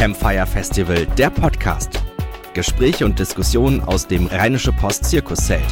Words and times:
Campfire 0.00 0.46
Festival, 0.46 1.04
der 1.18 1.28
Podcast. 1.28 2.02
Gespräche 2.54 3.04
und 3.04 3.18
Diskussionen 3.18 3.82
aus 3.82 4.06
dem 4.06 4.28
Rheinische 4.28 4.72
Post 4.72 5.04
Zirkuszelt. 5.04 5.62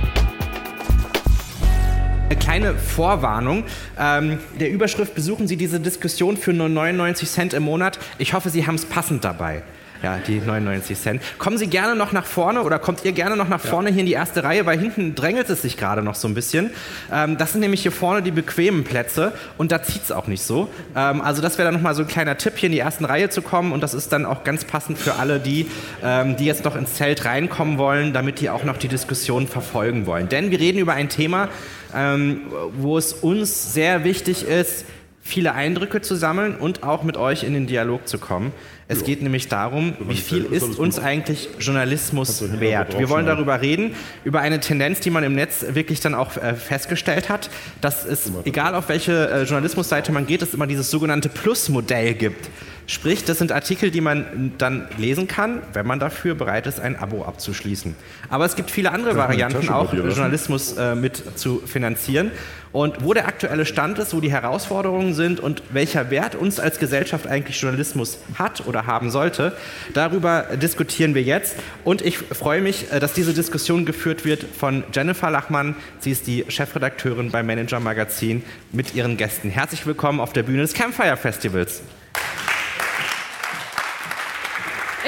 Eine 2.27 2.39
kleine 2.39 2.75
Vorwarnung. 2.75 3.65
Ähm, 3.99 4.39
der 4.61 4.71
Überschrift 4.71 5.15
besuchen 5.15 5.49
Sie 5.49 5.57
diese 5.57 5.81
Diskussion 5.81 6.37
für 6.37 6.53
nur 6.53 6.69
99 6.69 7.27
Cent 7.27 7.55
im 7.55 7.63
Monat. 7.63 7.99
Ich 8.19 8.35
hoffe, 8.35 8.51
Sie 8.51 8.67
haben 8.67 8.75
es 8.75 8.85
passend 8.85 9.25
dabei. 9.25 9.63
Ja, 10.03 10.19
die 10.25 10.41
99 10.41 10.97
Cent. 10.97 11.23
Kommen 11.39 11.59
Sie 11.59 11.67
gerne 11.67 11.97
noch 11.97 12.13
nach 12.13 12.25
vorne 12.25 12.63
oder 12.63 12.79
kommt 12.79 13.05
ihr 13.05 13.11
gerne 13.11 13.37
noch 13.37 13.49
nach 13.49 13.61
vorne 13.61 13.91
hier 13.91 14.01
in 14.01 14.07
die 14.07 14.13
erste 14.13 14.45
Reihe, 14.45 14.65
weil 14.65 14.79
hinten 14.79 15.17
drängelt 15.17 15.51
es 15.51 15.63
sich 15.63 15.77
gerade 15.77 16.03
noch 16.03 16.15
so 16.15 16.29
ein 16.29 16.35
bisschen. 16.35 16.71
Ähm, 17.13 17.37
das 17.37 17.53
sind 17.53 17.63
nämlich 17.63 17.83
hier 17.83 17.91
vorne 17.91 18.23
die 18.23 18.31
bequemen 18.31 18.85
Plätze 18.85 19.33
und 19.57 19.73
da 19.73 19.83
zieht 19.83 20.05
es 20.05 20.13
auch 20.13 20.29
nicht 20.29 20.43
so. 20.43 20.69
Ähm, 20.95 21.21
also 21.21 21.43
das 21.43 21.59
wäre 21.59 21.67
dann 21.67 21.75
nochmal 21.75 21.97
so 21.97 22.03
ein 22.03 22.09
kleiner 22.09 22.39
Tipp, 22.39 22.53
hier 22.57 22.69
in 22.69 22.73
die 22.73 22.79
ersten 22.79 23.05
Reihe 23.05 23.29
zu 23.29 23.43
kommen 23.43 23.73
und 23.73 23.83
das 23.83 23.93
ist 23.93 24.13
dann 24.13 24.25
auch 24.25 24.45
ganz 24.45 24.65
passend 24.65 24.99
für 24.99 25.17
alle, 25.17 25.41
die, 25.41 25.69
ähm, 26.05 26.37
die 26.37 26.45
jetzt 26.45 26.65
noch 26.65 26.77
ins 26.77 26.95
Zelt 26.95 27.25
reinkommen 27.25 27.77
wollen, 27.77 28.13
damit 28.13 28.41
die 28.41 28.51
auch 28.51 28.63
noch 28.63 28.77
die 28.77 28.89
Diskussion 28.89 29.49
verfolgen 29.49 30.07
wollen. 30.07 30.29
Denn 30.29 30.53
wir 30.53 30.61
reden 30.61 30.79
über 30.79 30.93
ein 30.93 31.09
Thema, 31.09 31.49
ähm, 31.93 32.43
wo 32.77 32.99
es 32.99 33.13
uns 33.13 33.73
sehr 33.75 34.05
wichtig 34.05 34.47
ist, 34.47 34.85
viele 35.29 35.55
Eindrücke 35.55 36.01
zu 36.01 36.17
sammeln 36.17 36.57
und 36.57 36.83
auch 36.83 37.03
mit 37.03 37.17
euch 37.17 37.45
in 37.45 37.53
den 37.53 37.67
Dialog 37.67 38.09
zu 38.09 38.19
kommen. 38.19 38.53
Es 38.89 39.01
ja. 39.01 39.07
geht 39.07 39.23
nämlich 39.23 39.49
darum, 39.49 39.95
wie 40.01 40.17
viel 40.17 40.47
ist 40.47 40.79
uns 40.79 40.99
eigentlich 40.99 41.51
Journalismus 41.61 42.59
wert? 42.59 42.99
Wir 42.99 43.11
wollen 43.11 43.27
darüber 43.27 43.61
reden, 43.61 43.95
über 44.25 44.41
eine 44.41 44.61
Tendenz, 44.61 45.01
die 45.01 45.11
man 45.11 45.25
im 45.25 45.35
Netz 45.35 45.65
wirklich 45.69 46.01
dann 46.01 46.15
auch 46.15 46.37
äh, 46.39 46.55
festgestellt 46.55 47.29
hat, 47.29 47.51
dass 47.83 48.07
es, 48.07 48.33
egal 48.47 48.75
auf 48.75 48.89
welche 48.89 49.29
äh, 49.29 49.43
Journalismusseite 49.43 50.11
man 50.11 50.27
geht, 50.27 50.41
es 50.41 50.55
immer 50.55 50.67
dieses 50.67 50.91
sogenannte 50.91 51.29
Plus-Modell 51.29 52.15
gibt. 52.15 52.49
Sprich, 52.91 53.23
das 53.23 53.37
sind 53.37 53.53
Artikel, 53.53 53.91
die 53.91 54.01
man 54.01 54.55
dann 54.57 54.89
lesen 54.97 55.29
kann, 55.29 55.61
wenn 55.75 55.87
man 55.87 56.01
dafür 56.01 56.35
bereit 56.35 56.67
ist, 56.67 56.81
ein 56.81 56.97
Abo 56.97 57.23
abzuschließen. 57.23 57.95
Aber 58.31 58.47
es 58.47 58.57
gibt 58.57 58.71
viele 58.71 58.93
andere 58.93 59.15
Varianten, 59.15 59.69
auch 59.69 59.93
Journalismus 59.93 60.73
äh, 60.79 60.95
mit 60.95 61.39
zu 61.39 61.61
finanzieren. 61.67 62.31
Und 62.73 63.05
wo 63.05 63.13
der 63.13 63.29
aktuelle 63.29 63.67
Stand 63.67 63.99
ist, 63.99 64.15
wo 64.15 64.23
die 64.23 64.33
Herausforderungen 64.33 65.13
sind 65.13 65.39
und 65.39 65.63
welcher 65.71 66.11
Wert 66.11 66.35
uns 66.35 66.59
als 66.59 66.79
Gesellschaft 66.79 67.27
eigentlich 67.27 67.61
Journalismus 67.61 68.21
hat 68.39 68.67
oder 68.67 68.87
haben 68.87 69.11
sollte, 69.11 69.53
darüber 69.93 70.47
diskutieren 70.57 71.15
wir 71.15 71.23
jetzt. 71.23 71.57
Und 71.85 72.01
ich 72.01 72.17
freue 72.17 72.63
mich, 72.63 72.91
äh, 72.91 73.01
dass 73.01 73.13
diese 73.13 73.35
Diskussion 73.35 73.85
geführt 73.85 74.25
wird 74.25 74.45
von 74.45 74.83
Jennifer 74.95 75.31
Lachmann. 75.31 75.77
Sie 75.99 76.11
ist 76.11 76.27
die 76.27 76.47
Chefredakteurin 76.49 77.33
beim 77.33 77.45
Manager 77.45 77.81
Magazin 77.81 78.43
mit 78.73 78.95
ihren 78.95 79.19
Gästen. 79.19 79.51
Herzlich 79.51 79.85
willkommen 79.85 80.21
auf 80.21 80.33
der 80.33 80.45
Bühne 80.45 80.63
des 80.63 80.73
Campfire 80.73 81.19
Festivals. 81.19 81.83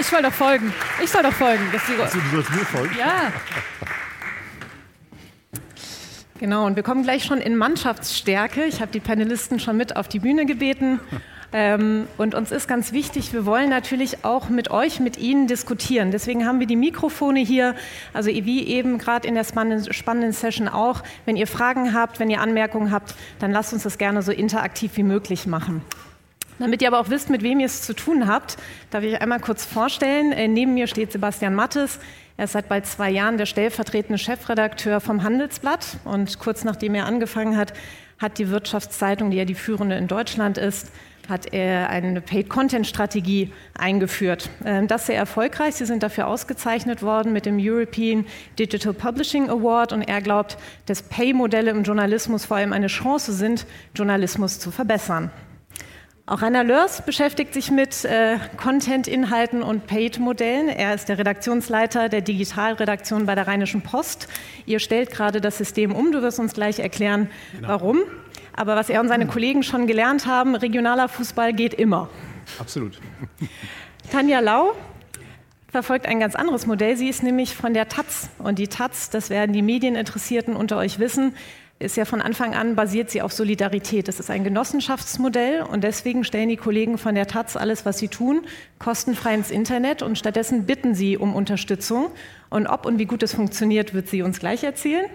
Ich 0.01 0.07
soll 0.07 0.23
doch 0.23 0.33
folgen. 0.33 0.73
Ich 1.05 1.11
soll 1.11 1.23
doch 1.23 1.33
folgen. 1.33 1.63
Dass 1.73 1.83
die 1.85 2.01
Achso, 2.01 2.19
du 2.19 2.37
sollst 2.37 2.51
mir 2.51 2.65
folgen? 2.65 2.97
Ja. 2.99 3.31
Genau, 6.39 6.65
und 6.65 6.75
wir 6.75 6.83
kommen 6.83 7.03
gleich 7.03 7.25
schon 7.25 7.39
in 7.39 7.55
Mannschaftsstärke. 7.55 8.65
Ich 8.65 8.81
habe 8.81 8.91
die 8.91 9.01
Panelisten 9.01 9.61
schon 9.61 9.77
mit 9.77 9.97
auf 9.97 10.09
die 10.09 10.21
Bühne 10.21 10.47
gebeten. 10.47 11.01
Ähm, 11.53 12.07
und 12.17 12.35
uns 12.35 12.51
ist 12.51 12.67
ganz 12.67 12.93
wichtig, 12.93 13.35
wir 13.35 13.45
wollen 13.45 13.69
natürlich 13.69 14.25
auch 14.25 14.49
mit 14.49 14.71
euch, 14.71 15.01
mit 15.01 15.19
Ihnen 15.19 15.49
diskutieren. 15.49 16.13
Deswegen 16.13 16.47
haben 16.47 16.61
wir 16.61 16.67
die 16.67 16.77
Mikrofone 16.77 17.41
hier, 17.41 17.75
also 18.15 18.31
wie 18.31 18.69
eben 18.69 18.97
gerade 18.97 19.29
in 19.29 19.35
der 19.35 19.45
spannenden 19.45 20.33
Session 20.33 20.69
auch. 20.69 21.03
Wenn 21.27 21.37
ihr 21.37 21.47
Fragen 21.47 21.93
habt, 21.93 22.21
wenn 22.21 22.31
ihr 22.31 22.41
Anmerkungen 22.41 22.91
habt, 22.91 23.15
dann 23.39 23.51
lasst 23.51 23.75
uns 23.75 23.83
das 23.83 23.99
gerne 23.99 24.23
so 24.23 24.33
interaktiv 24.33 24.93
wie 24.95 25.03
möglich 25.03 25.47
machen. 25.47 25.83
Damit 26.61 26.83
ihr 26.83 26.89
aber 26.89 27.01
auch 27.01 27.09
wisst, 27.09 27.31
mit 27.31 27.43
wem 27.43 27.59
ihr 27.59 27.67
es 27.67 27.81
zu 27.81 27.95
tun 27.95 28.29
habt, 28.29 28.59
darf 28.91 29.03
ich 29.03 29.21
einmal 29.21 29.41
kurz 29.41 29.65
vorstellen. 29.65 30.31
Äh, 30.33 30.47
neben 30.47 30.75
mir 30.75 30.87
steht 30.87 31.11
Sebastian 31.11 31.55
Mattes. 31.55 31.99
Er 32.37 32.45
ist 32.45 32.53
seit 32.53 32.69
bald 32.69 32.85
zwei 32.85 33.11
Jahren 33.11 33.39
der 33.39 33.47
stellvertretende 33.47 34.19
Chefredakteur 34.19 35.01
vom 35.01 35.23
Handelsblatt. 35.23 35.97
Und 36.05 36.39
kurz 36.39 36.63
nachdem 36.63 36.95
er 36.95 37.07
angefangen 37.07 37.57
hat, 37.57 37.73
hat 38.19 38.37
die 38.37 38.51
Wirtschaftszeitung, 38.51 39.31
die 39.31 39.39
ja 39.39 39.47
die 39.47 39.55
führende 39.55 39.97
in 39.97 40.07
Deutschland 40.07 40.59
ist, 40.59 40.93
hat 41.31 41.51
er 41.55 41.89
eine 41.89 42.21
Paid-Content-Strategie 42.21 43.53
eingeführt. 43.79 44.51
Ähm, 44.63 44.87
das 44.87 45.07
sehr 45.07 45.17
erfolgreich. 45.17 45.77
Sie 45.77 45.87
sind 45.87 46.03
dafür 46.03 46.27
ausgezeichnet 46.27 47.03
worden 47.03 47.33
mit 47.33 47.47
dem 47.47 47.57
European 47.59 48.27
Digital 48.59 48.93
Publishing 48.93 49.49
Award 49.49 49.95
und 49.95 50.03
er 50.03 50.21
glaubt, 50.21 50.59
dass 50.85 51.01
Pay-Modelle 51.01 51.71
im 51.71 51.85
Journalismus 51.85 52.45
vor 52.45 52.59
allem 52.59 52.75
eine 52.75 52.89
Chance 52.89 53.33
sind, 53.33 53.65
Journalismus 53.95 54.59
zu 54.59 54.71
verbessern. 54.71 55.31
Auch 56.31 56.43
Rainer 56.43 56.63
Lörs 56.63 57.03
beschäftigt 57.03 57.53
sich 57.55 57.73
mit 57.73 58.05
äh, 58.05 58.39
Content-Inhalten 58.57 59.65
und 59.65 59.89
Paid-Modellen. 59.89 60.69
Er 60.69 60.95
ist 60.95 61.09
der 61.09 61.19
Redaktionsleiter 61.19 62.09
der 62.09 62.21
Digitalredaktion 62.21 63.27
bei 63.27 63.35
der 63.35 63.49
Rheinischen 63.49 63.83
Post. 63.83 64.29
Ihr 64.65 64.79
stellt 64.79 65.11
gerade 65.11 65.41
das 65.41 65.59
System 65.59 65.93
um. 65.93 66.13
Du 66.13 66.23
wirst 66.23 66.39
uns 66.39 66.53
gleich 66.53 66.79
erklären, 66.79 67.29
genau. 67.57 67.67
warum. 67.71 67.99
Aber 68.53 68.77
was 68.77 68.91
er 68.91 69.01
und 69.01 69.09
seine 69.09 69.27
Kollegen 69.27 69.65
schon 69.65 69.89
gelernt 69.89 70.27
haben, 70.27 70.55
regionaler 70.55 71.09
Fußball 71.09 71.53
geht 71.53 71.75
immer. 71.75 72.09
Absolut. 72.61 73.01
Tanja 74.13 74.39
Lau 74.39 74.77
verfolgt 75.73 76.07
ein 76.07 76.21
ganz 76.21 76.37
anderes 76.37 76.65
Modell. 76.65 76.97
Sie 76.97 77.09
ist 77.09 77.25
nämlich 77.25 77.57
von 77.57 77.75
der 77.75 77.89
Taz. 77.89 78.31
Und 78.39 78.61
die 78.61 78.69
Taz, 78.69 79.11
das 79.11 79.31
werden 79.31 79.53
die 79.53 79.63
Medieninteressierten 79.63 80.55
unter 80.55 80.77
euch 80.77 81.01
wissen, 81.01 81.35
ist 81.81 81.97
ja 81.97 82.05
von 82.05 82.21
Anfang 82.21 82.55
an 82.55 82.77
basiert 82.77 83.11
sie 83.11 83.23
auf 83.23 83.33
Solidarität. 83.33 84.07
Das 84.07 84.21
ist 84.21 84.31
ein 84.31 84.45
Genossenschaftsmodell 84.45 85.63
und 85.63 85.83
deswegen 85.83 86.25
stellen 86.25 86.51
die 86.51 86.59
Kollegen 86.59 86.99
von 86.99 87.15
der 87.15 87.27
Taz 87.27 87.57
alles, 87.57 87.87
was 87.87 87.99
sie 87.99 88.09
tun, 88.09 88.43
kostenfrei 88.79 89.35
ins 89.35 89.51
Internet 89.51 90.03
und 90.03 90.19
stattdessen 90.19 90.67
bitten 90.67 90.95
sie 90.95 91.17
um 91.17 91.35
Unterstützung. 91.35 92.11
Und 92.51 92.67
ob 92.67 92.85
und 92.85 92.99
wie 92.99 93.07
gut 93.07 93.23
es 93.23 93.33
funktioniert, 93.33 93.95
wird 93.95 94.09
sie 94.09 94.21
uns 94.21 94.41
gleich 94.41 94.63
erzählen. 94.63 95.07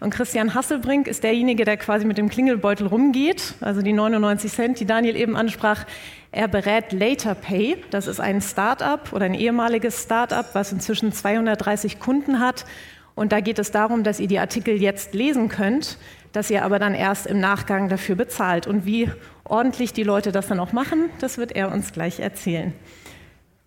Und 0.00 0.10
Christian 0.10 0.54
Hasselbrink 0.54 1.06
ist 1.06 1.24
derjenige, 1.24 1.64
der 1.64 1.78
quasi 1.78 2.04
mit 2.04 2.18
dem 2.18 2.28
Klingelbeutel 2.28 2.88
rumgeht, 2.88 3.54
also 3.62 3.80
die 3.80 3.94
99 3.94 4.52
Cent, 4.52 4.80
die 4.80 4.86
Daniel 4.86 5.16
eben 5.16 5.36
ansprach. 5.36 5.86
Er 6.32 6.48
berät 6.48 6.92
Later 6.92 7.34
Pay. 7.34 7.82
Das 7.90 8.06
ist 8.06 8.20
ein 8.20 8.42
Start-up 8.42 9.14
oder 9.14 9.24
ein 9.24 9.34
ehemaliges 9.34 10.02
Start-up, 10.02 10.50
was 10.52 10.70
inzwischen 10.70 11.12
230 11.12 11.98
Kunden 11.98 12.40
hat 12.40 12.66
und 13.14 13.32
da 13.32 13.40
geht 13.40 13.58
es 13.58 13.70
darum, 13.70 14.02
dass 14.02 14.20
ihr 14.20 14.28
die 14.28 14.38
Artikel 14.38 14.80
jetzt 14.80 15.14
lesen 15.14 15.48
könnt, 15.48 15.98
dass 16.32 16.50
ihr 16.50 16.64
aber 16.64 16.78
dann 16.78 16.94
erst 16.94 17.26
im 17.26 17.40
Nachgang 17.40 17.88
dafür 17.88 18.14
bezahlt. 18.14 18.66
Und 18.66 18.86
wie 18.86 19.10
ordentlich 19.44 19.92
die 19.92 20.04
Leute 20.04 20.32
das 20.32 20.48
dann 20.48 20.60
auch 20.60 20.72
machen, 20.72 21.10
das 21.20 21.38
wird 21.38 21.52
er 21.52 21.72
uns 21.72 21.92
gleich 21.92 22.20
erzählen. 22.20 22.72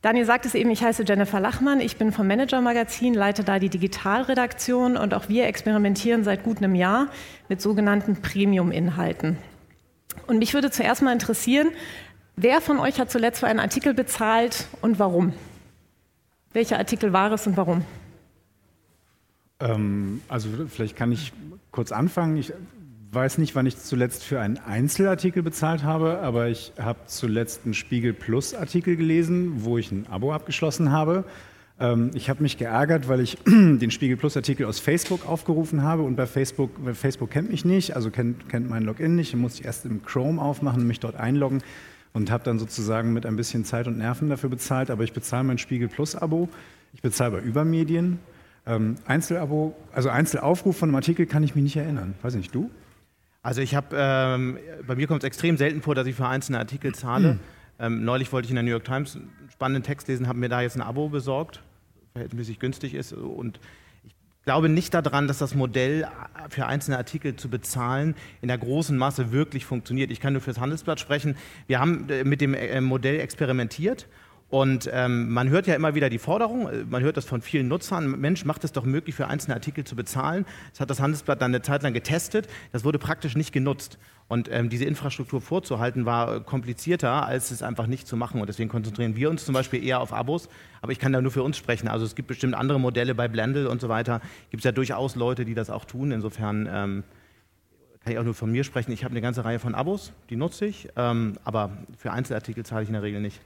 Daniel 0.02 0.26
sagt 0.26 0.46
es 0.46 0.54
eben, 0.54 0.70
ich 0.70 0.84
heiße 0.84 1.06
Jennifer 1.08 1.40
Lachmann, 1.40 1.80
ich 1.80 1.96
bin 1.96 2.12
vom 2.12 2.28
Manager 2.28 2.60
Magazin, 2.60 3.14
leite 3.14 3.46
da 3.46 3.58
die 3.58 3.70
Digitalredaktion 3.70 4.98
und 4.98 5.14
auch 5.14 5.30
wir 5.30 5.46
experimentieren 5.46 6.26
seit 6.26 6.44
gut 6.44 6.58
einem 6.58 6.76
Jahr 6.76 7.08
mit 7.48 7.62
sogenannten 7.62 8.22
Premium-Inhalten. 8.22 9.38
Und 10.28 10.40
mich 10.40 10.54
würde 10.54 10.72
zuerst 10.72 11.02
mal 11.04 11.14
interessieren, 11.14 11.70
wer 12.36 12.60
von 12.60 12.80
euch 12.80 13.00
hat 13.00 13.12
zuletzt 13.12 13.40
für 13.40 13.48
einen 13.48 13.62
Artikel 13.62 13.94
bezahlt 13.94 14.68
und 14.82 15.00
warum? 15.00 15.34
Welcher 16.52 16.78
Artikel 16.80 17.14
war 17.14 17.32
es 17.32 17.48
und 17.48 17.56
warum? 17.56 17.86
Ähm, 19.64 20.22
also 20.28 20.50
vielleicht 20.68 20.96
kann 20.96 21.12
ich 21.12 21.34
kurz 21.72 21.92
anfangen. 21.92 22.38
Ich 22.38 22.54
weiß 23.12 23.38
nicht, 23.38 23.56
wann 23.56 23.66
ich 23.66 23.78
zuletzt 23.78 24.24
für 24.24 24.40
einen 24.40 24.58
Einzelartikel 24.58 25.44
bezahlt 25.44 25.84
habe, 25.84 26.20
aber 26.20 26.50
ich 26.50 26.74
habe 26.80 27.00
zuletzt 27.06 27.62
einen 27.64 27.74
Spiegel 27.74 28.14
Plus 28.14 28.54
Artikel 28.54 28.96
gelesen, 28.96 29.64
wo 29.64 29.78
ich 29.78 29.92
ein 29.92 30.08
Abo 30.10 30.34
abgeschlossen 30.34 30.92
habe. 30.92 31.24
Ähm, 31.80 32.12
ich 32.14 32.30
habe 32.30 32.44
mich 32.44 32.58
geärgert, 32.58 33.08
weil 33.08 33.22
ich 33.22 33.38
den 33.46 33.92
Spiegel 33.92 34.18
Plus 34.18 34.36
Artikel 34.36 34.66
aus 34.66 34.80
Facebook 34.80 35.28
aufgerufen 35.28 35.84
habe 35.84 36.04
und 36.04 36.16
bei 36.16 36.26
Facebook, 36.26 36.72
Facebook 36.94 37.30
kennt 37.30 37.52
mich 37.52 37.66
nicht, 37.66 37.96
also 37.96 38.10
kennt, 38.10 38.50
kennt 38.50 38.70
mein 38.70 38.84
Login 38.84 39.16
nicht, 39.16 39.36
musste 39.36 39.62
ich 39.62 39.66
erst 39.66 39.86
im 39.86 40.04
Chrome 40.04 40.42
aufmachen 40.42 40.82
und 40.82 40.88
mich 40.88 41.00
dort 41.00 41.16
einloggen 41.16 41.62
und 42.14 42.30
habe 42.32 42.44
dann 42.44 42.60
sozusagen 42.60 43.14
mit 43.14 43.26
ein 43.26 43.36
bisschen 43.36 43.64
Zeit 43.64 43.88
und 43.88 43.98
Nerven 43.98 44.30
dafür 44.30 44.50
bezahlt, 44.50 44.92
aber 44.92 45.04
ich 45.04 45.14
bezahle 45.14 45.44
mein 45.44 45.58
Spiegel 45.58 45.88
Plus 45.88 46.16
Abo. 46.16 46.50
Ich 46.94 47.02
bezahle 47.02 47.32
bei 47.32 47.40
Übermedien 47.40 48.20
ähm, 48.66 48.96
Einzelabo, 49.06 49.76
also 49.92 50.10
Einzelaufruf 50.10 50.78
von 50.78 50.90
einem 50.90 50.96
Artikel 50.96 51.26
kann 51.26 51.44
ich 51.44 51.56
mich 51.56 51.64
nicht 51.64 51.76
erinnern. 51.76 52.16
Weiß 52.22 52.36
nicht, 52.36 52.54
du? 52.56 52.70
Also 53.42 53.62
ich 53.62 53.76
habe, 53.76 53.96
ähm, 54.00 54.58
bei 54.88 54.96
mir 54.96 55.08
kommt 55.08 55.24
es 55.24 55.28
extrem 55.28 55.58
selten 55.58 55.82
vor, 55.82 55.96
dass 55.96 56.08
ich 56.08 56.16
für 56.16 56.28
einzelne 56.28 56.60
Artikel 56.60 56.96
zahle. 56.96 57.34
Mhm. 57.34 57.40
Ähm, 57.80 58.06
neulich 58.06 58.32
wollte 58.32 58.46
ich 58.46 58.52
in 58.52 58.56
der 58.56 58.64
New 58.64 58.72
York 58.72 58.86
Times 58.86 59.18
einen 59.18 59.30
spannenden 59.52 59.84
Text 59.84 60.08
lesen, 60.08 60.28
habe 60.28 60.40
mir 60.40 60.48
da 60.48 60.62
jetzt 60.62 60.78
ein 60.78 60.82
Abo 60.82 61.10
besorgt, 61.10 61.62
verhältnismäßig 62.14 62.60
günstig 62.60 62.94
ist. 62.94 63.12
Und 63.12 63.60
ich 64.06 64.14
glaube 64.46 64.70
nicht 64.70 64.94
daran, 64.94 65.28
dass 65.28 65.40
das 65.40 65.56
Modell 65.56 66.08
für 66.50 66.68
einzelne 66.68 66.98
Artikel 66.98 67.36
zu 67.36 67.50
bezahlen 67.50 68.16
in 68.42 68.48
der 68.48 68.58
großen 68.58 68.98
Masse 68.98 69.34
wirklich 69.34 69.66
funktioniert. 69.66 70.10
Ich 70.12 70.22
kann 70.22 70.32
nur 70.32 70.42
fürs 70.42 70.62
Handelsblatt 70.62 71.02
sprechen. 71.02 71.36
Wir 71.68 71.82
haben 71.82 72.10
äh, 72.10 72.24
mit 72.24 72.40
dem 72.40 72.54
äh, 72.54 72.80
Modell 72.80 73.20
experimentiert 73.20 74.08
Und 74.54 74.88
ähm, 74.94 75.34
man 75.34 75.50
hört 75.50 75.66
ja 75.66 75.74
immer 75.74 75.96
wieder 75.96 76.12
die 76.12 76.20
Forderung, 76.20 76.70
äh, 76.70 76.86
man 76.88 77.02
hört 77.02 77.18
das 77.18 77.26
von 77.26 77.42
vielen 77.42 77.68
Nutzern, 77.68 78.20
Mensch, 78.22 78.46
macht 78.46 78.64
es 78.64 78.72
doch 78.72 78.86
möglich, 78.86 79.16
für 79.16 79.26
einzelne 79.26 79.56
Artikel 79.56 79.84
zu 79.84 79.96
bezahlen. 79.96 80.46
Das 80.70 80.80
hat 80.80 80.92
das 80.92 81.00
Handelsblatt 81.00 81.42
dann 81.42 81.50
eine 81.50 81.64
Zeit 81.64 81.82
lang 81.82 81.92
getestet, 81.92 82.48
das 82.72 82.84
wurde 82.84 83.00
praktisch 83.00 83.36
nicht 83.36 83.52
genutzt. 83.52 83.98
Und 84.28 84.52
ähm, 84.52 84.70
diese 84.70 84.86
Infrastruktur 84.86 85.42
vorzuhalten 85.42 86.06
war 86.06 86.42
komplizierter, 86.42 87.26
als 87.26 87.50
es 87.50 87.64
einfach 87.64 87.88
nicht 87.88 88.08
zu 88.08 88.16
machen. 88.16 88.42
Und 88.42 88.48
deswegen 88.48 88.70
konzentrieren 88.70 89.16
wir 89.16 89.32
uns 89.32 89.44
zum 89.44 89.56
Beispiel 89.56 89.84
eher 89.84 90.00
auf 90.00 90.14
Abos. 90.14 90.50
Aber 90.84 90.92
ich 90.92 91.00
kann 91.00 91.12
da 91.12 91.20
nur 91.20 91.32
für 91.32 91.42
uns 91.42 91.58
sprechen. 91.58 91.88
Also 91.88 92.06
es 92.06 92.14
gibt 92.14 92.28
bestimmt 92.28 92.54
andere 92.54 92.80
Modelle 92.80 93.16
bei 93.16 93.28
Blendl 93.28 93.66
und 93.66 93.82
so 93.82 93.90
weiter. 93.90 94.22
Gibt 94.52 94.62
es 94.62 94.66
ja 94.66 94.72
durchaus 94.72 95.16
Leute, 95.16 95.46
die 95.46 95.56
das 95.56 95.72
auch 95.72 95.86
tun. 95.86 96.12
Insofern 96.12 96.70
ähm, 96.72 97.04
kann 98.04 98.14
ich 98.14 98.20
auch 98.20 98.24
nur 98.24 98.36
von 98.36 98.52
mir 98.52 98.64
sprechen. 98.64 98.92
Ich 98.92 99.04
habe 99.04 99.14
eine 99.14 99.22
ganze 99.22 99.46
Reihe 99.46 99.58
von 99.58 99.74
Abos, 99.74 100.14
die 100.30 100.36
nutze 100.36 100.68
ich. 100.68 100.90
Ähm, 100.96 101.40
aber 101.44 101.72
für 101.98 102.12
Einzelartikel 102.12 102.64
zahle 102.64 102.84
ich 102.84 102.90
in 102.90 102.94
der 102.94 103.02
Regel 103.02 103.20
nicht. 103.20 103.42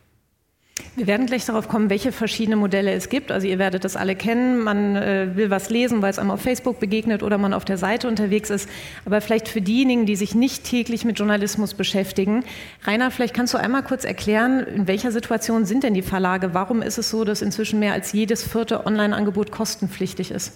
Wir 0.97 1.05
werden 1.05 1.27
gleich 1.27 1.45
darauf 1.45 1.67
kommen, 1.67 1.91
welche 1.91 2.11
verschiedenen 2.11 2.57
Modelle 2.57 2.91
es 2.91 3.09
gibt. 3.09 3.31
Also 3.31 3.45
ihr 3.45 3.59
werdet 3.59 3.85
das 3.85 3.95
alle 3.95 4.15
kennen. 4.15 4.57
Man 4.63 4.95
äh, 4.95 5.29
will 5.35 5.51
was 5.51 5.69
lesen, 5.69 6.01
weil 6.01 6.09
es 6.09 6.17
einem 6.17 6.31
auf 6.31 6.41
Facebook 6.41 6.79
begegnet 6.79 7.21
oder 7.21 7.37
man 7.37 7.53
auf 7.53 7.65
der 7.65 7.77
Seite 7.77 8.07
unterwegs 8.07 8.49
ist. 8.49 8.67
Aber 9.05 9.21
vielleicht 9.21 9.47
für 9.47 9.61
diejenigen, 9.61 10.07
die 10.07 10.15
sich 10.15 10.33
nicht 10.33 10.63
täglich 10.63 11.05
mit 11.05 11.19
Journalismus 11.19 11.75
beschäftigen. 11.75 12.43
Rainer, 12.83 13.11
vielleicht 13.11 13.35
kannst 13.35 13.53
du 13.53 13.59
einmal 13.59 13.83
kurz 13.83 14.05
erklären, 14.05 14.65
in 14.65 14.87
welcher 14.87 15.11
Situation 15.11 15.65
sind 15.65 15.83
denn 15.83 15.93
die 15.93 16.01
Verlage? 16.01 16.55
Warum 16.55 16.81
ist 16.81 16.97
es 16.97 17.11
so, 17.11 17.23
dass 17.25 17.43
inzwischen 17.43 17.77
mehr 17.77 17.93
als 17.93 18.11
jedes 18.13 18.41
vierte 18.41 18.87
Online-Angebot 18.87 19.51
kostenpflichtig 19.51 20.31
ist? 20.31 20.53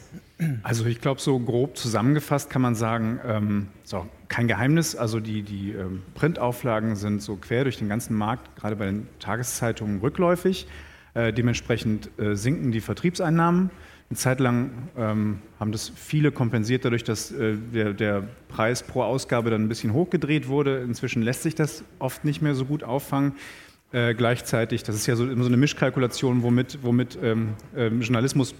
Also 0.63 0.85
ich 0.85 1.01
glaube, 1.01 1.21
so 1.21 1.39
grob 1.39 1.77
zusammengefasst 1.77 2.49
kann 2.49 2.61
man 2.61 2.75
sagen, 2.75 3.19
ähm, 3.25 3.67
so, 3.83 4.07
kein 4.27 4.47
Geheimnis, 4.47 4.95
also 4.95 5.19
die, 5.19 5.43
die 5.43 5.71
ähm, 5.71 6.01
Printauflagen 6.15 6.95
sind 6.95 7.21
so 7.21 7.35
quer 7.35 7.63
durch 7.63 7.77
den 7.77 7.89
ganzen 7.89 8.15
Markt, 8.15 8.55
gerade 8.55 8.75
bei 8.75 8.85
den 8.85 9.07
Tageszeitungen, 9.19 9.99
rückläufig. 9.99 10.67
Äh, 11.13 11.33
dementsprechend 11.33 12.09
äh, 12.19 12.35
sinken 12.35 12.71
die 12.71 12.79
Vertriebseinnahmen. 12.79 13.69
Eine 14.09 14.17
Zeit 14.17 14.39
lang 14.39 14.71
ähm, 14.97 15.39
haben 15.59 15.71
das 15.71 15.91
viele 15.95 16.31
kompensiert, 16.31 16.85
dadurch, 16.85 17.03
dass 17.03 17.31
äh, 17.31 17.55
der, 17.73 17.93
der, 17.93 18.23
Preis 18.47 18.83
pro 18.83 19.03
Ausgabe 19.03 19.49
dann 19.49 19.63
ein 19.63 19.69
bisschen 19.69 19.93
hochgedreht 19.93 20.49
wurde. 20.49 20.79
Inzwischen 20.79 21.21
lässt 21.21 21.43
sich 21.43 21.55
das 21.55 21.85
oft 21.99 22.25
nicht 22.25 22.41
mehr 22.41 22.53
so 22.53 22.65
gut 22.65 22.83
auffangen. 22.83 23.33
Äh, 23.93 24.13
gleichzeitig, 24.13 24.83
das 24.83 24.95
ist 24.95 25.05
ja 25.05 25.17
so, 25.17 25.25
immer 25.25 25.43
so 25.43 25.49
eine 25.49 25.57
Mischkalkulation, 25.57 26.43
womit, 26.43 26.79
womit 26.81 27.19
ähm, 27.21 27.55
äh, 27.75 27.87
Journalismus 27.87 28.55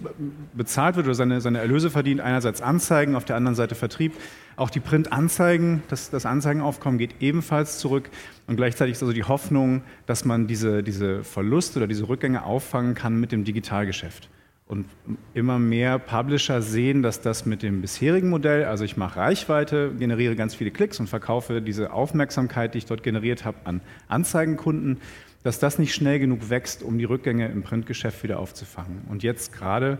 bezahlt 0.52 0.96
wird 0.96 1.06
oder 1.06 1.14
seine, 1.14 1.40
seine 1.40 1.58
Erlöse 1.58 1.88
verdient. 1.88 2.20
Einerseits 2.20 2.60
Anzeigen, 2.60 3.16
auf 3.16 3.24
der 3.24 3.36
anderen 3.36 3.54
Seite 3.54 3.74
Vertrieb. 3.74 4.12
Auch 4.56 4.68
die 4.68 4.80
Printanzeigen, 4.80 5.82
das, 5.88 6.10
das 6.10 6.26
Anzeigenaufkommen 6.26 6.98
geht 6.98 7.14
ebenfalls 7.20 7.78
zurück. 7.78 8.10
Und 8.46 8.56
gleichzeitig 8.56 8.92
ist 8.92 9.02
also 9.02 9.14
die 9.14 9.24
Hoffnung, 9.24 9.82
dass 10.04 10.26
man 10.26 10.46
diese, 10.48 10.82
diese 10.82 11.24
Verluste 11.24 11.78
oder 11.78 11.86
diese 11.86 12.10
Rückgänge 12.10 12.44
auffangen 12.44 12.94
kann 12.94 13.18
mit 13.18 13.32
dem 13.32 13.44
Digitalgeschäft. 13.44 14.28
Und 14.72 14.86
immer 15.34 15.58
mehr 15.58 15.98
Publisher 15.98 16.62
sehen, 16.62 17.02
dass 17.02 17.20
das 17.20 17.44
mit 17.44 17.62
dem 17.62 17.82
bisherigen 17.82 18.30
Modell, 18.30 18.64
also 18.64 18.84
ich 18.84 18.96
mache 18.96 19.20
Reichweite, 19.20 19.92
generiere 19.98 20.34
ganz 20.34 20.54
viele 20.54 20.70
Klicks 20.70 20.98
und 20.98 21.08
verkaufe 21.08 21.60
diese 21.60 21.92
Aufmerksamkeit, 21.92 22.72
die 22.72 22.78
ich 22.78 22.86
dort 22.86 23.02
generiert 23.02 23.44
habe, 23.44 23.58
an 23.64 23.82
Anzeigenkunden, 24.08 24.96
dass 25.42 25.58
das 25.58 25.78
nicht 25.78 25.94
schnell 25.94 26.18
genug 26.18 26.48
wächst, 26.48 26.82
um 26.82 26.96
die 26.96 27.04
Rückgänge 27.04 27.48
im 27.48 27.62
Printgeschäft 27.62 28.22
wieder 28.22 28.38
aufzufangen. 28.38 29.02
Und 29.10 29.22
jetzt 29.22 29.52
gerade 29.52 29.98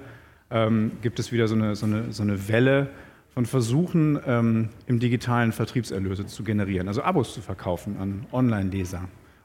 ähm, 0.50 0.92
gibt 1.02 1.18
es 1.18 1.32
wieder 1.32 1.48
so 1.48 1.54
eine, 1.54 1.76
so 1.76 1.84
eine, 1.84 2.10
so 2.10 2.22
eine 2.22 2.48
Welle 2.48 2.88
von 3.34 3.44
Versuchen, 3.44 4.18
ähm, 4.26 4.70
im 4.86 5.00
digitalen 5.00 5.52
Vertriebserlöse 5.52 6.24
zu 6.24 6.44
generieren, 6.44 6.88
also 6.88 7.02
Abos 7.02 7.34
zu 7.34 7.42
verkaufen 7.42 7.98
an 8.00 8.24
Online-Leser. 8.32 9.02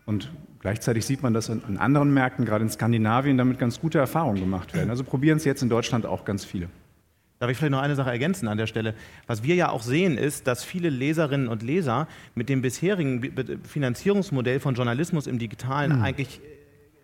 Und 0.08 0.32
gleichzeitig 0.60 1.06
sieht 1.06 1.22
man, 1.22 1.34
dass 1.34 1.50
in 1.50 1.78
anderen 1.78 2.14
Märkten, 2.14 2.46
gerade 2.46 2.64
in 2.64 2.72
Skandinavien, 2.72 3.38
damit 3.38 3.60
ganz 3.60 3.80
gute 3.80 4.00
Erfahrungen 4.00 4.40
gemacht 4.40 4.74
werden. 4.74 4.90
Also 4.90 5.04
probieren 5.04 5.38
es 5.38 5.46
jetzt 5.46 5.62
in 5.62 5.70
Deutschland 5.70 6.06
auch 6.06 6.24
ganz 6.24 6.46
viele. 6.46 6.70
Darf 7.40 7.52
ich 7.52 7.58
vielleicht 7.58 7.72
noch 7.72 7.82
eine 7.82 7.96
Sache 7.96 8.10
ergänzen 8.10 8.48
an 8.48 8.58
der 8.58 8.66
Stelle? 8.66 8.96
Was 9.28 9.44
wir 9.44 9.54
ja 9.54 9.70
auch 9.70 9.84
sehen, 9.84 10.18
ist, 10.18 10.48
dass 10.48 10.64
viele 10.64 10.90
Leserinnen 10.90 11.50
und 11.50 11.62
Leser 11.62 12.08
mit 12.34 12.50
dem 12.50 12.62
bisherigen 12.62 13.22
Finanzierungsmodell 13.64 14.60
von 14.60 14.74
Journalismus 14.74 15.28
im 15.28 15.38
Digitalen 15.38 15.98
mhm. 15.98 16.04
eigentlich 16.04 16.42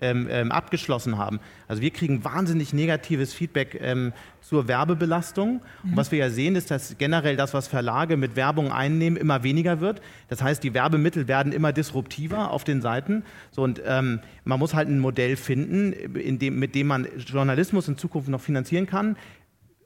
ähm, 0.04 0.28
ähm, 0.30 0.52
abgeschlossen 0.52 1.18
haben. 1.18 1.40
Also 1.68 1.82
wir 1.82 1.92
kriegen 1.92 2.24
wahnsinnig 2.24 2.74
negatives 2.74 3.34
Feedback 3.34 3.80
ähm, 3.82 4.12
zur 4.42 4.68
Werbebelastung. 4.68 5.62
Mhm. 5.84 5.92
Und 5.92 5.98
was 5.98 6.12
wir 6.12 6.20
ja 6.20 6.30
sehen, 6.30 6.56
ist, 6.56 6.70
dass 6.70 6.98
generell 6.98 7.38
das, 7.38 7.54
was 7.54 7.68
Verlage 7.68 8.18
mit 8.18 8.36
Werbung 8.36 8.72
einnehmen, 8.72 9.18
immer 9.18 9.44
weniger 9.44 9.80
wird. 9.80 10.02
Das 10.28 10.44
heißt, 10.44 10.62
die 10.62 10.74
Werbemittel 10.74 11.28
werden 11.28 11.54
immer 11.54 11.72
disruptiver 11.72 12.52
auf 12.52 12.66
den 12.66 12.82
Seiten. 12.82 13.24
So, 13.52 13.64
und 13.64 13.82
ähm, 13.86 14.20
man 14.44 14.60
muss 14.60 14.74
halt 14.74 14.90
ein 14.90 15.00
Modell 15.00 15.38
finden, 15.38 15.96
dem, 16.40 16.60
mit 16.60 16.76
dem 16.76 16.88
man 16.88 17.08
Journalismus 17.18 17.88
in 17.88 17.98
Zukunft 17.98 18.28
noch 18.28 18.42
finanzieren 18.42 18.86
kann 18.86 19.16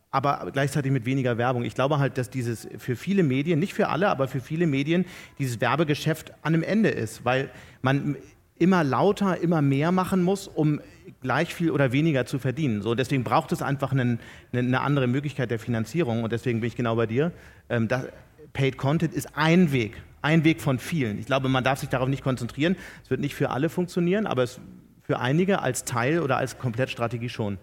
aber 0.09 0.49
gleichzeitig 0.51 0.91
mit 0.91 1.05
weniger 1.05 1.37
Werbung. 1.37 1.63
Ich 1.63 1.75
glaube 1.75 1.99
halt, 1.99 2.17
dass 2.17 2.29
dieses 2.29 2.67
für 2.77 2.95
viele 2.95 3.23
Medien, 3.23 3.59
nicht 3.59 3.73
für 3.73 3.89
alle, 3.89 4.07
aber 4.09 4.27
für 4.27 4.39
viele 4.39 4.65
Medien, 4.65 5.05
dieses 5.37 5.59
Werbegeschäft 5.59 6.31
an 6.41 6.53
einem 6.53 6.63
Ende 6.63 6.89
ist, 6.89 7.25
weil 7.25 7.51
man 7.81 8.15
immer 8.59 8.83
lauter, 8.83 9.39
immer 9.39 9.61
mehr 9.61 9.91
machen 9.91 10.23
muss, 10.23 10.47
um 10.47 10.81
gleich 11.21 11.53
viel 11.53 11.71
oder 11.71 11.91
weniger 11.91 12.25
zu 12.25 12.39
verdienen. 12.39 12.81
So, 12.81 12.95
deswegen 12.95 13.23
braucht 13.23 13.51
es 13.51 13.61
einfach 13.61 13.91
einen, 13.91 14.19
eine 14.53 14.81
andere 14.81 15.07
Möglichkeit 15.07 15.51
der 15.51 15.59
Finanzierung 15.59 16.23
und 16.23 16.31
deswegen 16.31 16.61
bin 16.61 16.67
ich 16.67 16.75
genau 16.75 16.95
bei 16.95 17.05
dir. 17.05 17.31
Ähm, 17.69 17.87
das, 17.87 18.07
Paid 18.53 18.77
Content 18.77 19.13
ist 19.13 19.37
ein 19.37 19.71
Weg, 19.71 20.01
ein 20.21 20.43
Weg 20.43 20.61
von 20.61 20.79
vielen. 20.79 21.19
Ich 21.19 21.27
glaube, 21.27 21.47
man 21.49 21.63
darf 21.63 21.79
sich 21.79 21.89
darauf 21.89 22.09
nicht 22.09 22.23
konzentrieren. 22.23 22.75
Es 23.03 23.09
wird 23.09 23.19
nicht 23.19 23.35
für 23.35 23.51
alle 23.51 23.69
funktionieren, 23.69 24.25
aber 24.25 24.43
es 24.43 24.59
für 25.03 25.19
einige 25.19 25.61
als 25.61 25.85
Teil 25.85 26.21
oder 26.21 26.37
als 26.37 26.57
Komplettstrategie 26.57 27.29
schon. 27.29 27.57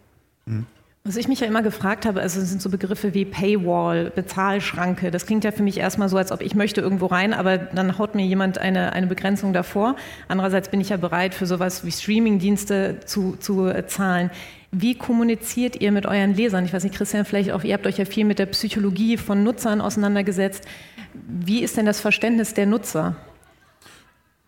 Mhm. 0.46 0.67
Was 1.06 1.16
ich 1.16 1.28
mich 1.28 1.40
ja 1.40 1.46
immer 1.46 1.60
gefragt 1.60 2.06
habe, 2.06 2.22
also 2.22 2.40
sind 2.40 2.62
so 2.62 2.70
Begriffe 2.70 3.12
wie 3.12 3.26
Paywall, 3.26 4.10
Bezahlschranke. 4.10 5.10
Das 5.10 5.26
klingt 5.26 5.44
ja 5.44 5.52
für 5.52 5.62
mich 5.62 5.76
erstmal 5.76 6.08
so, 6.08 6.16
als 6.16 6.32
ob 6.32 6.40
ich 6.40 6.54
möchte 6.54 6.80
irgendwo 6.80 7.04
rein, 7.04 7.34
aber 7.34 7.58
dann 7.58 7.98
haut 7.98 8.14
mir 8.14 8.24
jemand 8.24 8.56
eine, 8.56 8.94
eine 8.94 9.06
Begrenzung 9.06 9.52
davor. 9.52 9.96
Andererseits 10.28 10.70
bin 10.70 10.80
ich 10.80 10.88
ja 10.88 10.96
bereit, 10.96 11.34
für 11.34 11.44
sowas 11.44 11.84
wie 11.84 11.92
Streamingdienste 11.92 13.00
zu, 13.04 13.36
zu 13.38 13.70
zahlen. 13.86 14.30
Wie 14.72 14.94
kommuniziert 14.94 15.78
ihr 15.78 15.92
mit 15.92 16.06
euren 16.06 16.32
Lesern? 16.32 16.64
Ich 16.64 16.72
weiß 16.72 16.84
nicht, 16.84 16.94
Christian, 16.94 17.26
vielleicht 17.26 17.52
auch, 17.52 17.64
ihr 17.64 17.74
habt 17.74 17.86
euch 17.86 17.98
ja 17.98 18.06
viel 18.06 18.24
mit 18.24 18.38
der 18.38 18.46
Psychologie 18.46 19.18
von 19.18 19.44
Nutzern 19.44 19.82
auseinandergesetzt. 19.82 20.66
Wie 21.12 21.62
ist 21.62 21.76
denn 21.76 21.84
das 21.84 22.00
Verständnis 22.00 22.54
der 22.54 22.64
Nutzer? 22.64 23.14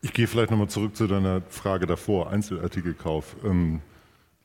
Ich 0.00 0.14
gehe 0.14 0.26
vielleicht 0.26 0.52
nochmal 0.52 0.69
zurück 0.69 0.97
zu 0.97 1.06
deiner 1.06 1.43
Frage 1.50 1.85
davor, 1.85 2.31
Einzelartikelkauf. 2.31 3.37
Ähm 3.44 3.82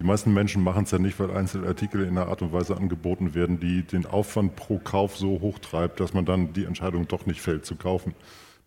die 0.01 0.07
meisten 0.07 0.33
Menschen 0.33 0.63
machen 0.63 0.85
es 0.85 0.91
ja 0.91 0.97
nicht, 0.97 1.19
weil 1.19 1.29
Einzelartikel 1.29 2.01
in 2.01 2.17
einer 2.17 2.27
Art 2.27 2.41
und 2.41 2.51
Weise 2.51 2.75
angeboten 2.75 3.35
werden, 3.35 3.59
die 3.59 3.83
den 3.83 4.07
Aufwand 4.07 4.55
pro 4.55 4.79
Kauf 4.79 5.15
so 5.15 5.41
hoch 5.41 5.59
treibt, 5.59 5.99
dass 5.99 6.15
man 6.15 6.25
dann 6.25 6.53
die 6.53 6.65
Entscheidung 6.65 7.07
doch 7.07 7.27
nicht 7.27 7.39
fällt 7.39 7.67
zu 7.67 7.75
kaufen. 7.75 8.15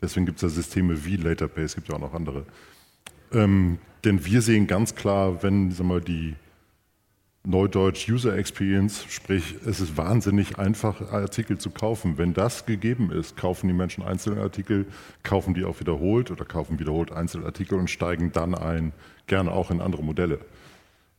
Deswegen 0.01 0.27
gibt 0.27 0.37
es 0.37 0.43
ja 0.43 0.49
Systeme 0.49 1.05
wie 1.05 1.17
LaterPay, 1.17 1.65
es 1.65 1.75
gibt 1.75 1.89
ja 1.89 1.97
auch 1.97 2.01
noch 2.01 2.15
andere. 2.15 2.45
Ähm, 3.33 3.79
denn 4.05 4.25
wir 4.25 4.43
sehen 4.43 4.69
ganz 4.69 4.95
klar, 4.95 5.43
wenn 5.43 5.73
sag 5.73 5.87
mal, 5.87 6.01
die 6.01 6.37
Neudeutsch 7.43 8.09
User 8.09 8.37
Experience, 8.37 9.05
sprich 9.09 9.57
es 9.67 9.81
ist 9.81 9.97
wahnsinnig 9.97 10.59
einfach, 10.61 11.11
Artikel 11.11 11.59
zu 11.59 11.71
kaufen. 11.71 12.17
Wenn 12.17 12.33
das 12.33 12.65
gegeben 12.65 13.11
ist, 13.11 13.37
kaufen 13.37 13.67
die 13.67 13.75
Menschen 13.75 14.05
Einzelartikel, 14.05 14.87
kaufen 15.25 15.53
die 15.53 15.65
auch 15.65 15.81
wiederholt 15.81 16.31
oder 16.31 16.45
kaufen 16.45 16.79
wiederholt 16.79 17.11
Einzelartikel 17.11 17.77
und 17.77 17.91
steigen 17.91 18.31
dann 18.31 18.55
ein, 18.55 18.93
gerne 19.27 19.51
auch 19.51 19.73
in 19.73 19.81
andere 19.81 20.05
Modelle. 20.05 20.39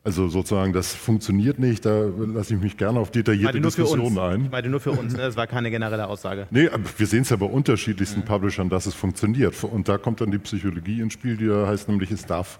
Also 0.06 0.28
sozusagen, 0.28 0.72
das 0.72 0.94
funktioniert 0.94 1.58
nicht, 1.58 1.84
da 1.84 2.08
lasse 2.16 2.54
ich 2.54 2.62
mich 2.62 2.78
gerne 2.78 3.00
auf 3.00 3.10
detaillierte 3.10 3.60
Diskussionen 3.60 4.20
ein. 4.20 4.46
Ich 4.46 4.52
meine 4.52 4.70
nur 4.70 4.80
für 4.80 4.92
uns, 4.92 5.14
ne? 5.14 5.24
das 5.24 5.36
war 5.36 5.48
keine 5.48 5.72
generelle 5.72 6.08
Aussage. 6.08 6.46
Nee, 6.52 6.70
aber 6.70 6.84
wir 6.96 7.08
sehen 7.08 7.24
es 7.24 7.32
ja 7.32 7.38
bei 7.38 7.48
unterschiedlichsten 7.48 8.20
ja. 8.20 8.26
Publishern, 8.28 8.70
dass 8.70 8.86
es 8.86 8.94
funktioniert. 8.94 9.64
Und 9.64 9.90
da 9.90 9.98
kommt 9.98 10.22
dann 10.22 10.30
die 10.30 10.38
Psychologie 10.38 11.02
ins 11.02 11.14
Spiel, 11.14 11.38
die 11.38 11.48
da 11.48 11.66
heißt 11.66 11.90
nämlich, 11.90 12.12
es 12.12 12.28
darf 12.28 12.60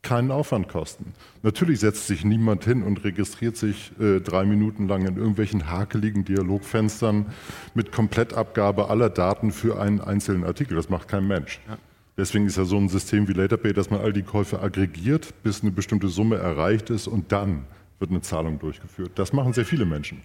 keinen 0.00 0.30
Aufwand 0.30 0.68
kosten. 0.68 1.12
Natürlich 1.42 1.80
setzt 1.80 2.06
sich 2.06 2.24
niemand 2.24 2.64
hin 2.64 2.82
und 2.82 3.04
registriert 3.04 3.58
sich 3.58 3.92
äh, 4.00 4.20
drei 4.20 4.46
Minuten 4.46 4.88
lang 4.88 5.04
in 5.06 5.18
irgendwelchen 5.18 5.70
hakeligen 5.70 6.24
Dialogfenstern 6.24 7.26
mit 7.74 7.92
Komplettabgabe 7.92 8.88
aller 8.88 9.10
Daten 9.10 9.52
für 9.52 9.78
einen 9.78 10.00
einzelnen 10.00 10.44
Artikel. 10.44 10.76
Das 10.76 10.88
macht 10.88 11.08
kein 11.08 11.26
Mensch. 11.26 11.60
Ja. 11.68 11.76
Deswegen 12.18 12.46
ist 12.46 12.56
ja 12.56 12.64
so 12.64 12.76
ein 12.76 12.88
System 12.88 13.28
wie 13.28 13.32
LaterPay, 13.32 13.72
dass 13.72 13.90
man 13.90 14.00
all 14.00 14.12
die 14.12 14.24
Käufe 14.24 14.60
aggregiert, 14.60 15.32
bis 15.44 15.62
eine 15.62 15.70
bestimmte 15.70 16.08
Summe 16.08 16.36
erreicht 16.36 16.90
ist 16.90 17.06
und 17.06 17.30
dann 17.30 17.64
wird 18.00 18.10
eine 18.10 18.20
Zahlung 18.20 18.58
durchgeführt. 18.58 19.12
Das 19.14 19.32
machen 19.32 19.52
sehr 19.52 19.64
viele 19.64 19.86
Menschen. 19.86 20.22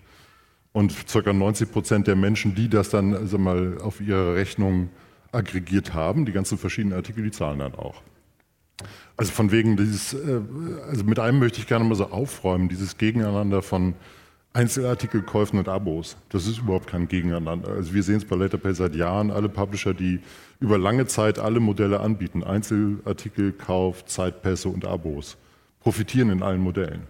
Und 0.72 0.96
ca. 1.08 1.32
90 1.32 1.72
Prozent 1.72 2.08
der 2.08 2.16
Menschen, 2.16 2.56
die 2.56 2.68
das 2.68 2.90
dann 2.90 3.14
also 3.14 3.38
mal 3.38 3.78
auf 3.80 4.02
ihrer 4.02 4.34
Rechnung 4.34 4.90
aggregiert 5.32 5.94
haben, 5.94 6.26
die 6.26 6.32
ganzen 6.32 6.58
verschiedenen 6.58 6.98
Artikel, 6.98 7.24
die 7.24 7.32
zahlen 7.32 7.60
dann 7.60 7.76
auch. 7.76 8.02
Also 9.16 9.32
von 9.32 9.52
wegen 9.52 9.78
dieses, 9.78 10.16
äh, 10.16 10.42
also 10.90 11.04
mit 11.04 11.20
einem 11.20 11.38
möchte 11.38 11.60
ich 11.60 11.68
gerne 11.68 11.86
mal 11.86 11.94
so 11.94 12.10
aufräumen, 12.10 12.70
dieses 12.70 12.98
Gegeneinander 12.98 13.62
von 13.62 13.94
Einzelartikelkäufen 14.54 15.58
und 15.58 15.68
Abos. 15.68 16.16
Das 16.30 16.46
ist 16.46 16.60
überhaupt 16.60 16.86
kein 16.86 17.08
Gegeneinander. 17.08 17.72
Also 17.72 17.94
wir 17.94 18.04
sehen 18.04 18.18
es 18.18 18.26
bei 18.26 18.36
LaterPay 18.36 18.76
seit 18.76 18.96
Jahren, 18.96 19.32
alle 19.32 19.50
Publisher, 19.50 19.96
die 19.96 20.20
über 20.60 20.78
lange 20.78 21.08
Zeit 21.08 21.40
alle 21.40 21.60
Modelle 21.60 22.00
anbieten, 22.00 22.44
Einzelartikelkauf, 22.44 24.06
Zeitpässe 24.06 24.70
und 24.70 24.86
Abos. 24.86 25.38
profitieren 25.80 26.30
in 26.30 26.44
allen 26.44 26.62
Modellen. 26.62 27.02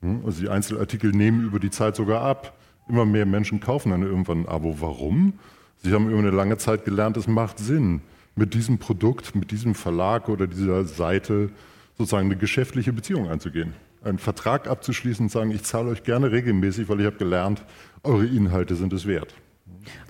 Hm? 0.00 0.22
Also 0.24 0.40
die 0.40 0.48
Einzelartikel 0.48 1.12
nehmen 1.12 1.44
über 1.44 1.60
die 1.60 1.70
Zeit 1.70 1.96
sogar 1.96 2.22
ab. 2.22 2.58
Immer 2.88 3.04
mehr 3.04 3.26
Menschen 3.26 3.60
kaufen 3.60 3.90
dann 3.90 4.02
irgendwann 4.02 4.40
ein 4.40 4.48
Abo. 4.48 4.80
Warum? 4.80 5.34
Sie 5.82 5.92
haben 5.92 6.08
über 6.08 6.18
eine 6.18 6.30
lange 6.30 6.58
Zeit 6.58 6.84
gelernt, 6.84 7.16
es 7.16 7.28
macht 7.28 7.58
Sinn, 7.58 8.00
mit 8.34 8.54
diesem 8.54 8.78
Produkt, 8.78 9.34
mit 9.34 9.50
diesem 9.50 9.74
Verlag 9.74 10.28
oder 10.28 10.46
dieser 10.46 10.84
Seite 10.84 11.50
sozusagen 11.96 12.26
eine 12.26 12.36
geschäftliche 12.36 12.92
Beziehung 12.92 13.28
einzugehen. 13.28 13.74
Einen 14.02 14.18
Vertrag 14.18 14.66
abzuschließen 14.68 15.26
und 15.26 15.30
sagen, 15.30 15.50
ich 15.50 15.62
zahle 15.62 15.90
euch 15.90 16.02
gerne 16.02 16.32
regelmäßig, 16.32 16.88
weil 16.88 17.00
ich 17.00 17.06
habe 17.06 17.16
gelernt, 17.16 17.62
eure 18.02 18.26
Inhalte 18.26 18.74
sind 18.76 18.92
es 18.92 19.06
wert. 19.06 19.34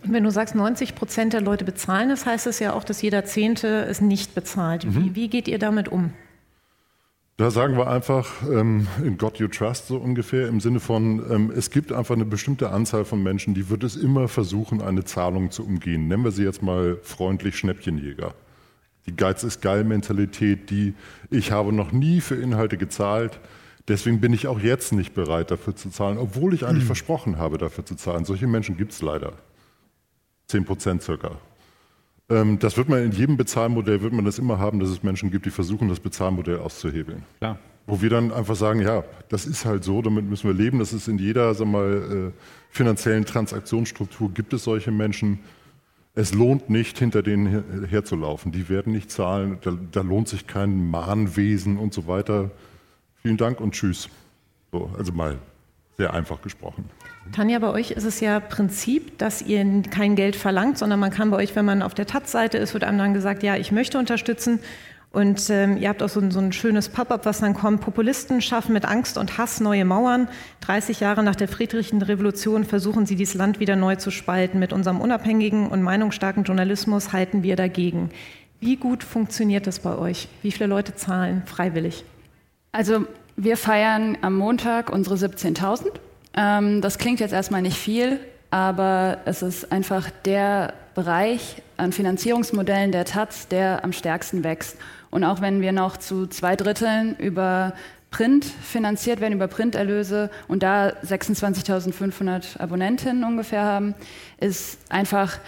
Und 0.05 0.13
wenn 0.13 0.25
du 0.25 0.31
sagst, 0.31 0.55
90 0.55 0.95
Prozent 0.95 1.33
der 1.33 1.41
Leute 1.41 1.65
bezahlen, 1.65 2.09
das 2.09 2.27
heißt 2.27 2.47
es 2.47 2.59
ja 2.59 2.73
auch, 2.73 2.85
dass 2.85 3.03
jeder 3.03 3.25
Zehnte 3.25 3.85
es 3.85 4.01
nicht 4.01 4.35
bezahlt. 4.35 4.85
Mhm. 4.85 4.95
Wie, 4.95 5.15
wie 5.15 5.29
geht 5.29 5.49
ihr 5.49 5.59
damit 5.59 5.89
um? 5.89 6.13
Da 7.37 7.51
sagen 7.51 7.79
wir 7.79 7.89
einfach, 7.89 8.43
ähm, 8.53 8.87
in 9.03 9.17
God 9.17 9.39
you 9.39 9.49
trust 9.49 9.87
so 9.87 9.97
ungefähr, 9.97 10.47
im 10.49 10.61
Sinne 10.61 10.79
von, 10.79 11.25
ähm, 11.31 11.51
es 11.51 11.71
gibt 11.71 11.91
einfach 11.91 12.15
eine 12.15 12.27
bestimmte 12.27 12.69
Anzahl 12.69 13.07
von 13.07 13.23
Menschen, 13.23 13.55
die 13.55 13.71
wird 13.71 13.83
es 13.83 13.97
immer 13.97 14.29
versuchen, 14.29 14.83
eine 14.83 15.05
Zahlung 15.05 15.51
zu 15.51 15.65
umgehen. 15.65 16.07
Nennen 16.07 16.23
wir 16.23 16.33
sie 16.33 16.45
jetzt 16.45 16.63
mal 16.63 16.99
freundlich 17.03 17.57
Schnäppchenjäger. 17.57 18.35
Die 19.07 19.17
Geiz 19.17 19.43
ist 19.43 19.63
geil 19.63 19.85
Mentalität, 19.85 20.69
die 20.69 20.93
ich 21.31 21.51
habe 21.51 21.73
noch 21.73 21.93
nie 21.93 22.21
für 22.21 22.35
Inhalte 22.35 22.77
gezahlt, 22.77 23.41
deswegen 23.91 24.21
bin 24.21 24.33
ich 24.33 24.47
auch 24.47 24.61
jetzt 24.61 24.93
nicht 24.93 25.15
bereit 25.15 25.51
dafür 25.51 25.77
zu 25.77 25.91
zahlen, 25.91 26.17
obwohl 26.17 26.55
ich 26.55 26.65
eigentlich 26.65 26.85
mhm. 26.85 26.89
versprochen 26.89 27.39
habe, 27.39 27.59
dafür 27.59 27.85
zu 27.85 27.97
zahlen. 27.97 28.25
Solche 28.25 28.47
Menschen 28.47 28.77
gibt 28.77 28.93
es 28.93 29.03
leider. 29.03 29.35
Zehn 30.47 30.65
Prozent 30.65 31.03
circa. 31.03 31.33
Ähm, 32.31 32.59
das 32.59 32.77
wird 32.77 32.89
man 32.89 33.05
in 33.05 33.13
jedem 33.13 33.37
Bezahlmodell, 33.37 34.01
wird 34.01 34.13
man 34.13 34.25
das 34.25 34.39
immer 34.39 34.59
haben, 34.59 34.81
dass 34.81 34.89
es 34.89 35.03
Menschen 35.03 35.31
gibt, 35.31 35.47
die 35.47 35.51
versuchen, 35.51 35.89
das 35.89 36.01
Bezahlmodell 36.01 36.59
auszuhebeln. 36.59 37.25
Klar. 37.39 37.59
Wo 37.87 38.01
wir 38.01 38.11
dann 38.11 38.33
einfach 38.33 38.55
sagen, 38.55 38.81
ja, 38.81 39.05
das 39.29 39.47
ist 39.47 39.65
halt 39.65 39.85
so, 39.85 40.01
damit 40.01 40.25
müssen 40.25 40.47
wir 40.47 40.55
leben. 40.55 40.79
Das 40.79 40.93
ist 40.93 41.09
in 41.09 41.19
jeder 41.19 41.53
sag 41.55 41.67
mal, 41.67 42.33
äh, 42.33 42.41
finanziellen 42.71 43.25
Transaktionsstruktur 43.25 44.31
gibt 44.33 44.53
es 44.53 44.65
solche 44.65 44.93
Menschen. 44.93 45.41
Es 46.15 46.35
lohnt 46.35 46.71
nicht, 46.71 46.99
hinter 46.99 47.23
denen 47.23 47.87
herzulaufen. 47.89 48.53
Die 48.53 48.69
werden 48.69 48.93
nicht 48.93 49.11
zahlen. 49.11 49.59
Da, 49.63 49.77
da, 49.91 50.03
lohnt 50.03 50.29
sich 50.29 50.47
kein 50.47 50.91
Mahnwesen 50.91 51.79
und 51.79 51.95
so 51.95 52.07
weiter. 52.07 52.51
Vielen 53.23 53.37
Dank 53.37 53.61
und 53.61 53.73
tschüss. 53.73 54.09
So, 54.73 54.91
also 54.97 55.13
mal 55.13 55.39
sehr 55.97 56.15
einfach 56.15 56.41
gesprochen. 56.41 56.89
Tanja, 57.33 57.59
bei 57.59 57.69
euch 57.69 57.91
ist 57.91 58.05
es 58.05 58.21
ja 58.21 58.41
Prinzip, 58.41 59.19
dass 59.19 59.43
ihr 59.43 59.83
kein 59.91 60.17
Geld 60.17 60.35
verlangt, 60.35 60.79
sondern 60.79 60.99
man 60.99 61.11
kann 61.11 61.31
bei 61.31 61.37
euch, 61.37 61.55
wenn 61.55 61.67
man 61.67 61.83
auf 61.83 61.95
der 61.95 62.07
Taz-Seite 62.07 62.57
ist, 62.59 62.73
wird 62.73 62.85
einem 62.85 62.99
dann 62.99 63.15
gesagt, 63.15 63.43
ja, 63.43 63.57
ich 63.57 63.71
möchte 63.71 63.99
unterstützen. 63.99 64.61
Und 65.13 65.51
ähm, 65.51 65.77
ihr 65.77 65.89
habt 65.89 66.03
auch 66.03 66.09
so 66.09 66.21
ein, 66.21 66.31
so 66.31 66.39
ein 66.39 66.53
schönes 66.53 66.89
Pop-up, 66.89 67.27
was 67.27 67.41
dann 67.41 67.53
kommt. 67.53 67.81
Populisten 67.81 68.41
schaffen 68.41 68.73
mit 68.73 68.85
Angst 68.85 69.19
und 69.19 69.39
Hass 69.39 69.61
neue 69.61 69.85
Mauern. 69.85 70.29
30 70.61 71.01
Jahre 71.01 71.25
nach 71.25 71.35
der 71.35 71.49
friedlichen 71.49 72.01
Revolution 72.01 72.65
versuchen 72.65 73.07
sie, 73.07 73.17
dieses 73.17 73.35
Land 73.35 73.59
wieder 73.59 73.75
neu 73.75 73.97
zu 73.97 74.11
spalten. 74.11 74.61
Mit 74.61 74.73
unserem 74.73 75.01
unabhängigen 75.01 75.69
und 75.69 75.83
meinungsstarken 75.83 76.45
Journalismus 76.45 77.13
halten 77.13 77.43
wir 77.43 77.57
dagegen. 77.57 78.11
Wie 78.61 78.77
gut 78.77 79.03
funktioniert 79.03 79.67
das 79.67 79.81
bei 79.81 79.99
euch? 79.99 80.29
Wie 80.43 80.53
viele 80.53 80.69
Leute 80.69 80.95
zahlen 80.95 81.43
freiwillig? 81.45 82.05
Also 82.73 83.05
wir 83.37 83.57
feiern 83.57 84.19
am 84.23 84.37
Montag 84.37 84.91
unsere 84.91 85.17
17.000. 85.17 85.87
Ähm, 86.37 86.81
das 86.81 86.99
klingt 86.99 87.21
jetzt 87.21 87.33
erstmal 87.33 87.63
nicht 87.63 87.77
viel, 87.77 88.21
aber 88.51 89.19
es 89.25 89.43
ist 89.43 89.73
einfach 89.73 90.11
der 90.25 90.75
Bereich 90.95 91.63
an 91.77 91.93
Finanzierungsmodellen 91.93 92.93
der 92.93 93.05
Taz, 93.05 93.49
der 93.49 93.85
am 93.85 93.93
stärksten 93.93 94.45
wächst. 94.45 94.77
Und 95.11 95.25
auch 95.25 95.41
wenn 95.41 95.61
wir 95.61 95.73
noch 95.73 95.97
zu 95.97 96.27
zwei 96.27 96.57
Dritteln 96.57 97.17
über 97.17 97.75
Print 98.11 98.45
finanziert 98.45 99.21
werden, 99.21 99.35
über 99.35 99.49
Printerlöse 99.49 100.31
und 100.49 100.63
da 100.63 100.89
26.500 101.05 102.59
Abonnentinnen 102.59 103.25
ungefähr 103.25 103.65
haben, 103.65 103.95
ist 104.39 104.79
einfach 104.91 105.39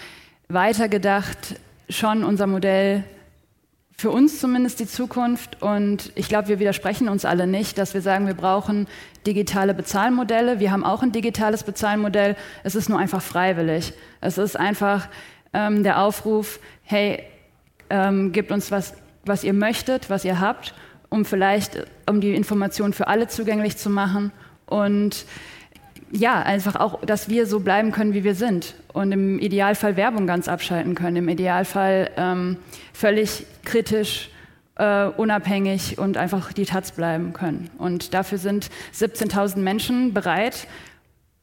weitergedacht 0.47 1.59
schon 1.89 2.23
unser 2.23 2.47
Modell 2.47 3.03
für 4.03 4.11
uns 4.11 4.41
zumindest 4.41 4.81
die 4.81 4.85
Zukunft. 4.85 5.61
Und 5.61 6.11
ich 6.15 6.27
glaube, 6.27 6.49
wir 6.49 6.59
widersprechen 6.59 7.07
uns 7.07 7.23
alle 7.23 7.47
nicht, 7.47 7.77
dass 7.77 7.93
wir 7.93 8.01
sagen, 8.01 8.27
wir 8.27 8.33
brauchen 8.33 8.85
digitale 9.25 9.73
Bezahlmodelle. 9.73 10.59
Wir 10.59 10.73
haben 10.73 10.83
auch 10.83 11.03
ein 11.03 11.13
digitales 11.13 11.63
Bezahlmodell. 11.63 12.35
Es 12.65 12.75
ist 12.75 12.89
nur 12.89 12.99
einfach 12.99 13.21
freiwillig. 13.21 13.93
Es 14.19 14.37
ist 14.37 14.59
einfach 14.59 15.07
ähm, 15.53 15.83
der 15.83 16.01
Aufruf, 16.01 16.59
hey, 16.83 17.23
ähm, 17.89 18.33
gebt 18.33 18.51
uns 18.51 18.71
was, 18.71 18.93
was 19.23 19.45
ihr 19.45 19.53
möchtet, 19.53 20.09
was 20.09 20.25
ihr 20.25 20.41
habt, 20.41 20.73
um 21.07 21.23
vielleicht, 21.23 21.85
um 22.05 22.19
die 22.19 22.35
Informationen 22.35 22.91
für 22.91 23.07
alle 23.07 23.29
zugänglich 23.29 23.77
zu 23.77 23.89
machen. 23.89 24.33
Und 24.65 25.25
ja, 26.15 26.43
einfach 26.43 26.75
auch, 26.75 27.01
dass 27.01 27.27
wir 27.27 27.47
so 27.47 27.59
bleiben 27.59 27.91
können, 27.91 28.13
wie 28.13 28.23
wir 28.23 28.35
sind 28.35 28.75
und 28.93 29.11
im 29.11 29.39
Idealfall 29.39 29.97
Werbung 29.97 30.27
ganz 30.27 30.47
abschalten 30.47 30.93
können, 30.93 31.17
im 31.17 31.27
Idealfall 31.27 32.11
ähm, 32.17 32.57
völlig 32.93 33.47
kritisch, 33.65 34.29
äh, 34.75 35.05
unabhängig 35.05 35.97
und 35.97 36.17
einfach 36.17 36.53
die 36.53 36.65
Taz 36.65 36.91
bleiben 36.91 37.33
können. 37.33 37.71
Und 37.79 38.13
dafür 38.13 38.37
sind 38.37 38.69
17.000 38.93 39.57
Menschen 39.57 40.13
bereit, 40.13 40.67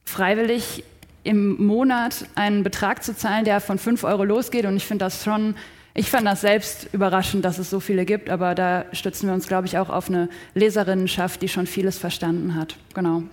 freiwillig 0.04 0.84
im 1.24 1.60
Monat 1.66 2.26
einen 2.36 2.62
Betrag 2.62 3.02
zu 3.02 3.14
zahlen, 3.16 3.44
der 3.44 3.60
von 3.60 3.76
5 3.76 4.04
Euro 4.04 4.22
losgeht. 4.22 4.66
Und 4.66 4.76
ich 4.76 4.86
finde 4.86 5.04
das 5.04 5.24
schon, 5.24 5.56
ich 5.94 6.10
fand 6.10 6.28
das 6.28 6.42
selbst 6.42 6.88
überraschend, 6.92 7.44
dass 7.44 7.58
es 7.58 7.70
so 7.70 7.80
viele 7.80 8.04
gibt, 8.04 8.30
aber 8.30 8.54
da 8.54 8.84
stützen 8.92 9.26
wir 9.26 9.34
uns, 9.34 9.48
glaube 9.48 9.66
ich, 9.66 9.78
auch 9.78 9.90
auf 9.90 10.08
eine 10.08 10.28
Leserinnenschaft, 10.54 11.42
die 11.42 11.48
schon 11.48 11.66
vieles 11.66 11.98
verstanden 11.98 12.54
hat. 12.54 12.76
Genau. 12.94 13.24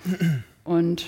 Und 0.64 1.06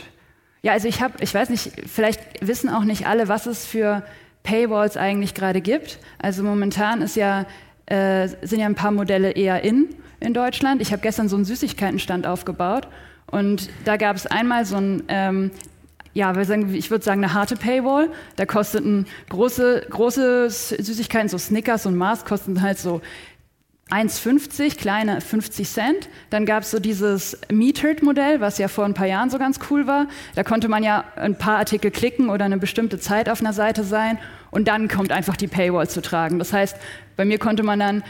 ja, 0.62 0.74
also 0.74 0.88
ich 0.88 1.02
habe, 1.02 1.14
ich 1.22 1.34
weiß 1.34 1.50
nicht, 1.50 1.72
vielleicht 1.88 2.46
wissen 2.46 2.70
auch 2.70 2.84
nicht 2.84 3.08
alle, 3.08 3.28
was 3.28 3.46
es 3.46 3.66
für 3.66 4.04
Paywalls 4.44 4.98
eigentlich 4.98 5.34
gerade 5.34 5.62
gibt. 5.62 6.00
Also 6.20 6.44
momentan 6.44 7.02
ist 7.02 7.16
ja, 7.16 7.46
äh, 7.86 8.28
sind 8.42 8.60
ja 8.60 8.66
ein 8.66 8.76
paar 8.76 8.92
Modelle 8.92 9.32
eher 9.32 9.64
in 9.64 9.90
in 10.20 10.34
Deutschland. 10.34 10.82
Ich 10.82 10.92
habe 10.92 11.02
gestern 11.02 11.30
so 11.30 11.38
einen 11.38 11.46
Süßigkeitenstand 11.46 12.28
aufgebaut 12.28 12.88
und 13.28 13.70
da 13.86 13.96
gab 13.96 14.18
es 14.18 14.28
einmal 14.28 14.66
so 14.66 14.76
ein 14.76 15.04
ähm, 15.08 15.52
ja, 16.14 16.36
ich 16.36 16.92
würde 16.92 17.06
sagen, 17.06 17.24
eine 17.24 17.34
harte 17.34 17.56
Paywall. 17.56 18.10
Da 18.36 18.46
kosteten 18.46 19.06
große, 19.30 19.86
große 19.90 20.50
Süßigkeiten, 20.50 21.30
so 21.30 21.38
Snickers 21.38 21.86
und 21.86 21.96
Mars, 21.96 22.26
kosten 22.26 22.62
halt 22.62 22.80
so 22.80 23.02
1,50, 23.90 24.78
kleine 24.78 25.22
50 25.22 25.68
Cent. 25.68 26.10
Dann 26.30 26.46
gab 26.46 26.64
es 26.64 26.72
so 26.72 26.80
dieses 26.80 27.38
Metered-Modell, 27.52 28.40
was 28.40 28.58
ja 28.58 28.68
vor 28.68 28.86
ein 28.86 28.94
paar 28.94 29.08
Jahren 29.08 29.30
so 29.30 29.40
ganz 29.40 29.60
cool 29.70 29.88
war. 29.88 30.08
Da 30.36 30.44
konnte 30.44 30.68
man 30.68 30.84
ja 30.84 31.04
ein 31.16 31.38
paar 31.38 31.58
Artikel 31.58 31.92
klicken 31.92 32.30
oder 32.30 32.46
eine 32.46 32.58
bestimmte 32.58 33.00
Zeit 33.00 33.30
auf 33.30 33.42
einer 33.42 33.54
Seite 33.54 33.84
sein 33.84 34.20
und 34.52 34.68
dann 34.68 34.88
kommt 34.88 35.12
einfach 35.12 35.38
die 35.38 35.48
Paywall 35.48 35.90
zu 35.90 36.02
tragen. 36.02 36.40
Das 36.40 36.54
heißt, 36.54 36.78
bei 37.16 37.26
mir 37.26 37.40
konnte 37.40 37.64
man 37.64 37.80
dann 37.80 38.04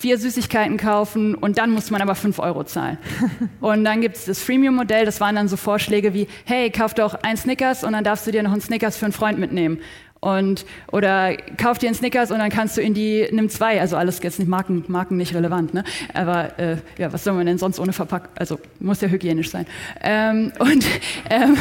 vier 0.00 0.16
Süßigkeiten 0.16 0.78
kaufen 0.78 1.34
und 1.34 1.58
dann 1.58 1.70
musste 1.70 1.92
man 1.92 2.00
aber 2.00 2.14
fünf 2.14 2.38
Euro 2.38 2.64
zahlen. 2.64 2.96
und 3.60 3.84
dann 3.84 4.00
gibt 4.00 4.16
es 4.16 4.24
das 4.24 4.42
Freemium-Modell, 4.42 5.04
das 5.04 5.20
waren 5.20 5.36
dann 5.36 5.46
so 5.46 5.58
Vorschläge 5.58 6.14
wie, 6.14 6.26
hey, 6.46 6.70
kauf 6.70 6.94
doch 6.94 7.14
ein 7.22 7.36
Snickers 7.36 7.84
und 7.84 7.92
dann 7.92 8.02
darfst 8.02 8.26
du 8.26 8.30
dir 8.30 8.42
noch 8.42 8.52
einen 8.52 8.62
Snickers 8.62 8.96
für 8.96 9.04
einen 9.04 9.12
Freund 9.12 9.38
mitnehmen. 9.38 9.78
Und, 10.20 10.66
oder 10.92 11.34
kauf 11.56 11.78
dir 11.78 11.86
einen 11.86 11.94
Snickers 11.94 12.30
und 12.30 12.38
dann 12.38 12.50
kannst 12.50 12.76
du 12.76 12.82
in 12.82 12.92
die, 12.92 13.26
nimm 13.32 13.48
zwei, 13.48 13.80
also 13.80 13.96
alles 13.96 14.22
jetzt 14.22 14.38
nicht 14.38 14.48
Marken, 14.48 14.84
Marken 14.88 15.16
nicht 15.16 15.34
relevant, 15.34 15.72
ne? 15.72 15.82
Aber 16.12 16.58
äh, 16.58 16.76
ja, 16.98 17.10
was 17.10 17.24
soll 17.24 17.32
man 17.32 17.46
denn 17.46 17.56
sonst 17.56 17.80
ohne 17.80 17.94
Verpackung, 17.94 18.28
also 18.36 18.60
muss 18.80 19.00
ja 19.00 19.08
hygienisch 19.08 19.50
sein. 19.50 19.66
Ähm, 20.02 20.52
und 20.58 20.84
ähm, 21.30 21.56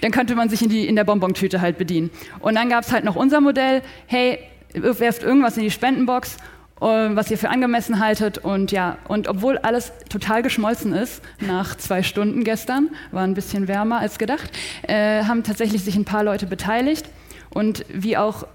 dann 0.00 0.12
könnte 0.12 0.36
man 0.36 0.48
sich 0.48 0.62
in, 0.62 0.68
die, 0.68 0.86
in 0.86 0.94
der 0.94 1.02
Bonbontüte 1.02 1.60
halt 1.60 1.76
bedienen. 1.76 2.10
Und 2.38 2.54
dann 2.54 2.68
gab 2.68 2.84
es 2.84 2.92
halt 2.92 3.04
noch 3.04 3.16
unser 3.16 3.40
Modell, 3.40 3.82
hey, 4.06 4.38
werft 4.74 5.24
irgendwas 5.24 5.56
in 5.56 5.64
die 5.64 5.70
Spendenbox 5.70 6.36
was 6.80 7.30
ihr 7.30 7.38
für 7.38 7.48
angemessen 7.48 7.98
haltet. 7.98 8.38
Und 8.38 8.70
ja, 8.70 8.98
und 9.08 9.28
obwohl 9.28 9.56
alles 9.58 9.92
total 10.10 10.42
geschmolzen 10.42 10.92
ist, 10.92 11.22
nach 11.40 11.76
zwei 11.76 12.02
Stunden 12.02 12.44
gestern, 12.44 12.90
war 13.10 13.22
ein 13.22 13.34
bisschen 13.34 13.68
wärmer 13.68 14.00
als 14.00 14.18
gedacht, 14.18 14.50
äh, 14.82 15.24
haben 15.24 15.44
tatsächlich 15.44 15.82
sich 15.82 15.96
ein 15.96 16.04
paar 16.04 16.24
Leute 16.24 16.46
beteiligt. 16.46 17.06
Und 17.54 17.86
wie 17.88 18.16
auch 18.16 18.46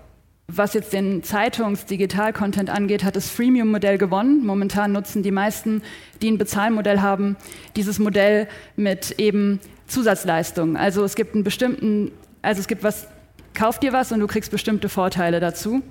was 0.51 0.73
jetzt 0.73 0.93
den 0.93 1.23
Zeitungs-Digital-Content 1.23 2.69
angeht, 2.69 3.03
hat 3.03 3.15
das 3.15 3.29
Freemium-Modell 3.29 3.97
gewonnen. 3.97 4.45
Momentan 4.45 4.91
nutzen 4.91 5.21
die 5.21 5.31
meisten, 5.31 5.83
die 6.21 6.31
ein 6.31 6.37
Bezahlmodell 6.37 7.01
haben, 7.01 7.37
dieses 7.75 7.99
Modell 7.99 8.47
mit 8.75 9.19
eben 9.19 9.59
Zusatzleistungen. 9.87 10.75
Also 10.75 11.03
es 11.03 11.15
gibt 11.15 11.35
einen 11.35 11.43
bestimmten, 11.43 12.11
also 12.41 12.59
es 12.59 12.67
gibt 12.67 12.83
was, 12.83 13.07
kauf 13.53 13.79
dir 13.79 13.93
was 13.93 14.11
und 14.11 14.19
du 14.19 14.27
kriegst 14.27 14.51
bestimmte 14.51 14.89
Vorteile 14.89 15.39
dazu. 15.39 15.83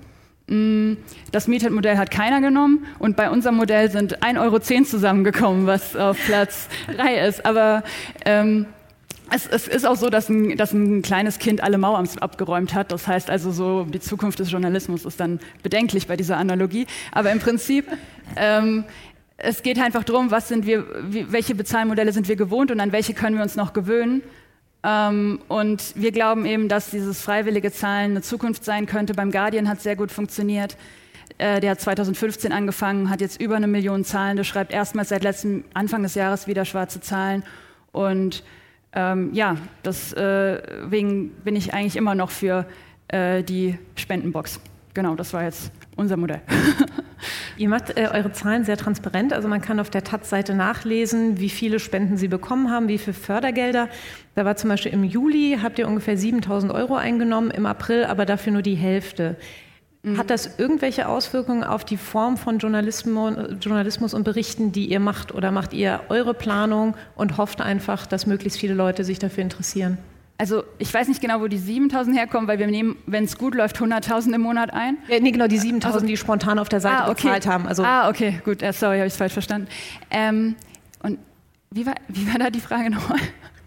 Mm, 0.48 0.94
das 1.30 1.46
Metered-Modell 1.46 1.96
hat 1.96 2.10
keiner 2.10 2.40
genommen 2.40 2.86
und 2.98 3.16
bei 3.16 3.30
unserem 3.30 3.56
Modell 3.56 3.90
sind 3.90 4.22
1,10 4.24 4.40
Euro 4.40 4.58
zusammengekommen, 4.58 5.66
was 5.66 5.94
auf 5.94 6.18
Platz 6.26 6.68
3 6.96 7.28
ist. 7.28 7.46
Aber 7.46 7.84
ähm, 8.24 8.66
es, 9.30 9.46
es, 9.46 9.68
ist 9.68 9.86
auch 9.86 9.96
so, 9.96 10.10
dass 10.10 10.28
ein, 10.28 10.56
dass 10.56 10.72
ein, 10.72 11.02
kleines 11.02 11.38
Kind 11.38 11.62
alle 11.62 11.78
Mauern 11.78 12.08
abgeräumt 12.20 12.74
hat. 12.74 12.92
Das 12.92 13.06
heißt 13.06 13.30
also 13.30 13.50
so, 13.50 13.84
die 13.84 14.00
Zukunft 14.00 14.38
des 14.38 14.50
Journalismus 14.50 15.04
ist 15.04 15.20
dann 15.20 15.40
bedenklich 15.62 16.06
bei 16.06 16.16
dieser 16.16 16.36
Analogie. 16.36 16.86
Aber 17.12 17.30
im 17.30 17.38
Prinzip 17.38 17.86
ähm, 18.36 18.84
es 19.38 19.62
geht 19.62 19.78
einfach 19.78 20.02
darum, 20.02 20.30
was 20.30 20.48
sind 20.48 20.66
wir, 20.66 20.84
wie, 21.12 21.30
welche 21.32 21.54
Bezahlmodelle 21.54 22.12
sind 22.12 22.28
wir 22.28 22.36
gewohnt 22.36 22.70
und 22.70 22.80
an 22.80 22.90
welche 22.90 23.14
können 23.14 23.36
wir 23.36 23.42
uns 23.42 23.54
noch 23.54 23.72
gewöhnen. 23.72 24.22
Ähm, 24.82 25.40
und 25.48 25.94
wir 25.94 26.10
glauben 26.12 26.44
eben, 26.44 26.68
dass 26.68 26.90
dieses 26.90 27.20
freiwillige 27.20 27.70
Zahlen 27.70 28.12
eine 28.12 28.22
Zukunft 28.22 28.64
sein 28.64 28.86
könnte. 28.86 29.14
Beim 29.14 29.30
Guardian 29.30 29.68
hat 29.68 29.78
es 29.78 29.84
sehr 29.84 29.96
gut 29.96 30.10
funktioniert. 30.10 30.76
Äh, 31.38 31.60
der 31.60 31.72
hat 31.72 31.80
2015 31.80 32.52
angefangen, 32.52 33.10
hat 33.10 33.20
jetzt 33.20 33.40
über 33.40 33.54
eine 33.54 33.68
Million 33.68 34.04
Zahlende, 34.04 34.42
schreibt 34.42 34.72
erstmals 34.72 35.10
seit 35.10 35.22
letztem 35.22 35.64
Anfang 35.72 36.02
des 36.02 36.16
Jahres 36.16 36.48
wieder 36.48 36.64
schwarze 36.64 37.00
Zahlen. 37.00 37.44
Und 37.92 38.42
ähm, 38.92 39.30
ja, 39.32 39.56
deswegen 39.84 41.26
äh, 41.26 41.30
bin 41.44 41.56
ich 41.56 41.74
eigentlich 41.74 41.96
immer 41.96 42.14
noch 42.14 42.30
für 42.30 42.66
äh, 43.08 43.42
die 43.42 43.78
Spendenbox. 43.96 44.60
Genau, 44.94 45.14
das 45.14 45.32
war 45.32 45.44
jetzt 45.44 45.70
unser 45.96 46.16
Modell. 46.16 46.40
Ihr 47.56 47.68
macht 47.68 47.96
äh, 47.96 48.08
eure 48.12 48.32
Zahlen 48.32 48.64
sehr 48.64 48.76
transparent, 48.76 49.32
also 49.32 49.48
man 49.48 49.60
kann 49.60 49.80
auf 49.80 49.90
der 49.90 50.04
Taz-Seite 50.04 50.54
nachlesen, 50.54 51.40
wie 51.40 51.50
viele 51.50 51.80
Spenden 51.80 52.16
Sie 52.16 52.28
bekommen 52.28 52.70
haben, 52.70 52.88
wie 52.88 52.98
viele 52.98 53.14
Fördergelder. 53.14 53.88
Da 54.34 54.44
war 54.44 54.56
zum 54.56 54.70
Beispiel 54.70 54.92
im 54.92 55.04
Juli, 55.04 55.58
habt 55.62 55.78
ihr 55.78 55.88
ungefähr 55.88 56.16
7000 56.16 56.72
Euro 56.72 56.94
eingenommen, 56.94 57.50
im 57.50 57.66
April 57.66 58.04
aber 58.04 58.26
dafür 58.26 58.52
nur 58.52 58.62
die 58.62 58.76
Hälfte. 58.76 59.36
Mhm. 60.12 60.18
Hat 60.18 60.30
das 60.30 60.58
irgendwelche 60.58 61.08
Auswirkungen 61.08 61.64
auf 61.64 61.84
die 61.84 61.96
Form 61.96 62.36
von 62.36 62.58
Journalismus, 62.58 64.14
und 64.14 64.24
Berichten, 64.24 64.72
die 64.72 64.86
ihr 64.86 65.00
macht? 65.00 65.34
Oder 65.34 65.50
macht 65.50 65.72
ihr 65.72 66.00
eure 66.08 66.34
Planung 66.34 66.94
und 67.16 67.36
hofft 67.36 67.60
einfach, 67.60 68.06
dass 68.06 68.26
möglichst 68.26 68.58
viele 68.58 68.74
Leute 68.74 69.04
sich 69.04 69.18
dafür 69.18 69.42
interessieren? 69.42 69.98
Also 70.40 70.62
ich 70.78 70.94
weiß 70.94 71.08
nicht 71.08 71.20
genau, 71.20 71.40
wo 71.40 71.48
die 71.48 71.58
7000 71.58 72.16
herkommen, 72.16 72.46
weil 72.46 72.60
wir 72.60 72.68
nehmen, 72.68 72.96
wenn 73.06 73.24
es 73.24 73.36
gut 73.36 73.56
läuft, 73.56 73.78
100.000 73.78 74.34
im 74.34 74.40
Monat 74.40 74.72
ein. 74.72 74.96
Ja, 75.08 75.18
nee, 75.18 75.32
genau, 75.32 75.48
die 75.48 75.58
7000, 75.58 75.94
also, 75.94 76.06
die 76.06 76.16
spontan 76.16 76.60
auf 76.60 76.68
der 76.68 76.80
Seite 76.80 77.04
ah, 77.04 77.10
okay. 77.10 77.22
bezahlt 77.24 77.46
haben. 77.48 77.66
Also 77.66 77.82
ah, 77.82 78.08
okay, 78.08 78.40
gut, 78.44 78.60
sorry, 78.72 78.98
habe 78.98 79.08
ich 79.08 79.14
es 79.14 79.16
falsch 79.16 79.32
verstanden. 79.32 79.66
Ähm, 80.10 80.54
und 81.02 81.18
wie 81.72 81.84
war, 81.86 81.94
wie 82.06 82.26
war 82.28 82.38
da 82.38 82.50
die 82.50 82.60
Frage 82.60 82.88
nochmal? 82.88 83.18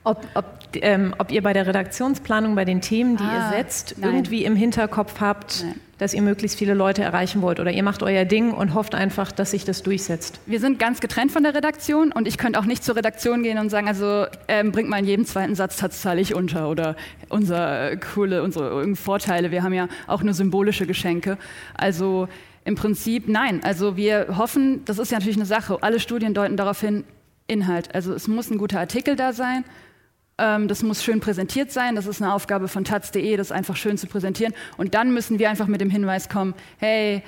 Ob, 0.03 0.25
ob, 0.33 0.45
ähm, 0.77 1.13
ob, 1.19 1.31
ihr 1.31 1.43
bei 1.43 1.53
der 1.53 1.67
Redaktionsplanung, 1.67 2.55
bei 2.55 2.65
den 2.65 2.81
Themen, 2.81 3.17
die 3.17 3.23
ah, 3.23 3.51
ihr 3.51 3.57
setzt, 3.57 3.99
nein. 3.99 4.15
irgendwie 4.15 4.45
im 4.45 4.55
Hinterkopf 4.55 5.21
habt, 5.21 5.63
nein. 5.63 5.75
dass 5.99 6.15
ihr 6.15 6.23
möglichst 6.23 6.57
viele 6.57 6.73
Leute 6.73 7.03
erreichen 7.03 7.43
wollt. 7.43 7.59
Oder 7.59 7.69
ihr 7.71 7.83
macht 7.83 8.01
euer 8.01 8.25
Ding 8.25 8.51
und 8.51 8.73
hofft 8.73 8.95
einfach, 8.95 9.31
dass 9.31 9.51
sich 9.51 9.63
das 9.63 9.83
durchsetzt. 9.83 10.39
Wir 10.47 10.59
sind 10.59 10.79
ganz 10.79 11.01
getrennt 11.01 11.31
von 11.31 11.43
der 11.43 11.53
Redaktion 11.53 12.11
und 12.11 12.27
ich 12.27 12.39
könnte 12.39 12.59
auch 12.59 12.65
nicht 12.65 12.83
zur 12.83 12.95
Redaktion 12.95 13.43
gehen 13.43 13.59
und 13.59 13.69
sagen, 13.69 13.87
also 13.87 14.25
ähm, 14.47 14.71
bringt 14.71 14.89
mal 14.89 14.97
in 14.97 15.05
jedem 15.05 15.25
zweiten 15.25 15.53
Satz 15.53 15.77
zahle 16.01 16.19
ich 16.19 16.33
unter 16.33 16.67
oder 16.69 16.95
unser 17.29 17.95
coole, 17.97 18.41
unsere 18.41 18.95
Vorteile. 18.95 19.51
Wir 19.51 19.61
haben 19.61 19.73
ja 19.73 19.87
auch 20.07 20.23
nur 20.23 20.33
symbolische 20.33 20.87
Geschenke. 20.87 21.37
Also 21.75 22.27
im 22.65 22.73
Prinzip 22.73 23.29
nein. 23.29 23.63
Also 23.63 23.97
wir 23.97 24.35
hoffen, 24.35 24.83
das 24.85 24.97
ist 24.97 25.11
ja 25.11 25.19
natürlich 25.19 25.37
eine 25.37 25.45
Sache, 25.45 25.77
alle 25.81 25.99
Studien 25.99 26.33
deuten 26.33 26.57
darauf 26.57 26.81
hin, 26.81 27.03
Inhalt. 27.45 27.93
Also 27.93 28.13
es 28.13 28.27
muss 28.27 28.49
ein 28.49 28.57
guter 28.57 28.79
Artikel 28.79 29.15
da 29.15 29.33
sein 29.33 29.63
das 30.37 30.81
muss 30.81 31.03
schön 31.03 31.19
präsentiert 31.19 31.71
sein. 31.71 31.95
Das 31.95 32.07
ist 32.07 32.21
eine 32.21 32.33
Aufgabe 32.33 32.67
von 32.67 32.83
taz.de, 32.83 33.37
das 33.37 33.51
einfach 33.51 33.75
schön 33.75 33.97
zu 33.97 34.07
präsentieren. 34.07 34.53
Und 34.77 34.95
dann 34.95 35.13
müssen 35.13 35.37
wir 35.37 35.49
einfach 35.49 35.67
mit 35.67 35.81
dem 35.81 35.91
Hinweis 35.91 36.29
kommen, 36.29 36.55
hey, 36.77 37.21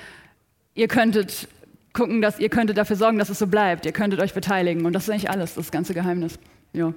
ihr 0.74 0.88
könntet 0.88 1.46
gucken, 1.92 2.20
dass 2.20 2.38
ihr 2.40 2.48
könntet 2.48 2.76
dafür 2.76 2.96
sorgen, 2.96 3.18
dass 3.18 3.30
es 3.30 3.38
so 3.38 3.46
bleibt. 3.46 3.86
Ihr 3.86 3.92
könntet 3.92 4.20
euch 4.20 4.34
beteiligen. 4.34 4.84
Und 4.84 4.92
das 4.92 5.04
ist 5.04 5.10
eigentlich 5.10 5.30
alles, 5.30 5.54
das 5.54 5.70
ganze 5.70 5.94
Geheimnis. 5.94 6.38
Ja. 6.72 6.92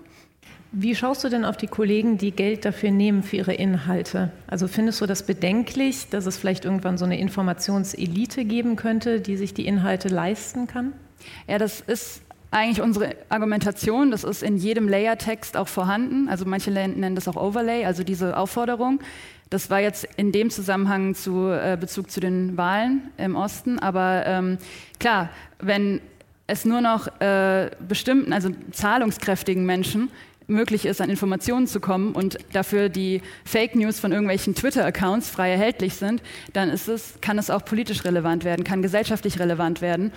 Wie 0.74 0.96
schaust 0.96 1.24
du 1.24 1.30
denn 1.30 1.46
auf 1.46 1.56
die 1.56 1.68
Kollegen, 1.68 2.18
die 2.18 2.32
Geld 2.32 2.66
dafür 2.66 2.92
nehmen 2.92 3.24
für 3.24 3.38
ihre 3.38 3.54
Inhalte? 3.54 4.32
Also 4.48 4.68
findest 4.68 5.00
du 5.00 5.06
das 5.06 5.24
bedenklich, 5.24 6.10
dass 6.10 6.26
es 6.26 6.38
vielleicht 6.38 6.66
irgendwann 6.66 6.98
so 6.98 7.06
eine 7.06 7.20
Informationselite 7.20 8.44
geben 8.44 8.76
könnte, 8.76 9.22
die 9.22 9.38
sich 9.38 9.54
die 9.54 9.66
Inhalte 9.66 10.10
leisten 10.10 10.68
kann? 10.68 10.94
Ja, 11.48 11.58
das 11.58 11.80
ist 11.80 12.22
eigentlich 12.52 12.82
unsere 12.82 13.16
Argumentation, 13.30 14.12
das 14.12 14.24
ist 14.24 14.42
in 14.42 14.58
jedem 14.58 14.88
Layer-Text 14.88 15.58
auch 15.58 15.68
vorhanden. 15.68 16.30
Also 16.30 16.46
manche 16.46 16.72
nennen 16.72 17.16
das 17.16 17.28
auch 17.28 17.36
Overlay, 17.36 17.86
also 17.86 18.04
diese 18.04 18.38
Aufforderung. 18.38 19.00
Das 19.50 19.70
war 19.70 19.80
jetzt 19.80 20.08
in 20.18 20.32
dem 20.32 20.50
Zusammenhang 20.50 21.16
zu 21.16 21.50
äh, 21.50 21.78
Bezug 21.80 22.12
zu 22.12 22.20
den 22.20 22.58
Wahlen 22.58 23.10
im 23.18 23.36
Osten. 23.36 23.80
Aber 23.80 24.24
ähm, 24.26 24.58
klar, 25.00 25.30
wenn 25.60 26.02
es 26.48 26.66
nur 26.66 26.82
noch 26.82 27.08
äh, 27.20 27.70
bestimmten, 27.88 28.34
also 28.34 28.50
zahlungskräftigen 28.72 29.66
Menschen 29.66 30.10
möglich 30.48 30.86
ist, 30.86 31.02
an 31.02 31.10
Informationen 31.10 31.68
zu 31.68 31.82
kommen 31.82 32.14
und 32.14 32.38
dafür 32.54 32.88
die 32.88 33.22
Fake 33.44 33.76
News 33.76 34.00
von 34.00 34.12
irgendwelchen 34.14 34.56
Twitter-Accounts 34.56 35.30
frei 35.30 35.52
erhältlich 35.52 35.96
sind, 35.96 36.22
dann 36.54 36.70
ist 36.70 36.88
es, 36.88 37.16
kann 37.22 37.38
es 37.38 37.50
auch 37.50 37.64
politisch 37.66 38.06
relevant 38.06 38.46
werden, 38.46 38.64
kann 38.64 38.82
gesellschaftlich 38.82 39.40
relevant 39.40 39.82
werden. 39.82 40.14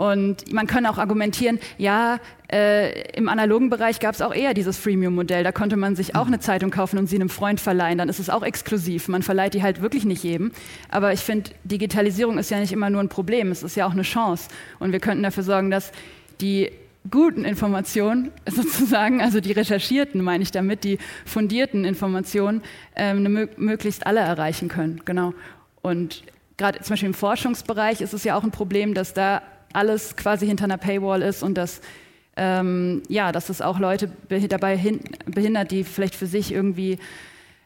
Und 0.00 0.50
man 0.50 0.66
kann 0.66 0.86
auch 0.86 0.96
argumentieren, 0.96 1.58
ja, 1.76 2.20
äh, 2.50 3.12
im 3.18 3.28
analogen 3.28 3.68
Bereich 3.68 4.00
gab 4.00 4.14
es 4.14 4.22
auch 4.22 4.34
eher 4.34 4.54
dieses 4.54 4.78
Freemium-Modell. 4.78 5.44
Da 5.44 5.52
konnte 5.52 5.76
man 5.76 5.94
sich 5.94 6.16
auch 6.16 6.26
eine 6.26 6.40
Zeitung 6.40 6.70
kaufen 6.70 6.98
und 6.98 7.06
sie 7.06 7.16
einem 7.16 7.28
Freund 7.28 7.60
verleihen. 7.60 7.98
Dann 7.98 8.08
ist 8.08 8.18
es 8.18 8.30
auch 8.30 8.42
exklusiv. 8.42 9.08
Man 9.08 9.22
verleiht 9.22 9.52
die 9.52 9.62
halt 9.62 9.82
wirklich 9.82 10.06
nicht 10.06 10.24
jedem. 10.24 10.52
Aber 10.88 11.12
ich 11.12 11.20
finde, 11.20 11.50
Digitalisierung 11.64 12.38
ist 12.38 12.50
ja 12.50 12.58
nicht 12.58 12.72
immer 12.72 12.88
nur 12.88 13.02
ein 13.02 13.10
Problem. 13.10 13.50
Es 13.50 13.62
ist 13.62 13.76
ja 13.76 13.86
auch 13.86 13.92
eine 13.92 14.00
Chance. 14.00 14.48
Und 14.78 14.92
wir 14.92 15.00
könnten 15.00 15.22
dafür 15.22 15.42
sorgen, 15.42 15.70
dass 15.70 15.92
die 16.40 16.70
guten 17.10 17.44
Informationen 17.44 18.32
sozusagen, 18.50 19.20
also 19.20 19.40
die 19.42 19.52
recherchierten 19.52 20.22
meine 20.22 20.42
ich 20.42 20.50
damit, 20.50 20.82
die 20.82 20.96
fundierten 21.26 21.84
Informationen, 21.84 22.62
ähm, 22.96 23.50
möglichst 23.58 24.06
alle 24.06 24.20
erreichen 24.20 24.68
können. 24.68 25.02
Genau. 25.04 25.34
Und 25.82 26.22
gerade 26.56 26.80
zum 26.80 26.94
Beispiel 26.94 27.08
im 27.08 27.14
Forschungsbereich 27.14 28.00
ist 28.00 28.14
es 28.14 28.24
ja 28.24 28.34
auch 28.34 28.44
ein 28.44 28.50
Problem, 28.50 28.94
dass 28.94 29.12
da 29.12 29.42
alles 29.72 30.16
quasi 30.16 30.46
hinter 30.46 30.64
einer 30.64 30.78
Paywall 30.78 31.22
ist 31.22 31.42
und 31.42 31.54
dass, 31.54 31.80
ähm, 32.36 33.02
ja, 33.08 33.32
dass 33.32 33.48
es 33.48 33.60
auch 33.60 33.78
Leute 33.78 34.10
dabei 34.28 34.76
hin, 34.76 35.00
behindert, 35.26 35.70
die 35.70 35.84
vielleicht 35.84 36.14
für 36.14 36.26
sich 36.26 36.52
irgendwie 36.52 36.98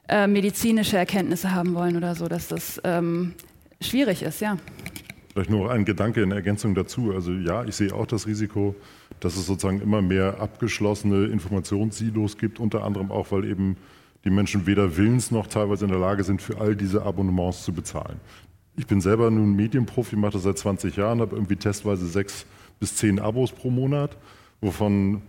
äh, 0.09 0.27
medizinische 0.27 0.97
Erkenntnisse 0.97 1.55
haben 1.55 1.75
wollen 1.75 1.97
oder 1.97 2.15
so, 2.15 2.29
dass 2.29 2.49
das 2.49 2.81
ähm, 2.85 3.35
schwierig 3.81 4.23
ist, 4.23 4.41
ja. 4.41 4.59
Vielleicht 5.33 5.51
nur 5.51 5.73
ein 5.73 5.85
Gedanke 5.85 6.23
in 6.23 6.31
Ergänzung 6.31 6.75
dazu. 6.75 7.13
Also 7.13 7.33
ja, 7.33 7.65
ich 7.65 7.75
sehe 7.75 7.93
auch 7.93 8.07
das 8.07 8.27
Risiko, 8.27 8.77
dass 9.19 9.37
es 9.37 9.47
sozusagen 9.47 9.81
immer 9.81 10.01
mehr 10.01 10.41
abgeschlossene 10.41 11.27
Informationssilos 11.27 12.39
gibt, 12.39 12.61
unter 12.61 12.85
anderem 12.85 13.11
auch, 13.11 13.33
weil 13.33 13.45
eben 13.45 13.77
die 14.25 14.31
Menschen 14.31 14.67
weder 14.67 14.97
willens 14.97 15.31
noch 15.31 15.47
teilweise 15.47 15.87
in 15.87 15.91
der 15.91 16.01
Lage 16.01 16.23
sind, 16.23 16.41
für 16.41 16.61
all 16.61 16.77
diese 16.77 17.03
Abonnements 17.03 17.65
zu 17.65 17.73
bezahlen. 17.73 18.21
Ich 18.77 18.87
bin 18.87 19.01
selber 19.01 19.31
nun 19.31 19.55
Medienprofi, 19.55 20.17
mache 20.17 20.33
das 20.33 20.43
seit 20.43 20.59
20 20.59 20.97
Jahren, 20.97 21.21
habe 21.21 21.37
irgendwie 21.37 21.57
testweise 21.57 22.07
sechs 22.07 22.45
bis 22.81 22.97
zehn 22.97 23.21
Abos 23.21 23.53
pro 23.53 23.71
Monat, 23.71 24.17
wovon 24.61 25.23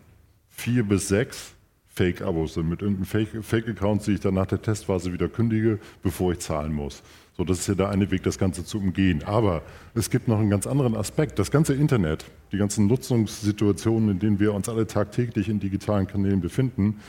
vier 0.50 0.84
bis 0.84 1.08
sechs 1.08 1.54
Fake-Abos 1.90 2.56
sind 2.56 2.68
mit 2.68 2.82
irgendeinem 2.82 3.44
Fake-Account, 3.44 4.06
die 4.08 4.14
ich 4.14 4.20
dann 4.20 4.34
nach 4.34 4.48
der 4.48 4.62
Testphase 4.62 5.14
wieder 5.14 5.30
kündige, 5.30 5.80
bevor 6.04 6.34
ich 6.34 6.40
zahlen 6.40 6.74
muss. 6.74 7.04
So, 7.38 7.44
das 7.44 7.60
ist 7.60 7.68
ja 7.68 7.76
der 7.76 7.90
eine 7.90 8.12
Weg, 8.12 8.24
das 8.24 8.38
Ganze 8.38 8.66
zu 8.66 8.80
umgehen. 8.80 9.24
Aber 9.24 9.62
es 9.94 10.10
gibt 10.10 10.28
noch 10.28 10.40
einen 10.40 10.50
ganz 10.50 10.68
anderen 10.68 10.96
Aspekt. 10.96 11.38
Das 11.40 11.52
ganze 11.52 11.74
Internet, 11.74 12.26
die 12.52 12.58
ganzen 12.58 12.88
Nutzungssituationen, 12.88 14.10
in 14.10 14.20
denen 14.20 14.40
wir 14.40 14.54
uns 14.54 14.68
alle 14.68 14.88
tagtäglich 14.88 15.48
in 15.48 15.60
digitalen 15.60 16.08
Kanälen 16.08 16.42
befinden, 16.42 17.00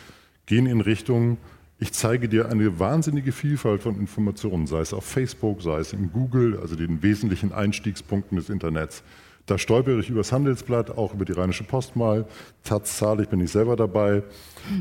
gehen 0.46 0.66
in 0.66 0.81
Richtung 0.81 1.38
ich 1.78 1.92
zeige 1.92 2.28
dir 2.28 2.48
eine 2.48 2.78
wahnsinnige 2.78 3.32
Vielfalt 3.32 3.82
von 3.82 4.00
Informationen, 4.00 4.66
sei 4.66 4.80
es 4.80 4.94
auf 4.94 5.04
Facebook, 5.04 5.62
sei 5.62 5.78
es 5.78 5.92
in 5.92 6.10
Google, 6.10 6.58
also 6.58 6.74
den 6.74 7.02
wesentlichen 7.02 7.52
Einstiegspunkten 7.52 8.36
des 8.36 8.48
Internets. 8.48 9.02
Da 9.44 9.58
stolpere 9.58 10.00
ich 10.00 10.10
übers 10.10 10.32
Handelsblatt, 10.32 10.96
auch 10.96 11.14
über 11.14 11.24
die 11.24 11.32
Rheinische 11.32 11.64
Post 11.64 11.94
mal. 11.94 12.26
Taz 12.64 13.02
ich, 13.20 13.28
bin 13.28 13.40
ich 13.40 13.52
selber 13.52 13.76
dabei. 13.76 14.22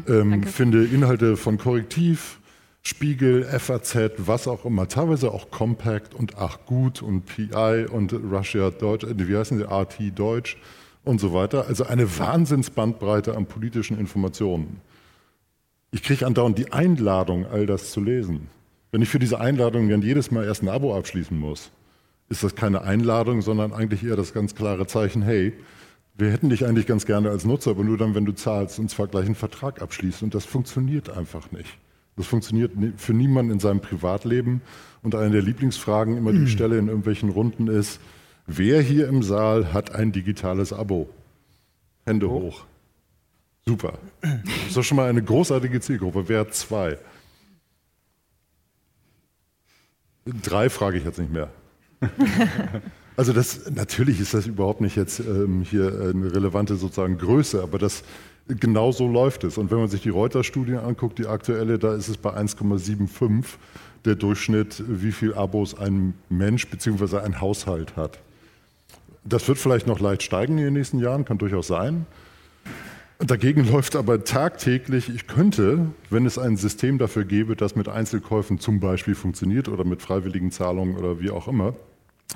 Ähm, 0.08 0.44
finde 0.44 0.86
Inhalte 0.86 1.38
von 1.38 1.58
Korrektiv, 1.58 2.40
Spiegel, 2.82 3.44
FAZ, 3.44 4.14
was 4.18 4.48
auch 4.48 4.66
immer, 4.66 4.88
teilweise 4.88 5.32
auch 5.32 5.52
Compact 5.52 6.16
und 6.16 6.38
Ach 6.38 6.60
Gut 6.66 7.02
und 7.02 7.26
PI 7.26 7.88
und 7.92 8.14
Russia 8.14 8.72
Deutsch, 8.72 9.04
äh, 9.04 9.28
wie 9.28 9.38
heißen 9.38 9.58
sie, 9.58 9.66
RT 9.66 10.18
Deutsch 10.18 10.58
und 11.04 11.20
so 11.20 11.34
weiter. 11.34 11.68
Also 11.68 11.86
eine 11.86 12.18
Wahnsinnsbandbreite 12.18 13.36
an 13.36 13.46
politischen 13.46 14.00
Informationen. 14.00 14.82
Ich 15.96 16.04
kriege 16.04 16.26
andauernd 16.26 16.58
die 16.58 16.74
Einladung, 16.74 17.46
all 17.46 17.66
das 17.66 17.92
zu 17.92 18.02
lesen. 18.02 18.50
Wenn 18.92 19.02
ich 19.02 19.08
für 19.08 19.18
diese 19.18 19.40
Einladung 19.40 19.88
dann 19.88 20.02
jedes 20.02 20.30
Mal 20.30 20.44
erst 20.44 20.62
ein 20.62 20.68
Abo 20.68 20.94
abschließen 20.94 21.40
muss, 21.40 21.72
ist 22.28 22.44
das 22.44 22.54
keine 22.54 22.82
Einladung, 22.82 23.42
sondern 23.42 23.72
eigentlich 23.72 24.04
eher 24.04 24.18
das 24.18 24.34
ganz 24.34 24.56
klare 24.56 24.88
Zeichen, 24.88 25.22
hey, 25.22 25.54
wir 26.18 26.30
hätten 26.32 26.50
dich 26.50 26.66
eigentlich 26.66 26.86
ganz 26.86 27.06
gerne 27.06 27.30
als 27.30 27.46
Nutzer, 27.46 27.72
aber 27.72 27.86
nur 27.86 27.98
dann, 27.98 28.14
wenn 28.14 28.26
du 28.26 28.34
zahlst 28.34 28.78
und 28.78 28.90
zwar 28.90 29.08
gleich 29.08 29.26
einen 29.26 29.36
Vertrag 29.36 29.82
abschließt. 29.82 30.22
Und 30.22 30.36
das 30.36 30.44
funktioniert 30.44 31.10
einfach 31.10 31.54
nicht. 31.54 31.78
Das 32.18 32.28
funktioniert 32.28 32.74
für 32.98 33.14
niemanden 33.14 33.54
in 33.54 33.60
seinem 33.62 33.80
Privatleben. 33.80 34.60
Und 35.02 35.16
eine 35.16 35.32
der 35.32 35.44
Lieblingsfragen 35.44 36.18
immer 36.18 36.34
die 36.34 36.40
mhm. 36.40 36.48
Stelle 36.48 36.78
in 36.78 36.90
irgendwelchen 36.90 37.30
Runden 37.30 37.68
ist, 37.68 38.02
wer 38.48 38.82
hier 38.82 39.08
im 39.08 39.24
Saal 39.24 39.72
hat 39.72 39.96
ein 39.96 40.12
digitales 40.12 40.74
Abo? 40.74 41.08
Hände 42.06 42.30
oh. 42.30 42.42
hoch. 42.42 42.66
Super. 43.68 43.98
Das 44.22 44.68
ist 44.68 44.78
doch 44.78 44.84
schon 44.84 44.98
mal 44.98 45.10
eine 45.10 45.24
großartige 45.24 45.82
Zielgruppe. 45.82 46.26
Wer 46.28 46.42
hat 46.42 46.54
zwei? 46.54 47.00
Drei 50.44 50.70
frage 50.70 50.98
ich 50.98 51.06
jetzt 51.06 51.20
nicht 51.20 51.32
mehr. 51.32 51.50
Also 53.18 53.32
das, 53.32 53.72
natürlich 53.72 54.20
ist 54.20 54.34
das 54.34 54.46
überhaupt 54.46 54.82
nicht 54.82 54.98
jetzt 54.98 55.20
ähm, 55.20 55.62
hier 55.62 55.88
eine 55.88 56.36
relevante 56.36 56.76
sozusagen 56.76 57.18
Größe, 57.18 57.64
aber 57.64 57.78
das, 57.78 58.04
genau 58.48 58.92
so 58.92 59.08
läuft 59.08 59.46
es. 59.46 59.58
Und 59.58 59.72
wenn 59.72 59.78
man 59.78 59.88
sich 59.88 60.02
die 60.02 60.10
Reuters-Studie 60.10 60.76
anguckt, 60.76 61.18
die 61.18 61.26
aktuelle, 61.26 61.80
da 61.80 61.96
ist 61.96 62.10
es 62.10 62.18
bei 62.18 62.32
1,75 62.32 63.46
der 64.04 64.16
Durchschnitt, 64.16 64.84
wie 64.88 65.14
viel 65.14 65.34
Abos 65.34 65.80
ein 65.80 66.14
Mensch 66.30 66.68
bzw. 66.68 67.20
ein 67.20 67.40
Haushalt 67.40 67.96
hat. 67.96 68.20
Das 69.24 69.48
wird 69.48 69.58
vielleicht 69.58 69.88
noch 69.88 70.02
leicht 70.02 70.22
steigen 70.22 70.58
in 70.58 70.66
den 70.66 70.74
nächsten 70.74 71.00
Jahren, 71.00 71.24
kann 71.24 71.38
durchaus 71.38 71.68
sein. 71.68 72.06
Dagegen 73.20 73.66
läuft 73.72 73.96
aber 73.96 74.26
tagtäglich, 74.26 75.08
ich 75.08 75.26
könnte, 75.26 75.88
wenn 76.10 76.26
es 76.26 76.38
ein 76.38 76.58
System 76.58 76.98
dafür 76.98 77.24
gäbe, 77.24 77.56
das 77.56 77.76
mit 77.76 77.88
Einzelkäufen 77.88 78.60
zum 78.60 78.82
Beispiel 78.82 79.16
funktioniert 79.16 79.70
oder 79.70 79.86
mit 79.86 80.02
freiwilligen 80.02 80.52
Zahlungen 80.52 80.98
oder 80.98 81.22
wie 81.22 81.32
auch 81.32 81.48
immer, 81.48 81.76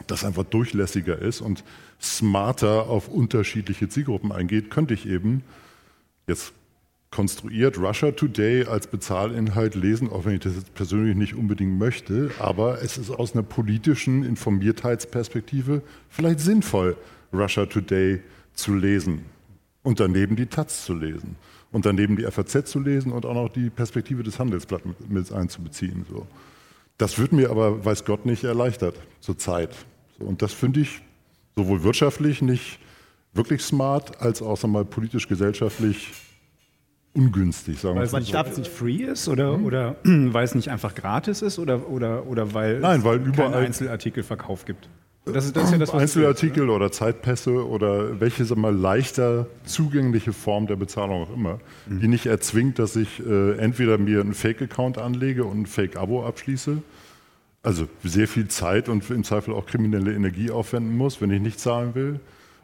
das 0.07 0.23
einfach 0.23 0.45
durchlässiger 0.45 1.19
ist 1.19 1.41
und 1.41 1.65
smarter 2.01 2.87
auf 2.87 3.09
unterschiedliche 3.09 3.89
Zielgruppen 3.89 4.31
eingeht, 4.31 4.69
könnte 4.69 4.93
ich 4.93 5.05
eben 5.05 5.43
jetzt 6.27 6.53
konstruiert 7.11 7.77
Russia 7.77 8.11
Today 8.11 8.63
als 8.65 8.87
Bezahlinhalt 8.87 9.75
lesen, 9.75 10.09
auch 10.09 10.23
wenn 10.23 10.35
ich 10.35 10.41
das 10.41 10.55
jetzt 10.55 10.73
persönlich 10.75 11.17
nicht 11.17 11.33
unbedingt 11.33 11.77
möchte, 11.77 12.31
aber 12.39 12.81
es 12.81 12.97
ist 12.97 13.09
aus 13.09 13.33
einer 13.33 13.43
politischen 13.43 14.23
Informiertheitsperspektive 14.23 15.81
vielleicht 16.07 16.39
sinnvoll, 16.39 16.95
Russia 17.33 17.65
Today 17.65 18.21
zu 18.53 18.75
lesen 18.75 19.25
und 19.89 19.99
daneben 19.99 20.35
die 20.35 20.45
Taz 20.45 20.85
zu 20.85 20.93
lesen 20.93 21.35
und 21.71 21.83
daneben 21.83 22.15
die 22.15 22.23
FAZ 22.23 22.69
zu 22.69 22.79
lesen 22.79 23.11
und 23.11 23.25
auch 23.25 23.33
noch 23.33 23.49
die 23.49 23.71
Perspektive 23.71 24.21
des 24.21 24.37
Handelsblatts 24.37 24.85
mit 25.07 25.31
einzubeziehen. 25.31 26.05
So. 26.07 26.27
Das 26.99 27.17
wird 27.17 27.31
mir 27.31 27.49
aber, 27.49 27.83
weiß 27.83 28.05
Gott, 28.05 28.23
nicht 28.23 28.43
erleichtert 28.43 28.95
zurzeit. 29.19 29.75
So, 30.19 30.25
und 30.25 30.43
das 30.43 30.53
finde 30.53 30.81
ich 30.81 31.01
sowohl 31.55 31.81
wirtschaftlich 31.81 32.43
nicht 32.43 32.77
wirklich 33.33 33.63
smart, 33.63 34.21
als 34.21 34.43
auch 34.43 34.61
mal, 34.67 34.85
politisch-gesellschaftlich 34.85 36.11
ungünstig, 37.15 37.79
sagen 37.79 37.95
wir 37.95 38.01
mal. 38.01 38.11
Weil 38.11 38.21
es 38.21 38.31
nicht, 38.31 38.57
nicht 38.59 38.71
free 38.71 39.03
ist 39.05 39.27
oder, 39.27 39.55
hm? 39.55 39.65
oder 39.65 39.95
weil 40.03 40.45
es 40.45 40.53
nicht 40.53 40.69
einfach 40.69 40.93
gratis 40.93 41.41
ist 41.41 41.57
oder, 41.57 41.89
oder, 41.89 42.27
oder 42.27 42.53
weil 42.53 42.79
Nein, 42.79 43.03
weil 43.03 43.21
es 43.21 43.25
überall 43.25 43.65
Einzelartikelverkauf 43.65 44.65
gibt? 44.65 44.87
Das 45.25 45.45
ist, 45.45 45.55
das 45.55 45.65
ist 45.65 45.71
ja 45.71 45.77
das, 45.77 45.91
Einzelartikel 45.91 46.63
ist, 46.63 46.69
oder 46.69 46.91
Zeitpässe 46.91 47.67
oder 47.67 48.19
welche 48.19 48.45
sagen 48.45 48.61
wir, 48.61 48.71
leichter 48.71 49.47
zugängliche 49.63 50.33
Form 50.33 50.65
der 50.67 50.75
Bezahlung 50.75 51.23
auch 51.23 51.33
immer, 51.33 51.59
mhm. 51.87 51.99
die 51.99 52.07
nicht 52.07 52.25
erzwingt, 52.25 52.79
dass 52.79 52.95
ich 52.95 53.19
äh, 53.25 53.57
entweder 53.57 53.97
mir 53.97 54.21
einen 54.21 54.33
Fake-Account 54.33 54.97
anlege 54.97 55.43
und 55.43 55.61
ein 55.61 55.65
Fake-Abo 55.65 56.25
abschließe, 56.25 56.81
also 57.61 57.87
sehr 58.03 58.27
viel 58.27 58.47
Zeit 58.47 58.89
und 58.89 59.09
im 59.09 59.23
Zweifel 59.23 59.53
auch 59.53 59.65
kriminelle 59.65 60.13
Energie 60.13 60.49
aufwenden 60.49 60.97
muss, 60.97 61.21
wenn 61.21 61.31
ich 61.31 61.41
nicht 61.41 61.59
zahlen 61.59 61.93
will, 61.93 62.19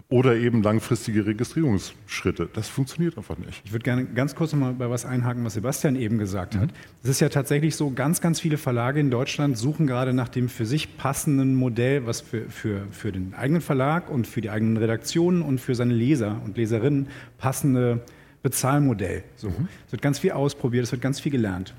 oder 0.08 0.36
eben 0.36 0.62
langfristige 0.62 1.26
Registrierungsschritte. 1.26 2.48
Das 2.54 2.70
funktioniert 2.70 3.18
einfach 3.18 3.38
nicht. 3.40 3.62
Ich 3.66 3.72
würde 3.72 3.84
gerne 3.84 4.06
ganz 4.06 4.36
kurz 4.36 4.54
noch 4.54 4.60
mal 4.60 4.74
bei 4.74 4.90
was 4.90 5.04
einhaken, 5.04 5.44
was 5.44 5.56
Sebastian 5.56 5.96
eben 5.96 6.20
gesagt 6.20 6.56
mhm. 6.56 6.60
hat. 6.62 6.70
Es 7.04 7.10
ist 7.10 7.22
ja 7.22 7.30
tatsächlich 7.30 7.76
so, 7.76 7.90
ganz, 7.90 8.22
ganz 8.22 8.40
viele 8.40 8.58
Verlage 8.58 9.00
in 9.00 9.10
Deutschland 9.10 9.58
suchen 9.58 9.88
gerade 9.88 10.14
nach 10.14 10.30
dem 10.30 10.48
für 10.48 10.66
sich 10.66 10.98
passenden 10.98 11.56
Modell, 11.56 12.06
was 12.06 12.22
für, 12.22 12.50
für, 12.50 12.88
für 12.92 13.12
den 13.12 13.34
eigenen 13.34 13.62
Verlag 13.62 14.10
und 14.10 14.28
für 14.28 14.42
die 14.42 14.52
eigenen 14.52 14.78
Redaktionen 14.78 15.42
und 15.42 15.60
für 15.60 15.74
seine 15.74 15.94
Leser 15.94 16.40
und 16.46 16.56
Leserinnen 16.56 17.08
passende 17.40 18.02
Bezahlmodell. 18.44 19.24
So. 19.38 19.50
Mhm. 19.50 19.68
Es 19.88 19.92
wird 19.92 20.04
ganz 20.04 20.20
viel 20.20 20.32
ausprobiert, 20.32 20.84
es 20.84 20.92
wird 20.92 21.02
ganz 21.02 21.20
viel 21.20 21.32
gelernt. 21.32 21.74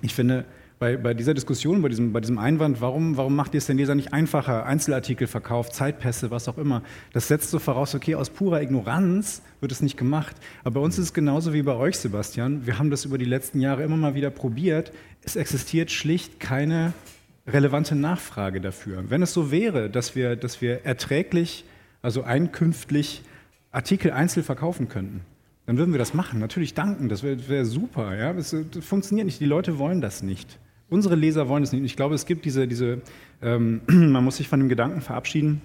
Ich 0.00 0.14
finde, 0.14 0.46
bei, 0.82 0.96
bei 0.96 1.14
dieser 1.14 1.32
Diskussion, 1.32 1.80
bei 1.80 1.88
diesem, 1.88 2.12
bei 2.12 2.18
diesem 2.18 2.38
Einwand, 2.38 2.80
warum, 2.80 3.16
warum 3.16 3.36
macht 3.36 3.54
ihr 3.54 3.58
es 3.58 3.66
den 3.66 3.76
Leser 3.76 3.94
nicht 3.94 4.12
einfacher, 4.12 4.66
Einzelartikel 4.66 5.28
verkauft, 5.28 5.76
Zeitpässe, 5.76 6.32
was 6.32 6.48
auch 6.48 6.58
immer, 6.58 6.82
das 7.12 7.28
setzt 7.28 7.52
so 7.52 7.60
voraus, 7.60 7.94
okay, 7.94 8.16
aus 8.16 8.30
purer 8.30 8.60
Ignoranz 8.60 9.42
wird 9.60 9.70
es 9.70 9.80
nicht 9.80 9.96
gemacht. 9.96 10.34
Aber 10.64 10.80
bei 10.80 10.80
uns 10.80 10.98
ist 10.98 11.04
es 11.04 11.14
genauso 11.14 11.52
wie 11.52 11.62
bei 11.62 11.76
euch, 11.76 11.98
Sebastian. 11.98 12.66
Wir 12.66 12.80
haben 12.80 12.90
das 12.90 13.04
über 13.04 13.16
die 13.16 13.26
letzten 13.26 13.60
Jahre 13.60 13.84
immer 13.84 13.96
mal 13.96 14.16
wieder 14.16 14.30
probiert. 14.30 14.90
Es 15.22 15.36
existiert 15.36 15.92
schlicht 15.92 16.40
keine 16.40 16.94
relevante 17.46 17.94
Nachfrage 17.94 18.60
dafür. 18.60 19.04
Wenn 19.08 19.22
es 19.22 19.32
so 19.32 19.52
wäre, 19.52 19.88
dass 19.88 20.16
wir, 20.16 20.34
dass 20.34 20.60
wir 20.60 20.84
erträglich, 20.84 21.64
also 22.02 22.24
einkünftlich 22.24 23.22
Artikel 23.70 24.10
einzeln 24.10 24.42
verkaufen 24.42 24.88
könnten, 24.88 25.20
dann 25.66 25.78
würden 25.78 25.92
wir 25.92 26.00
das 26.00 26.12
machen. 26.12 26.40
Natürlich 26.40 26.74
danken, 26.74 27.08
das 27.08 27.22
wäre 27.22 27.48
wär 27.48 27.64
super. 27.66 28.16
Ja? 28.16 28.32
Das, 28.32 28.50
das, 28.50 28.84
funktioniert 28.84 29.26
nicht, 29.26 29.38
die 29.38 29.46
Leute 29.46 29.78
wollen 29.78 30.00
das 30.00 30.24
nicht. 30.24 30.58
Unsere 30.88 31.14
Leser 31.14 31.48
wollen 31.48 31.62
es 31.62 31.72
nicht. 31.72 31.84
Ich 31.84 31.96
glaube, 31.96 32.14
es 32.14 32.26
gibt 32.26 32.44
diese, 32.44 32.68
diese 32.68 33.00
ähm, 33.42 33.80
man 33.86 34.24
muss 34.24 34.36
sich 34.36 34.48
von 34.48 34.60
dem 34.60 34.68
Gedanken 34.68 35.00
verabschieden, 35.00 35.62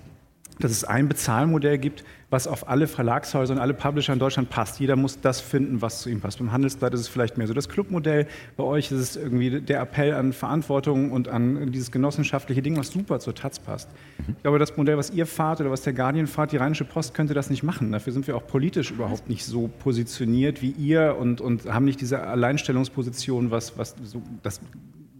dass 0.59 0.71
es 0.71 0.83
ein 0.83 1.07
Bezahlmodell 1.07 1.77
gibt, 1.77 2.03
was 2.29 2.47
auf 2.47 2.67
alle 2.67 2.87
Verlagshäuser 2.87 3.53
und 3.53 3.59
alle 3.59 3.73
Publisher 3.73 4.11
in 4.11 4.19
Deutschland 4.19 4.49
passt. 4.49 4.79
Jeder 4.79 4.95
muss 4.95 5.21
das 5.21 5.39
finden, 5.39 5.81
was 5.81 6.01
zu 6.01 6.09
ihm 6.09 6.19
passt. 6.19 6.39
Beim 6.39 6.51
Handelsblatt 6.51 6.93
ist 6.93 7.01
es 7.01 7.07
vielleicht 7.07 7.37
mehr 7.37 7.47
so 7.47 7.53
das 7.53 7.69
Clubmodell. 7.69 8.27
Bei 8.57 8.63
euch 8.63 8.91
ist 8.91 8.99
es 8.99 9.15
irgendwie 9.15 9.61
der 9.61 9.81
Appell 9.81 10.13
an 10.13 10.33
Verantwortung 10.33 11.11
und 11.11 11.27
an 11.29 11.71
dieses 11.71 11.91
genossenschaftliche 11.91 12.61
Ding, 12.61 12.75
was 12.75 12.89
super 12.89 13.19
zur 13.19 13.35
Taz 13.35 13.59
passt. 13.59 13.89
Ich 14.27 14.41
glaube, 14.41 14.59
das 14.59 14.75
Modell, 14.75 14.97
was 14.97 15.11
ihr 15.11 15.25
fahrt 15.25 15.61
oder 15.61 15.71
was 15.71 15.83
der 15.83 15.93
Guardian 15.93 16.27
fahrt, 16.27 16.51
die 16.51 16.57
Rheinische 16.57 16.85
Post 16.85 17.13
könnte 17.13 17.33
das 17.33 17.49
nicht 17.49 17.63
machen. 17.63 17.91
Dafür 17.91 18.11
sind 18.11 18.27
wir 18.27 18.35
auch 18.35 18.45
politisch 18.45 18.91
überhaupt 18.91 19.29
nicht 19.29 19.45
so 19.45 19.69
positioniert 19.79 20.61
wie 20.61 20.71
ihr 20.71 21.15
und, 21.17 21.39
und 21.39 21.71
haben 21.71 21.85
nicht 21.85 22.01
diese 22.01 22.19
Alleinstellungsposition, 22.21 23.51
was, 23.51 23.77
was 23.77 23.95
so 24.03 24.21
das 24.43 24.59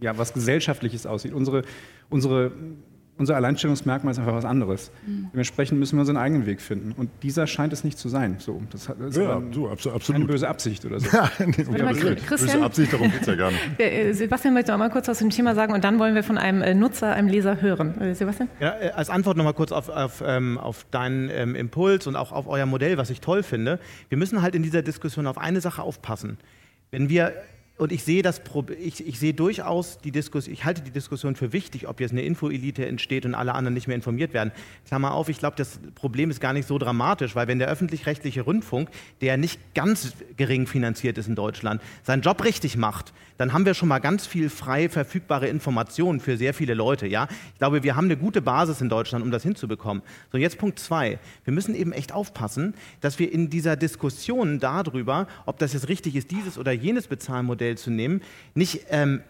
ja, 0.00 0.16
was 0.18 0.32
Gesellschaftliches 0.32 1.06
aussieht. 1.06 1.32
Unsere, 1.32 1.62
unsere, 2.08 2.52
unser 3.16 3.34
Alleinstellungsmerkmal 3.34 4.12
ist 4.12 4.18
einfach 4.18 4.34
was 4.34 4.44
anderes. 4.44 4.92
Mhm. 5.06 5.28
Dementsprechend 5.32 5.78
müssen 5.78 5.96
wir 5.96 6.00
unseren 6.00 6.16
eigenen 6.16 6.46
Weg 6.46 6.60
finden. 6.60 6.92
Und 6.92 7.10
dieser 7.22 7.46
scheint 7.48 7.72
es 7.72 7.82
nicht 7.82 7.98
zu 7.98 8.08
sein. 8.08 8.36
So, 8.38 8.62
das 8.70 8.82
ist 8.82 9.16
ja, 9.16 9.42
so, 9.50 9.68
absolut. 9.68 10.06
keine 10.06 10.24
böse 10.24 10.48
Absicht 10.48 10.84
oder 10.84 11.00
so. 11.00 11.08
ja, 11.12 11.28
nee, 11.38 11.64
mal, 11.64 11.94
böse 11.94 12.62
Absicht, 12.62 12.92
darum 12.92 13.10
geht 13.10 13.22
es 13.22 13.26
ja 13.26 13.34
gar 13.34 13.50
nicht. 13.50 13.58
Äh, 13.78 14.12
Sebastian 14.12 14.54
möchte 14.54 14.74
auch 14.74 14.78
mal 14.78 14.90
kurz 14.90 15.08
was 15.08 15.18
zum 15.18 15.30
Thema 15.30 15.54
sagen 15.54 15.72
und 15.72 15.82
dann 15.82 15.98
wollen 15.98 16.14
wir 16.14 16.22
von 16.22 16.38
einem 16.38 16.62
äh, 16.62 16.74
Nutzer, 16.74 17.12
einem 17.12 17.28
Leser 17.28 17.60
hören. 17.60 18.00
Äh, 18.00 18.14
Sebastian? 18.14 18.48
Ja, 18.60 18.72
als 18.94 19.10
Antwort 19.10 19.36
nochmal 19.36 19.54
kurz 19.54 19.72
auf, 19.72 19.88
auf, 19.88 20.22
ähm, 20.24 20.58
auf 20.58 20.86
deinen 20.90 21.30
ähm, 21.30 21.54
Impuls 21.54 22.06
und 22.06 22.16
auch 22.16 22.32
auf 22.32 22.46
euer 22.46 22.66
Modell, 22.66 22.98
was 22.98 23.10
ich 23.10 23.20
toll 23.20 23.42
finde. 23.42 23.78
Wir 24.08 24.18
müssen 24.18 24.42
halt 24.42 24.54
in 24.54 24.62
dieser 24.62 24.82
Diskussion 24.82 25.26
auf 25.26 25.38
eine 25.38 25.60
Sache 25.60 25.82
aufpassen. 25.82 26.38
Wenn 26.90 27.08
wir 27.08 27.32
und 27.78 27.92
ich 27.92 28.02
sehe 28.02 28.22
das, 28.22 28.40
ich, 28.80 29.06
ich 29.06 29.18
sehe 29.18 29.32
durchaus 29.32 29.98
die 29.98 30.10
Diskussion, 30.10 30.52
ich 30.52 30.64
halte 30.64 30.82
die 30.82 30.90
Diskussion 30.90 31.36
für 31.36 31.52
wichtig, 31.52 31.88
ob 31.88 32.00
jetzt 32.00 32.10
eine 32.10 32.22
Infoelite 32.22 32.84
entsteht 32.86 33.24
und 33.24 33.34
alle 33.34 33.54
anderen 33.54 33.74
nicht 33.74 33.86
mehr 33.86 33.96
informiert 33.96 34.34
werden. 34.34 34.52
Klammer 34.86 35.14
auf, 35.14 35.28
ich 35.28 35.38
glaube, 35.38 35.56
das 35.56 35.78
Problem 35.94 36.30
ist 36.30 36.40
gar 36.40 36.52
nicht 36.52 36.66
so 36.66 36.78
dramatisch, 36.78 37.36
weil 37.36 37.46
wenn 37.46 37.60
der 37.60 37.68
öffentlich-rechtliche 37.68 38.42
Rundfunk, 38.42 38.90
der 39.20 39.36
nicht 39.36 39.60
ganz 39.74 40.12
gering 40.36 40.66
finanziert 40.66 41.18
ist 41.18 41.28
in 41.28 41.36
Deutschland, 41.36 41.80
seinen 42.02 42.22
Job 42.22 42.44
richtig 42.44 42.76
macht, 42.76 43.12
dann 43.38 43.52
haben 43.52 43.64
wir 43.64 43.74
schon 43.74 43.88
mal 43.88 44.00
ganz 44.00 44.26
viel 44.26 44.50
frei 44.50 44.88
verfügbare 44.88 45.46
Informationen 45.46 46.18
für 46.18 46.36
sehr 46.36 46.52
viele 46.52 46.74
Leute. 46.74 47.06
Ja? 47.06 47.28
Ich 47.52 47.58
glaube, 47.58 47.84
wir 47.84 47.94
haben 47.94 48.06
eine 48.06 48.16
gute 48.16 48.42
Basis 48.42 48.80
in 48.80 48.88
Deutschland, 48.88 49.24
um 49.24 49.30
das 49.30 49.44
hinzubekommen. 49.44 50.02
So, 50.32 50.38
jetzt 50.38 50.58
Punkt 50.58 50.80
zwei. 50.80 51.20
Wir 51.44 51.52
müssen 51.54 51.76
eben 51.76 51.92
echt 51.92 52.12
aufpassen, 52.12 52.74
dass 53.00 53.20
wir 53.20 53.32
in 53.32 53.48
dieser 53.48 53.76
Diskussion 53.76 54.58
darüber, 54.58 55.28
ob 55.46 55.58
das 55.60 55.72
jetzt 55.72 55.88
richtig 55.88 56.16
ist, 56.16 56.32
dieses 56.32 56.58
oder 56.58 56.72
jenes 56.72 57.06
Bezahlmodell 57.06 57.67
zu 57.76 57.90
nehmen, 57.90 58.22
nicht 58.54 58.86
ähm, 58.90 59.20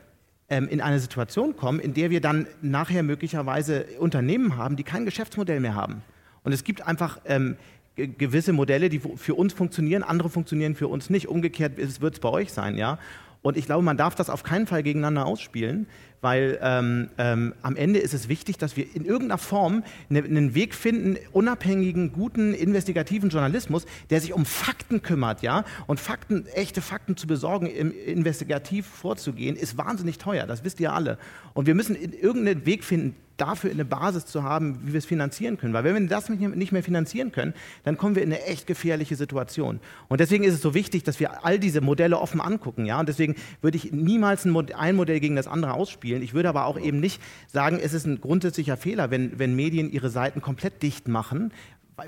ähm, 0.49 0.69
in 0.69 0.81
eine 0.81 0.99
Situation 0.99 1.57
kommen, 1.57 1.81
in 1.81 1.95
der 1.95 2.11
wir 2.11 2.21
dann 2.21 2.47
nachher 2.63 3.03
möglicherweise 3.03 3.85
Unternehmen 3.99 4.57
haben, 4.57 4.77
die 4.77 4.85
kein 4.85 5.05
Geschäftsmodell 5.05 5.61
mehr 5.61 5.75
haben. 5.75 6.03
Und 6.43 6.53
es 6.53 6.65
gibt 6.65 6.87
einfach 6.87 7.21
ähm, 7.27 7.57
gewisse 7.97 8.53
Modelle, 8.53 8.89
die 8.89 9.01
für 9.01 9.35
uns 9.35 9.53
funktionieren, 9.53 10.03
andere 10.03 10.31
funktionieren 10.31 10.75
für 10.75 10.89
uns 10.89 11.11
nicht. 11.11 11.29
Umgekehrt 11.29 11.77
wird 11.77 12.15
es 12.15 12.21
bei 12.21 12.29
euch 12.29 12.53
sein, 12.53 12.77
ja. 12.77 12.99
Und 13.43 13.57
ich 13.57 13.67
glaube, 13.67 13.85
man 13.85 13.97
darf 13.97 14.15
das 14.15 14.31
auf 14.31 14.43
keinen 14.43 14.67
Fall 14.67 14.83
gegeneinander 14.83 15.27
ausspielen, 15.27 15.87
weil 16.21 16.59
ähm, 16.63 17.11
ähm, 17.19 17.55
am 17.63 17.77
Ende 17.77 17.99
ist 18.01 18.15
es 18.15 18.29
wichtig, 18.29 18.59
dass 18.59 18.77
wir 18.77 18.87
in 18.95 19.05
irgendeiner 19.05 19.39
Form 19.39 19.85
ne, 20.09 20.23
einen 20.23 20.55
Weg 20.55 20.75
finden, 20.75 21.17
unabhängigen, 21.33 22.13
guten, 22.13 22.55
investigativen 22.55 23.31
Journalismus, 23.31 23.87
der 24.11 24.21
sich 24.21 24.33
um 24.33 24.45
Fakten 24.45 25.03
kümmert, 25.03 25.43
ja, 25.43 25.65
und 25.87 26.01
Fakten, 26.01 26.47
echte 26.47 26.81
Fakten 26.81 27.17
zu 27.17 27.27
besorgen, 27.27 27.67
investigativ 27.67 28.87
vorzugehen, 28.87 29.57
ist 29.57 29.79
wahnsinnig 29.79 30.19
teuer. 30.19 30.47
Das 30.47 30.65
wisst 30.65 30.81
ihr 30.81 30.93
alle. 30.93 31.19
Und 31.55 31.67
wir 31.67 31.75
müssen 31.75 31.97
irgendeinen 31.97 32.67
Weg 32.67 32.85
finden, 32.85 33.15
dafür 33.39 33.71
eine 33.71 33.85
Basis 33.85 34.27
zu 34.27 34.43
haben, 34.43 34.81
wie 34.85 34.93
wir 34.93 34.99
es 34.99 35.07
finanzieren 35.07 35.57
können. 35.57 35.73
Weil 35.73 35.85
wenn 35.85 35.95
wir 35.95 36.09
das 36.09 36.29
nicht 36.29 36.73
mehr 36.73 36.83
finanzieren 36.83 37.33
können, 37.33 37.55
dann 37.85 37.97
kommen 37.97 38.15
wir 38.15 38.23
in 38.23 38.33
eine 38.33 38.45
echt 38.45 38.67
gefährliche 38.67 39.17
Situation. 39.17 39.81
Und 40.09 40.21
deswegen 40.21 40.45
ist 40.45 40.55
es 40.55 40.61
so 40.61 40.75
wichtig, 40.75 41.05
dass 41.05 41.21
wir 41.21 41.45
all 41.45 41.59
diese 41.59 41.81
Modelle 41.81 42.19
offen 42.19 42.41
angucken. 42.41 42.85
Ja? 42.85 43.01
Und 43.01 43.09
deswegen 43.09 43.37
würde 43.63 43.77
ich 43.77 43.93
niemals 43.93 44.45
ein 44.45 44.51
Modell 44.51 45.21
gegen 45.21 45.37
das 45.37 45.49
andere 45.49 45.75
ausspielen. 45.75 46.23
Ich 46.23 46.35
würde 46.35 46.49
aber 46.49 46.67
auch 46.67 46.79
eben 46.79 47.01
nicht 47.01 47.23
sagen, 47.47 47.79
es 47.83 47.95
ist 47.95 48.07
ein 48.07 48.21
grundsätzlicher 48.21 48.77
Fehler, 48.77 49.11
wenn, 49.11 49.39
wenn 49.39 49.55
Medien 49.57 49.91
ihre 49.91 50.11
Seiten 50.11 50.43
komplett 50.43 50.83
dicht 50.83 51.09
machen. 51.09 51.53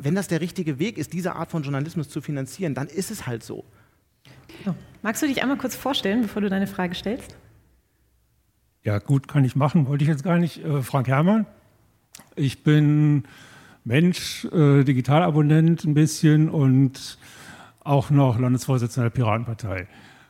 Wenn 0.01 0.15
das 0.15 0.29
der 0.29 0.41
richtige 0.41 0.79
Weg 0.79 0.99
ist, 0.99 1.13
diese 1.13 1.35
Art 1.35 1.51
von 1.51 1.63
Journalismus 1.63 2.09
zu 2.09 2.21
finanzieren, 2.21 2.75
dann 2.75 2.89
ist 2.89 3.11
es 3.11 3.27
halt 3.27 3.43
so. 3.43 3.65
so. 4.65 4.75
Magst 5.03 5.23
du 5.23 5.27
dich 5.27 5.43
einmal 5.43 5.57
kurz 5.57 5.75
vorstellen, 5.75 6.23
bevor 6.23 6.43
du 6.43 6.49
deine 6.49 6.67
Frage 6.67 6.95
stellst? 6.95 7.37
Ja, 8.83 8.99
gut, 8.99 9.29
kann 9.29 9.45
ich 9.45 9.57
machen. 9.57 9.87
Wollte 9.87 10.05
ich 10.05 10.09
jetzt 10.09 10.25
gar 10.25 10.39
nicht. 10.39 10.65
Äh, 10.65 10.83
Frank 10.83 11.09
Herrmann, 11.09 11.47
Ich 12.37 12.63
bin 12.63 13.25
Mensch, 13.85 14.47
äh, 14.47 14.85
Digitalabonnent 14.85 15.85
ein 15.85 15.95
bisschen 15.95 16.49
und 16.49 17.19
auch 17.81 18.11
noch 18.11 18.39
Landesvorsitzender 18.39 19.11
der 19.11 19.15
Piratenpartei. 19.15 19.87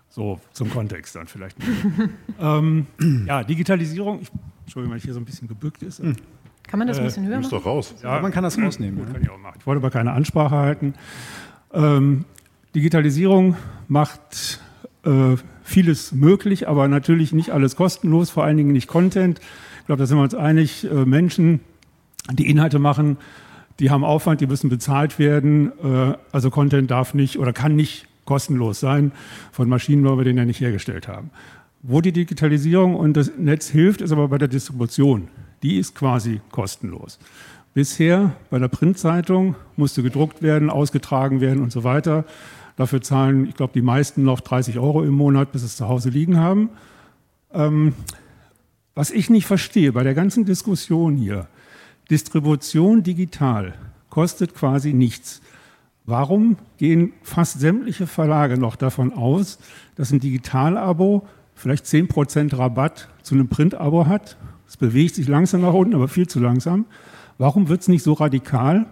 So 0.09 0.41
zum 0.53 0.71
Kontext 0.71 1.15
dann 1.15 1.29
vielleicht. 1.29 1.57
ähm, 2.41 2.87
ja, 3.27 3.45
Digitalisierung. 3.45 4.21
Ich, 4.23 4.31
Entschuldigung, 4.63 4.93
wenn 4.93 4.99
ich 4.99 5.05
hier 5.05 5.15
so 5.15 5.21
ein 5.21 5.25
bisschen 5.25 5.47
gebückt 5.47 5.83
ist. 5.83 6.01
Kann 6.67 6.79
man 6.79 6.89
das 6.89 6.99
ein 6.99 7.05
bisschen 7.05 7.25
äh, 7.25 7.29
höher 7.29 7.41
machen? 7.41 7.51
doch 7.51 7.67
raus. 7.67 7.95
Ja, 8.03 8.21
man 8.21 8.33
kann 8.33 8.43
das 8.43 8.59
rausnehmen. 8.59 8.99
Gut, 8.99 9.09
ja. 9.09 9.13
kann 9.15 9.23
ich, 9.23 9.31
auch 9.31 9.39
machen. 9.39 9.57
ich 9.61 9.67
wollte 9.67 9.79
aber 9.79 9.91
keine 9.91 10.13
Ansprache 10.13 10.57
halten. 10.57 10.95
Ähm, 11.73 12.25
Digitalisierung 12.75 13.57
macht 13.89 14.61
äh, 15.05 15.37
vieles 15.71 16.13
möglich, 16.13 16.69
aber 16.69 16.89
natürlich 16.89 17.33
nicht 17.33 17.51
alles 17.51 17.77
kostenlos, 17.77 18.31
vor 18.31 18.45
allen 18.45 18.57
Dingen 18.57 18.73
nicht 18.73 18.89
Content. 18.89 19.41
Ich 19.81 19.87
glaube, 19.87 20.01
da 20.01 20.07
sind 20.07 20.19
wir 20.19 20.25
uns 20.25 20.35
einig. 20.35 20.85
Äh, 20.85 21.05
Menschen, 21.05 21.61
die 22.33 22.51
Inhalte 22.51 22.79
machen, 22.79 23.17
die 23.79 23.91
haben 23.91 24.05
Aufwand, 24.05 24.41
die 24.41 24.47
müssen 24.47 24.69
bezahlt 24.69 25.19
werden. 25.19 25.73
Äh, 25.83 26.15
also 26.33 26.51
Content 26.51 26.91
darf 26.91 27.15
nicht 27.15 27.39
oder 27.39 27.53
kann 27.53 27.77
nicht 27.77 28.07
kostenlos 28.27 28.81
sein 28.81 29.13
von 29.53 29.69
Maschinen, 29.69 30.05
weil 30.05 30.19
wir 30.19 30.25
den 30.25 30.37
ja 30.37 30.45
nicht 30.45 30.61
hergestellt 30.61 31.09
haben. 31.09 31.31
Wo 31.83 32.01
die 32.01 32.13
Digitalisierung 32.13 32.95
und 32.95 33.17
das 33.17 33.33
Netz 33.39 33.69
hilft, 33.69 34.03
ist 34.03 34.13
aber 34.13 34.29
bei 34.29 34.39
der 34.39 34.49
Distribution. 34.49 35.29
Die 35.63 35.79
ist 35.79 35.95
quasi 35.95 36.41
kostenlos. 36.51 37.19
Bisher 37.73 38.33
bei 38.51 38.59
der 38.59 38.69
Printzeitung 38.69 39.55
musste 39.77 40.03
gedruckt 40.03 40.43
werden, 40.43 40.69
ausgetragen 40.69 41.41
werden 41.41 41.63
und 41.63 41.73
so 41.73 41.85
weiter. 41.85 42.25
Dafür 42.81 43.03
zahlen, 43.03 43.47
ich 43.47 43.57
glaube, 43.57 43.75
die 43.75 43.83
meisten 43.83 44.23
noch 44.23 44.41
30 44.41 44.79
Euro 44.79 45.05
im 45.05 45.13
Monat, 45.13 45.53
bis 45.53 45.61
sie 45.61 45.67
es 45.67 45.77
zu 45.77 45.87
Hause 45.87 46.09
liegen 46.09 46.39
haben. 46.39 46.71
Ähm, 47.53 47.93
was 48.95 49.11
ich 49.11 49.29
nicht 49.29 49.45
verstehe 49.45 49.93
bei 49.93 50.03
der 50.03 50.15
ganzen 50.15 50.47
Diskussion 50.47 51.15
hier, 51.15 51.47
Distribution 52.09 53.03
digital 53.03 53.75
kostet 54.09 54.55
quasi 54.55 54.95
nichts. 54.95 55.43
Warum 56.07 56.57
gehen 56.79 57.13
fast 57.23 57.61
sämtliche 57.61 58.07
Verlage 58.07 58.57
noch 58.57 58.77
davon 58.77 59.13
aus, 59.13 59.59
dass 59.97 60.11
ein 60.11 60.21
Digitalabo 60.21 61.29
vielleicht 61.55 61.85
10% 61.85 62.57
Rabatt 62.57 63.11
zu 63.23 63.35
einem 63.35 63.49
Printabo 63.49 64.07
hat? 64.07 64.39
Es 64.67 64.79
bewegt 64.79 65.17
sich 65.17 65.29
langsam 65.29 65.61
nach 65.61 65.75
unten, 65.75 65.95
aber 65.95 66.09
viel 66.09 66.29
zu 66.29 66.41
langsam. 66.41 66.87
Warum 67.37 67.69
wird 67.69 67.83
es 67.83 67.89
nicht 67.89 68.05
so 68.05 68.15
radikal, 68.15 68.87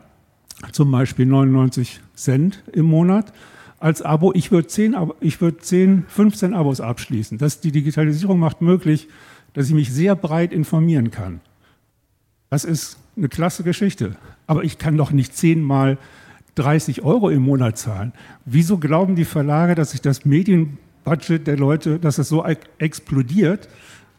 zum 0.72 0.90
Beispiel 0.90 1.24
99 1.24 2.00
Cent 2.14 2.62
im 2.70 2.84
Monat, 2.84 3.32
als 3.78 4.02
Abo? 4.02 4.32
Ich 4.34 4.50
würde 4.50 4.68
10, 4.68 4.96
ich 5.20 5.40
würd 5.40 5.64
10, 5.64 6.04
15 6.08 6.54
Abos 6.54 6.80
abschließen. 6.80 7.38
Das, 7.38 7.60
die 7.60 7.72
Digitalisierung 7.72 8.38
macht 8.38 8.60
möglich, 8.62 9.08
dass 9.52 9.68
ich 9.68 9.74
mich 9.74 9.92
sehr 9.92 10.14
breit 10.14 10.52
informieren 10.52 11.10
kann. 11.10 11.40
Das 12.50 12.64
ist 12.64 12.98
eine 13.16 13.28
klasse 13.28 13.62
Geschichte. 13.62 14.16
Aber 14.46 14.64
ich 14.64 14.78
kann 14.78 14.96
doch 14.96 15.10
nicht 15.10 15.36
zehnmal 15.36 15.98
30 16.54 17.02
Euro 17.02 17.30
im 17.30 17.42
Monat 17.42 17.78
zahlen. 17.78 18.12
Wieso 18.44 18.78
glauben 18.78 19.14
die 19.14 19.24
Verlage, 19.24 19.74
dass 19.74 19.92
sich 19.92 20.00
das 20.00 20.24
Medienbudget 20.24 21.46
der 21.46 21.56
Leute, 21.56 21.98
dass 21.98 22.18
es 22.18 22.28
so 22.28 22.44
explodiert, 22.78 23.68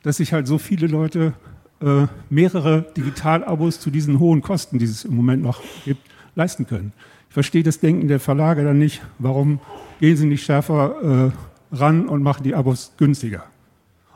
dass 0.04 0.17
sich 0.17 0.32
halt 0.32 0.48
so 0.48 0.58
viele 0.58 0.88
Leute 0.88 1.34
äh, 1.82 2.08
mehrere 2.30 2.86
Digitalabos 2.95 3.80
zu 3.80 3.89
diesen 3.89 4.19
hohen 4.19 4.41
Kosten, 4.41 4.80
die 4.80 4.86
es 4.86 5.06
im 5.06 5.15
Moment 5.15 5.43
noch 5.43 5.62
gibt, 5.84 6.02
leisten 6.36 6.65
können? 6.65 6.93
Ich 7.29 7.33
verstehe 7.33 7.63
das 7.63 7.79
Denken 7.79 8.07
der 8.07 8.19
Verlage 8.19 8.63
dann 8.63 8.79
nicht. 8.79 9.01
Warum 9.17 9.59
gehen 9.99 10.17
sie 10.17 10.25
nicht 10.25 10.43
schärfer 10.43 11.31
äh, 11.71 11.75
ran 11.75 12.09
und 12.09 12.21
machen 12.21 12.43
die 12.43 12.55
Abos 12.55 12.93
günstiger? 12.97 13.43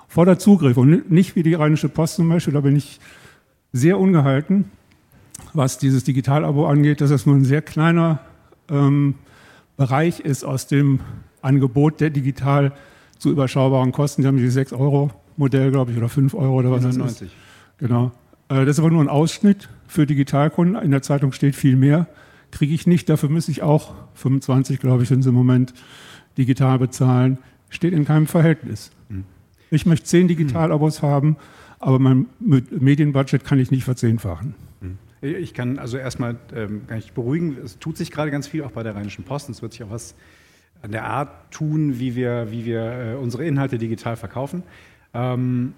Vor 0.08 0.26
der 0.26 0.38
Zugriff 0.38 0.78
und 0.78 1.10
nicht 1.10 1.36
wie 1.36 1.44
die 1.44 1.54
Rheinische 1.54 1.90
Post 1.90 2.16
zum 2.16 2.30
Beispiel, 2.30 2.54
da 2.54 2.62
bin 2.62 2.76
ich 2.76 3.00
sehr 3.72 4.00
ungehalten 4.00 4.66
was 5.54 5.78
dieses 5.78 6.04
Digitalabo 6.04 6.68
angeht, 6.68 7.02
dass 7.02 7.12
es 7.12 7.26
nur 7.26 7.36
ein 7.36 7.46
sehr 7.46 7.62
kleiner 7.62 8.20
ähm, 8.70 9.16
Bereich 9.78 10.20
ist 10.20 10.44
aus 10.44 10.68
dem 10.68 11.00
Angebot 11.42 12.00
der 12.00 12.10
digital 12.10 12.74
zu 13.18 13.30
überschaubaren 13.32 13.92
Kosten. 13.92 14.22
Die 14.22 14.28
haben 14.28 14.38
dieses 14.38 14.56
6-Euro-Modell, 14.72 15.72
glaube 15.72 15.92
ich, 15.92 15.98
oder 15.98 16.10
5 16.10 16.34
Euro 16.34 16.60
oder 16.60 16.72
was 16.72 16.84
99. 16.84 17.20
das 17.20 17.22
ist. 17.22 17.34
Genau. 17.80 18.12
Äh, 18.50 18.66
das 18.66 18.78
ist 18.78 18.80
aber 18.80 18.92
nur 18.92 19.02
ein 19.02 19.10
Ausschnitt 19.10 19.70
für 19.88 20.06
Digitalkunden. 20.06 20.82
In 20.82 20.92
der 20.92 21.02
Zeitung 21.02 21.32
steht 21.32 21.56
viel 21.56 21.76
mehr. 21.76 22.08
Kriege 22.54 22.76
ich 22.76 22.86
nicht. 22.86 23.10
Dafür 23.10 23.30
müsste 23.30 23.52
ich 23.52 23.64
auch 23.64 23.96
25, 24.14 24.80
glaube 24.80 25.02
ich, 25.02 25.10
sind 25.10 25.24
sie 25.24 25.30
im 25.30 25.36
Moment 25.36 25.74
digital 26.38 26.78
bezahlen. 26.78 27.40
Steht 27.70 27.94
in 27.94 28.06
keinem 28.06 28.28
Verhältnis. 28.28 28.92
Hm. 29.10 29.24
Ich 29.72 29.88
möchte 29.88 30.06
10 30.06 30.28
Digitalabos 30.28 31.02
hm. 31.02 31.10
haben, 31.10 31.38
aber 31.80 31.98
mein 31.98 32.28
Medienbudget 32.40 33.44
kann 33.44 33.58
ich 33.58 33.72
nicht 33.72 33.84
verzehnfachen. 33.84 34.54
Ich 35.22 35.56
kann 35.56 35.80
also 35.80 35.98
erstmal 35.98 36.36
ähm, 36.54 36.82
kann 36.86 37.00
ich 37.00 37.14
beruhigen, 37.14 37.58
es 37.64 37.80
tut 37.80 37.98
sich 37.98 38.12
gerade 38.12 38.30
ganz 38.30 38.46
viel, 38.46 38.62
auch 38.64 38.72
bei 38.72 38.84
der 38.84 38.94
Rheinischen 38.94 39.24
Post. 39.24 39.50
Es 39.50 39.62
wird 39.62 39.72
sich 39.72 39.82
auch 39.84 39.90
was 39.90 40.16
an 40.84 40.92
der 40.92 41.06
Art 41.06 41.52
tun, 41.52 41.98
wie 41.98 42.16
wir, 42.16 42.52
wie 42.52 42.66
wir 42.66 42.82
äh, 42.82 43.16
unsere 43.16 43.46
Inhalte 43.46 43.80
digital 43.80 44.16
verkaufen. 44.16 44.62
Ähm, 45.14 45.74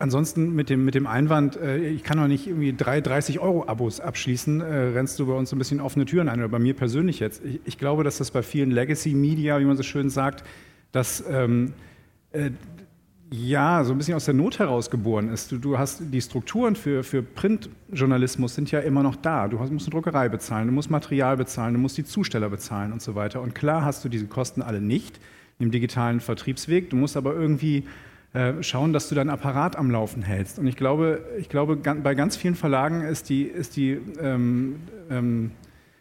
ansonsten 0.00 0.54
mit 0.54 0.70
dem, 0.70 0.84
mit 0.84 0.94
dem 0.94 1.06
Einwand, 1.06 1.56
äh, 1.56 1.78
ich 1.78 2.02
kann 2.02 2.18
doch 2.18 2.26
nicht 2.26 2.46
irgendwie 2.46 2.74
drei 2.76 2.98
30-Euro-Abos 2.98 4.00
abschließen, 4.00 4.60
äh, 4.60 4.64
rennst 4.64 5.18
du 5.18 5.26
bei 5.26 5.34
uns 5.34 5.52
ein 5.52 5.58
bisschen 5.58 5.80
offene 5.80 6.06
Türen 6.06 6.28
ein, 6.28 6.40
oder 6.40 6.48
bei 6.48 6.58
mir 6.58 6.74
persönlich 6.74 7.20
jetzt. 7.20 7.44
Ich, 7.44 7.60
ich 7.64 7.78
glaube, 7.78 8.02
dass 8.02 8.18
das 8.18 8.30
bei 8.30 8.42
vielen 8.42 8.70
Legacy-Media, 8.70 9.60
wie 9.60 9.64
man 9.64 9.76
so 9.76 9.82
schön 9.82 10.10
sagt, 10.10 10.44
dass 10.90 11.22
ähm, 11.30 11.74
äh, 12.32 12.50
ja, 13.32 13.84
so 13.84 13.92
ein 13.92 13.98
bisschen 13.98 14.14
aus 14.14 14.24
der 14.24 14.34
Not 14.34 14.58
heraus 14.58 14.90
geboren 14.90 15.28
ist. 15.28 15.52
Du, 15.52 15.58
du 15.58 15.78
hast 15.78 16.02
die 16.10 16.20
Strukturen 16.20 16.74
für, 16.74 17.04
für 17.04 17.22
Printjournalismus 17.22 18.56
sind 18.56 18.72
ja 18.72 18.80
immer 18.80 19.04
noch 19.04 19.14
da. 19.14 19.46
Du 19.46 19.60
hast, 19.60 19.70
musst 19.70 19.86
eine 19.86 19.92
Druckerei 19.92 20.28
bezahlen, 20.28 20.66
du 20.66 20.72
musst 20.72 20.90
Material 20.90 21.36
bezahlen, 21.36 21.74
du 21.74 21.80
musst 21.80 21.96
die 21.96 22.04
Zusteller 22.04 22.48
bezahlen 22.48 22.92
und 22.92 23.02
so 23.02 23.14
weiter. 23.14 23.40
Und 23.40 23.54
klar 23.54 23.84
hast 23.84 24.04
du 24.04 24.08
diese 24.08 24.26
Kosten 24.26 24.62
alle 24.62 24.80
nicht 24.80 25.20
im 25.60 25.70
digitalen 25.70 26.18
Vertriebsweg. 26.18 26.90
Du 26.90 26.96
musst 26.96 27.16
aber 27.16 27.34
irgendwie 27.34 27.84
äh, 28.32 28.62
schauen, 28.62 28.92
dass 28.92 29.08
du 29.08 29.14
deinen 29.14 29.30
Apparat 29.30 29.76
am 29.76 29.90
Laufen 29.90 30.22
hältst. 30.22 30.58
Und 30.58 30.66
ich 30.66 30.76
glaube, 30.76 31.24
ich 31.38 31.48
glaube 31.48 31.76
bei 31.76 32.14
ganz 32.14 32.36
vielen 32.36 32.54
Verlagen 32.54 33.02
ist, 33.02 33.28
die, 33.28 33.42
ist 33.42 33.76
die, 33.76 33.98
ähm, 34.20 34.76
ähm, 35.10 35.50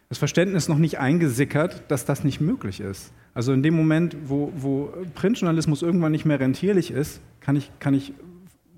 das 0.10 0.20
Verständnis 0.20 0.68
noch 0.68 0.78
nicht 0.78 1.00
eingesickert, 1.00 1.84
dass 1.88 2.06
das 2.06 2.24
nicht 2.24 2.40
möglich 2.40 2.82
ist. 2.82 3.14
Also 3.34 3.54
in 3.54 3.64
dem 3.64 3.76
Moment, 3.76 4.16
wo, 4.26 4.52
wo 4.56 4.94
Printjournalismus 5.16 5.82
irgendwann 5.82 6.12
nicht 6.12 6.26
mehr 6.26 6.40
rentierlich 6.40 6.92
ist, 6.92 7.22
kann 7.40 7.56
ich, 7.56 7.72
kann 7.80 7.94
ich 7.94 8.14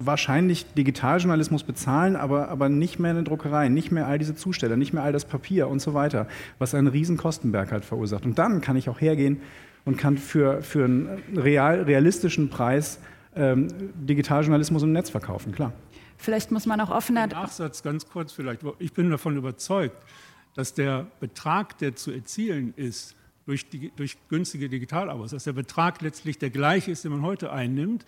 wahrscheinlich 0.05 0.65
Digitaljournalismus 0.73 1.63
bezahlen, 1.63 2.15
aber, 2.15 2.49
aber 2.49 2.69
nicht 2.69 2.99
mehr 2.99 3.11
eine 3.11 3.23
Druckerei, 3.23 3.69
nicht 3.69 3.91
mehr 3.91 4.07
all 4.07 4.17
diese 4.17 4.35
Zusteller, 4.35 4.77
nicht 4.77 4.93
mehr 4.93 5.03
all 5.03 5.11
das 5.11 5.25
Papier 5.25 5.67
und 5.67 5.81
so 5.81 5.93
weiter, 5.93 6.27
was 6.57 6.73
einen 6.73 6.87
riesen 6.87 7.17
Kostenberg 7.17 7.71
halt 7.71 7.85
verursacht. 7.85 8.25
Und 8.25 8.39
dann 8.39 8.61
kann 8.61 8.75
ich 8.75 8.89
auch 8.89 9.01
hergehen 9.01 9.41
und 9.85 9.97
kann 9.97 10.17
für, 10.17 10.61
für 10.61 10.85
einen 10.85 11.09
real, 11.35 11.81
realistischen 11.83 12.49
Preis 12.49 12.99
ähm, 13.35 13.67
Digitaljournalismus 13.95 14.83
im 14.83 14.91
Netz 14.91 15.09
verkaufen, 15.09 15.51
klar. 15.51 15.73
Vielleicht 16.17 16.51
muss 16.51 16.65
man 16.65 16.79
auch 16.81 16.91
offener... 16.91 17.27
Nachsatz 17.27 17.81
ganz 17.81 18.07
kurz 18.07 18.31
vielleicht. 18.31 18.61
Ich 18.79 18.93
bin 18.93 19.09
davon 19.09 19.37
überzeugt, 19.37 19.95
dass 20.53 20.73
der 20.73 21.07
Betrag, 21.19 21.77
der 21.79 21.95
zu 21.95 22.11
erzielen 22.11 22.73
ist, 22.75 23.15
durch, 23.45 23.69
die, 23.69 23.91
durch 23.95 24.17
günstige 24.29 24.69
Digitalabos, 24.69 25.31
dass 25.31 25.45
der 25.45 25.53
Betrag 25.53 26.01
letztlich 26.01 26.37
der 26.37 26.51
gleiche 26.51 26.91
ist, 26.91 27.03
den 27.03 27.11
man 27.11 27.23
heute 27.23 27.51
einnimmt. 27.51 28.05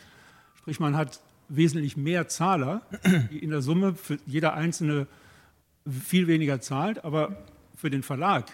Sprich, 0.55 0.79
man 0.79 0.95
hat 0.95 1.21
wesentlich 1.49 1.97
mehr 1.97 2.27
Zahler, 2.27 2.83
die 3.31 3.39
in 3.39 3.49
der 3.49 3.61
Summe 3.61 3.95
für 3.95 4.17
jeder 4.25 4.53
einzelne 4.53 5.07
viel 5.87 6.27
weniger 6.27 6.61
zahlt, 6.61 7.03
aber 7.03 7.35
für 7.75 7.89
den 7.89 8.03
Verlag 8.03 8.45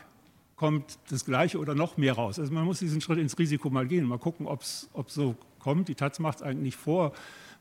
kommt 0.56 1.00
das 1.10 1.26
Gleiche 1.26 1.60
oder 1.60 1.76
noch 1.76 1.98
mehr 1.98 2.14
raus. 2.14 2.40
Also 2.40 2.54
man 2.54 2.66
muss 2.66 2.80
diesen 2.80 3.02
Schritt 3.02 3.20
ins 3.20 3.38
Risiko 3.38 3.70
mal 3.70 3.88
gehen, 3.88 4.06
mal 4.06 4.18
gucken, 4.18 4.48
ob 4.48 4.62
es 4.62 4.90
so 5.08 5.36
kommt. 5.60 5.88
Die 5.88 5.96
Taz 5.96 6.20
macht 6.20 6.38
es 6.38 6.44
eigentlich 6.44 6.76
vor, 6.76 7.14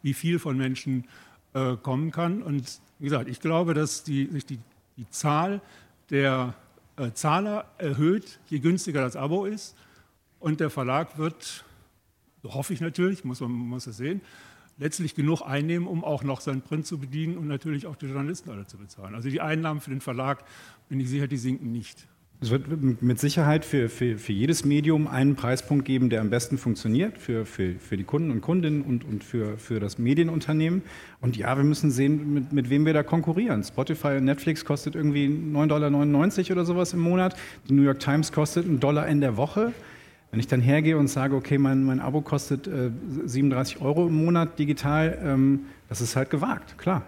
wie 0.02 0.14
viel 0.14 0.38
von 0.38 0.56
Menschen 0.56 1.04
äh, 1.54 1.76
kommen 1.76 2.11
kann. 2.11 2.42
Und 2.42 2.80
wie 2.98 3.04
gesagt, 3.04 3.28
ich 3.28 3.40
glaube, 3.40 3.74
dass 3.74 4.04
die, 4.04 4.26
sich 4.26 4.46
die, 4.46 4.58
die 4.96 5.08
Zahl 5.11 5.61
der 6.11 6.54
äh, 6.96 7.12
Zahler 7.12 7.66
erhöht, 7.78 8.40
je 8.48 8.58
günstiger 8.58 9.02
das 9.02 9.16
Abo 9.16 9.44
ist. 9.44 9.76
Und 10.40 10.61
der 10.61 10.70
Verlag 10.70 11.18
wird, 11.18 11.64
so 12.42 12.54
hoffe 12.54 12.72
ich 12.72 12.80
natürlich, 12.80 13.24
muss 13.24 13.40
man 13.40 13.50
muss 13.50 13.87
es 13.87 13.96
sehen, 13.96 14.20
letztlich 14.78 15.14
genug 15.14 15.42
einnehmen, 15.42 15.88
um 15.88 16.04
auch 16.04 16.22
noch 16.22 16.40
seinen 16.40 16.62
Print 16.62 16.87
zu 16.87 16.98
bedienen 16.98 17.37
und 17.37 17.48
natürlich 17.48 17.87
auch 17.87 17.96
die 17.96 18.06
Journalisten 18.06 18.50
alle 18.50 18.66
zu 18.66 18.78
bezahlen. 18.78 19.14
Also 19.14 19.28
die 19.28 19.40
Einnahmen 19.40 19.80
für 19.80 19.90
den 19.90 20.00
Verlag, 20.00 20.44
bin 20.88 21.00
ich 21.00 21.08
sicher, 21.08 21.26
die 21.26 21.37
sinken 21.37 21.72
nicht. 21.72 22.06
Es 22.40 22.51
wird 22.51 23.03
mit 23.03 23.18
Sicherheit 23.18 23.64
für, 23.64 23.88
für, 23.88 24.16
für 24.16 24.33
jedes 24.33 24.64
Medium 24.64 25.09
einen 25.09 25.35
Preispunkt 25.35 25.85
geben, 25.85 26.09
der 26.09 26.20
am 26.20 26.31
besten 26.31 26.57
funktioniert, 26.57 27.18
für, 27.18 27.44
für, 27.44 27.74
für 27.81 27.96
die 27.96 28.05
Kunden 28.05 28.31
und 28.31 28.42
Kundinnen 28.42 28.83
und, 28.83 29.05
und 29.05 29.24
für, 29.24 29.59
für 29.59 29.81
das 29.81 29.98
Medienunternehmen. 29.98 30.83
Und 31.20 31.37
ja, 31.37 31.57
wir 31.57 31.64
müssen 31.64 31.90
sehen, 31.90 32.33
mit, 32.33 32.53
mit 32.53 32.70
wem 32.70 32.87
wir 32.87 32.92
da 32.92 33.03
konkurrieren. 33.03 33.64
Spotify 33.64 34.18
und 34.18 34.24
Netflix 34.24 34.64
kostet 34.64 34.94
irgendwie 34.94 35.27
9,99 35.27 35.66
Dollar 35.66 36.53
oder 36.53 36.64
sowas 36.64 36.92
im 36.92 37.01
Monat. 37.01 37.35
Die 37.68 37.72
New 37.72 37.83
York 37.83 37.98
Times 37.98 38.31
kostet 38.31 38.66
einen 38.66 38.79
Dollar 38.79 39.09
in 39.09 39.20
der 39.20 39.37
Woche. 39.37 39.72
Wenn 40.31 40.38
ich 40.38 40.46
dann 40.46 40.61
hergehe 40.61 40.96
und 40.96 41.09
sage, 41.09 41.35
okay, 41.35 41.59
mein, 41.59 41.83
mein 41.83 41.98
Abo 41.98 42.20
kostet 42.20 42.68
äh, 42.68 42.92
37 43.24 43.81
Euro 43.81 44.07
im 44.07 44.14
Monat 44.14 44.61
digital, 44.61 45.18
ähm, 45.24 45.62
das 45.88 46.01
ist 46.01 46.14
halt 46.14 46.31
gewagt, 46.31 46.79
klar. 46.79 47.03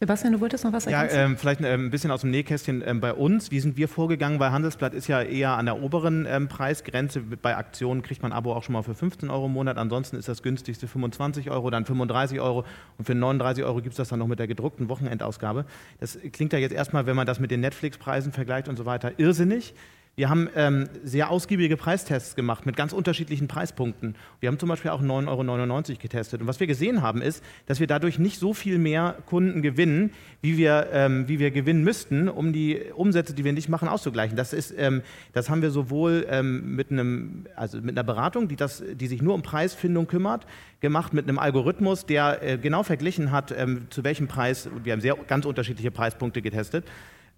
Sebastian, 0.00 0.32
du 0.32 0.40
wolltest 0.40 0.62
noch 0.62 0.72
was 0.72 0.86
ergänzen? 0.86 1.16
Ja, 1.16 1.24
ähm, 1.24 1.36
vielleicht 1.36 1.60
ähm, 1.60 1.86
ein 1.86 1.90
bisschen 1.90 2.12
aus 2.12 2.20
dem 2.20 2.30
Nähkästchen 2.30 2.84
ähm, 2.86 3.00
bei 3.00 3.12
uns. 3.12 3.50
Wie 3.50 3.58
sind 3.58 3.76
wir 3.76 3.88
vorgegangen? 3.88 4.38
Weil 4.38 4.52
Handelsblatt 4.52 4.94
ist 4.94 5.08
ja 5.08 5.20
eher 5.20 5.56
an 5.56 5.66
der 5.66 5.82
oberen 5.82 6.24
ähm, 6.24 6.46
Preisgrenze. 6.46 7.20
Bei 7.20 7.56
Aktionen 7.56 8.02
kriegt 8.02 8.22
man 8.22 8.30
ein 8.30 8.38
Abo 8.38 8.54
auch 8.54 8.62
schon 8.62 8.74
mal 8.74 8.84
für 8.84 8.94
15 8.94 9.28
Euro 9.28 9.46
im 9.46 9.52
Monat. 9.54 9.76
Ansonsten 9.76 10.14
ist 10.14 10.28
das 10.28 10.44
günstigste 10.44 10.86
25 10.86 11.50
Euro, 11.50 11.70
dann 11.70 11.84
35 11.84 12.38
Euro 12.38 12.64
und 12.96 13.06
für 13.06 13.16
39 13.16 13.64
Euro 13.64 13.82
gibt 13.82 13.94
es 13.94 13.96
das 13.96 14.10
dann 14.10 14.20
noch 14.20 14.28
mit 14.28 14.38
der 14.38 14.46
gedruckten 14.46 14.88
Wochenendausgabe. 14.88 15.64
Das 15.98 16.16
klingt 16.32 16.52
ja 16.52 16.60
jetzt 16.60 16.74
erstmal, 16.74 17.06
wenn 17.06 17.16
man 17.16 17.26
das 17.26 17.40
mit 17.40 17.50
den 17.50 17.58
Netflix-Preisen 17.58 18.30
vergleicht 18.30 18.68
und 18.68 18.76
so 18.76 18.86
weiter, 18.86 19.18
irrsinnig. 19.18 19.74
Wir 20.18 20.28
haben 20.28 20.50
ähm, 20.56 20.88
sehr 21.04 21.30
ausgiebige 21.30 21.76
Preistests 21.76 22.34
gemacht 22.34 22.66
mit 22.66 22.74
ganz 22.74 22.92
unterschiedlichen 22.92 23.46
Preispunkten. 23.46 24.16
Wir 24.40 24.48
haben 24.48 24.58
zum 24.58 24.68
Beispiel 24.68 24.90
auch 24.90 25.00
9,99 25.00 25.28
Euro 25.28 25.98
getestet. 26.02 26.40
Und 26.40 26.48
was 26.48 26.58
wir 26.58 26.66
gesehen 26.66 27.02
haben, 27.02 27.22
ist, 27.22 27.40
dass 27.66 27.78
wir 27.78 27.86
dadurch 27.86 28.18
nicht 28.18 28.40
so 28.40 28.52
viel 28.52 28.78
mehr 28.78 29.14
Kunden 29.26 29.62
gewinnen, 29.62 30.10
wie 30.42 30.56
wir, 30.56 30.88
ähm, 30.92 31.28
wie 31.28 31.38
wir 31.38 31.52
gewinnen 31.52 31.84
müssten, 31.84 32.28
um 32.28 32.52
die 32.52 32.80
Umsätze, 32.96 33.32
die 33.32 33.44
wir 33.44 33.52
nicht 33.52 33.68
machen, 33.68 33.86
auszugleichen. 33.86 34.36
Das, 34.36 34.52
ist, 34.52 34.74
ähm, 34.76 35.02
das 35.34 35.50
haben 35.50 35.62
wir 35.62 35.70
sowohl 35.70 36.26
ähm, 36.28 36.74
mit, 36.74 36.90
einem, 36.90 37.46
also 37.54 37.78
mit 37.80 37.96
einer 37.96 38.02
Beratung, 38.02 38.48
die, 38.48 38.56
das, 38.56 38.82
die 38.94 39.06
sich 39.06 39.22
nur 39.22 39.34
um 39.34 39.42
Preisfindung 39.42 40.08
kümmert, 40.08 40.48
gemacht 40.80 41.14
mit 41.14 41.28
einem 41.28 41.38
Algorithmus, 41.38 42.06
der 42.06 42.42
äh, 42.42 42.58
genau 42.58 42.82
verglichen 42.82 43.30
hat, 43.30 43.54
ähm, 43.56 43.86
zu 43.90 44.02
welchem 44.02 44.26
Preis, 44.26 44.68
wir 44.82 44.94
haben 44.94 45.00
sehr 45.00 45.14
ganz 45.28 45.46
unterschiedliche 45.46 45.92
Preispunkte 45.92 46.42
getestet, 46.42 46.86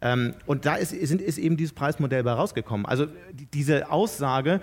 ähm, 0.03 0.35
und 0.47 0.67
da 0.67 0.77
ist, 0.77 0.93
ist, 0.93 1.13
ist, 1.13 1.39
eben 1.39 1.57
dieses 1.57 1.73
Preismodell 1.73 2.23
bei 2.23 2.33
rausgekommen. 2.33 2.87
Also 2.87 3.07
diese 3.53 3.91
Aussage, 3.91 4.61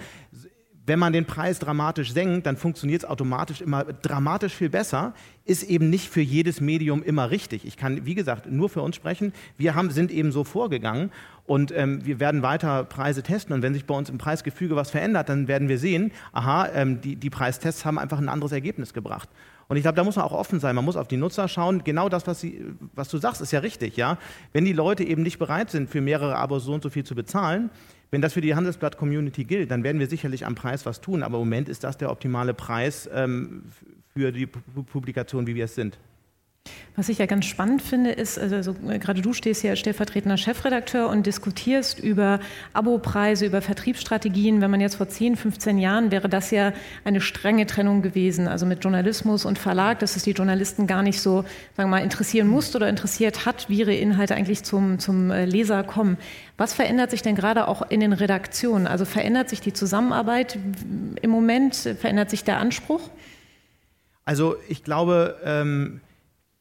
wenn 0.88 1.00
man 1.00 1.12
den 1.12 1.26
Preis 1.26 1.60
dramatisch 1.60 2.14
senkt, 2.14 2.48
dann 2.48 2.56
funktioniert 2.56 3.04
es 3.04 3.10
automatisch 3.10 3.60
immer 3.60 3.84
dramatisch 3.84 4.54
viel 4.54 4.70
besser, 4.70 5.14
ist 5.44 5.64
eben 5.64 5.90
nicht 5.90 6.10
für 6.10 6.22
jedes 6.22 6.62
Medium 6.62 7.04
immer 7.04 7.30
richtig. 7.30 7.66
Ich 7.66 7.76
kann, 7.76 8.06
wie 8.06 8.16
gesagt, 8.16 8.50
nur 8.50 8.70
für 8.70 8.82
uns 8.82 8.96
sprechen. 8.96 9.34
Wir 9.58 9.76
haben, 9.76 9.92
sind 9.92 10.12
eben 10.12 10.32
so 10.32 10.46
vorgegangen 10.46 11.12
und 11.46 11.74
ähm, 11.76 12.06
wir 12.06 12.22
werden 12.22 12.42
weiter 12.42 12.86
Preise 12.86 13.22
testen. 13.22 13.54
Und 13.54 13.62
wenn 13.62 13.74
sich 13.74 13.86
bei 13.86 13.96
uns 13.96 14.10
im 14.10 14.18
Preisgefüge 14.18 14.78
was 14.78 14.90
verändert, 14.90 15.28
dann 15.28 15.50
werden 15.50 15.68
wir 15.68 15.78
sehen, 15.78 16.12
aha, 16.32 16.70
ähm, 16.74 17.02
die, 17.02 17.18
die 17.18 17.30
Preistests 17.30 17.84
haben 17.84 18.00
einfach 18.00 18.18
ein 18.18 18.30
anderes 18.30 18.54
Ergebnis 18.54 18.94
gebracht. 18.94 19.28
Und 19.68 19.76
ich 19.78 19.84
glaube, 19.84 19.96
da 19.96 20.04
muss 20.04 20.16
man 20.16 20.26
auch 20.26 20.32
offen 20.32 20.60
sein. 20.60 20.76
Man 20.76 20.86
muss 20.86 20.96
auf 20.96 21.08
die 21.08 21.18
Nutzer 21.18 21.48
schauen. 21.48 21.84
Genau 21.84 22.08
das, 22.08 22.26
was, 22.26 22.40
sie, 22.40 22.66
was 22.96 23.10
du 23.10 23.18
sagst, 23.18 23.42
ist 23.42 23.52
ja 23.52 23.60
richtig. 23.60 23.98
Ja? 23.98 24.18
Wenn 24.54 24.66
die 24.66 24.74
Leute 24.74 25.04
eben 25.04 25.24
nicht 25.24 25.40
bereit 25.40 25.70
sind, 25.70 25.90
für 25.90 26.02
mehrere 26.02 26.36
Abos 26.38 26.64
so 26.64 26.74
und 26.74 26.84
so 26.84 26.90
viel 26.90 27.04
zu 27.04 27.16
bezahlen, 27.16 27.70
wenn 28.10 28.22
das 28.22 28.34
für 28.34 28.42
die 28.42 28.56
Handelsblatt-Community 28.56 29.44
gilt, 29.44 29.70
dann 29.70 29.84
werden 29.84 30.00
wir 30.00 30.08
sicherlich 30.08 30.46
am 30.46 30.56
Preis 30.56 30.86
was 30.86 31.02
tun. 31.02 31.24
Aber 31.24 31.36
im 31.36 31.42
Moment 31.42 31.68
ist 31.68 31.84
das 31.84 31.98
der 31.98 32.10
optimale 32.12 32.54
Preis 32.54 33.10
ähm, 33.14 33.64
für 34.14 34.32
die 34.32 34.48
Publikation, 34.48 35.48
wie 35.48 35.56
wir 35.56 35.66
es 35.66 35.76
sind. 35.76 36.00
Was 37.00 37.10
ich 37.10 37.20
ja 37.20 37.28
ganz 37.28 37.46
spannend 37.46 37.84
finde, 37.84 38.10
ist, 38.10 38.40
also, 38.40 38.56
also 38.56 38.74
gerade 38.74 39.22
du 39.22 39.32
stehst 39.32 39.62
ja 39.62 39.70
als 39.70 39.80
stellvertretender 39.80 40.36
Chefredakteur 40.36 41.10
und 41.10 41.28
diskutierst 41.28 42.00
über 42.00 42.40
Abopreise, 42.74 43.46
über 43.46 43.62
Vertriebsstrategien. 43.62 44.62
Wenn 44.62 44.72
man 44.72 44.82
jetzt 44.82 44.96
vor 44.96 45.08
10, 45.08 45.36
15 45.36 45.78
Jahren 45.78 46.10
wäre 46.10 46.28
das 46.28 46.50
ja 46.50 46.74
eine 47.04 47.22
strenge 47.22 47.68
Trennung 47.68 48.02
gewesen, 48.02 48.48
also 48.48 48.66
mit 48.66 48.84
Journalismus 48.84 49.46
und 49.46 49.60
Verlag, 49.60 50.00
dass 50.00 50.16
es 50.16 50.24
die 50.24 50.32
Journalisten 50.32 50.88
gar 50.88 51.04
nicht 51.04 51.22
so, 51.22 51.44
sagen 51.76 51.88
wir 51.92 51.98
mal, 51.98 52.00
interessieren 52.00 52.48
musste 52.48 52.80
oder 52.80 52.90
interessiert 52.90 53.46
hat, 53.46 53.70
wie 53.70 53.78
ihre 53.78 53.94
Inhalte 53.94 54.34
eigentlich 54.34 54.64
zum, 54.64 54.98
zum 54.98 55.30
äh, 55.30 55.46
Leser 55.46 55.84
kommen. 55.84 56.18
Was 56.58 56.74
verändert 56.74 57.12
sich 57.12 57.22
denn 57.22 57.36
gerade 57.36 57.68
auch 57.68 57.88
in 57.92 58.00
den 58.00 58.14
Redaktionen? 58.14 58.88
Also 58.88 59.06
verändert 59.06 59.50
sich 59.50 59.62
die 59.62 59.72
Zusammenarbeit 59.72 60.58
im 61.22 61.30
Moment? 61.30 61.76
Verändert 61.76 62.32
sich 62.32 62.44
der 62.44 62.58
Anspruch? 62.58 63.02
Also 64.26 64.56
ich 64.68 64.84
glaube, 64.84 65.38
ähm 65.46 66.02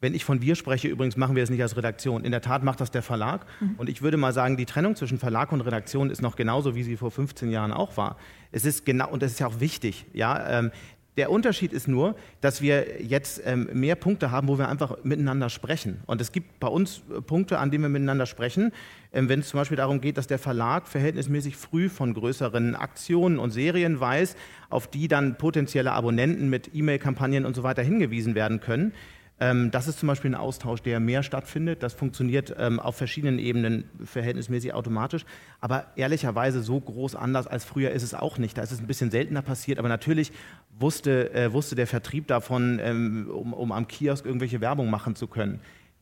wenn 0.06 0.14
ich 0.14 0.24
von 0.24 0.40
wir 0.40 0.54
spreche, 0.54 0.86
übrigens 0.86 1.16
machen 1.16 1.34
wir 1.34 1.42
es 1.42 1.50
nicht 1.50 1.62
als 1.62 1.76
Redaktion. 1.76 2.22
In 2.22 2.30
der 2.30 2.40
Tat 2.40 2.62
macht 2.62 2.80
das 2.80 2.92
der 2.92 3.02
Verlag. 3.02 3.44
Mhm. 3.58 3.74
Und 3.76 3.88
ich 3.88 4.02
würde 4.02 4.16
mal 4.16 4.32
sagen, 4.32 4.56
die 4.56 4.64
Trennung 4.64 4.94
zwischen 4.94 5.18
Verlag 5.18 5.50
und 5.50 5.62
Redaktion 5.62 6.10
ist 6.10 6.22
noch 6.22 6.36
genauso, 6.36 6.76
wie 6.76 6.84
sie 6.84 6.96
vor 6.96 7.10
15 7.10 7.50
Jahren 7.50 7.72
auch 7.72 7.96
war. 7.96 8.16
Es 8.52 8.64
ist 8.64 8.86
genau, 8.86 9.10
und 9.10 9.20
das 9.20 9.32
ist 9.32 9.40
ja 9.40 9.48
auch 9.48 9.58
wichtig. 9.58 10.06
Ja, 10.12 10.60
ähm, 10.60 10.70
der 11.16 11.32
Unterschied 11.32 11.72
ist 11.72 11.88
nur, 11.88 12.14
dass 12.40 12.62
wir 12.62 13.02
jetzt 13.02 13.42
ähm, 13.44 13.68
mehr 13.72 13.96
Punkte 13.96 14.30
haben, 14.30 14.46
wo 14.46 14.58
wir 14.58 14.68
einfach 14.68 15.02
miteinander 15.02 15.48
sprechen. 15.48 16.02
Und 16.06 16.20
es 16.20 16.30
gibt 16.30 16.60
bei 16.60 16.68
uns 16.68 17.02
äh, 17.10 17.20
Punkte, 17.20 17.58
an 17.58 17.72
denen 17.72 17.82
wir 17.82 17.88
miteinander 17.88 18.26
sprechen. 18.26 18.70
Ähm, 19.12 19.28
wenn 19.28 19.40
es 19.40 19.48
zum 19.48 19.58
Beispiel 19.58 19.76
darum 19.76 20.00
geht, 20.00 20.18
dass 20.18 20.28
der 20.28 20.38
Verlag 20.38 20.86
verhältnismäßig 20.86 21.56
früh 21.56 21.88
von 21.88 22.14
größeren 22.14 22.76
Aktionen 22.76 23.40
und 23.40 23.50
Serien 23.50 23.98
weiß, 23.98 24.36
auf 24.70 24.86
die 24.86 25.08
dann 25.08 25.36
potenzielle 25.36 25.90
Abonnenten 25.90 26.48
mit 26.48 26.70
E-Mail-Kampagnen 26.74 27.44
und 27.44 27.56
so 27.56 27.64
weiter 27.64 27.82
hingewiesen 27.82 28.36
werden 28.36 28.60
können. 28.60 28.92
Ähm, 29.38 29.70
das 29.70 29.86
ist 29.86 29.98
zum 29.98 30.06
Beispiel 30.06 30.30
ein 30.30 30.34
Austausch, 30.34 30.80
der 30.80 30.98
mehr 30.98 31.22
stattfindet. 31.22 31.82
Das 31.82 31.92
funktioniert 31.92 32.54
ähm, 32.58 32.80
auf 32.80 32.96
verschiedenen 32.96 33.38
Ebenen 33.38 33.84
verhältnismäßig 34.02 34.72
automatisch. 34.72 35.26
Aber 35.60 35.86
ehrlicherweise 35.96 36.62
so 36.62 36.80
groß 36.80 37.14
anders 37.16 37.46
als 37.46 37.64
früher 37.64 37.90
ist 37.90 38.02
es 38.02 38.14
auch 38.14 38.38
nicht. 38.38 38.56
Da 38.56 38.62
ist 38.62 38.72
es 38.72 38.80
ein 38.80 38.86
bisschen 38.86 39.10
seltener 39.10 39.42
passiert. 39.42 39.78
Aber 39.78 39.88
natürlich 39.88 40.32
wusste, 40.78 41.34
äh, 41.34 41.52
wusste 41.52 41.74
der 41.74 41.86
Vertrieb 41.86 42.26
davon, 42.28 42.80
ähm, 42.82 43.28
um, 43.30 43.52
um 43.52 43.72
am 43.72 43.86
Kiosk 43.88 44.24
irgendwelche 44.24 44.62
Werbung 44.62 44.88
machen 44.88 45.16
zu 45.16 45.26
können. 45.26 45.60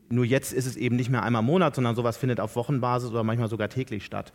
Nur 0.08 0.24
jetzt 0.24 0.52
ist 0.52 0.66
es 0.66 0.76
eben 0.76 0.94
nicht 0.94 1.10
mehr 1.10 1.24
einmal 1.24 1.40
im 1.40 1.46
Monat, 1.46 1.74
sondern 1.74 1.96
sowas 1.96 2.16
findet 2.16 2.38
auf 2.38 2.54
Wochenbasis 2.54 3.10
oder 3.10 3.24
manchmal 3.24 3.48
sogar 3.48 3.68
täglich 3.68 4.04
statt. 4.04 4.32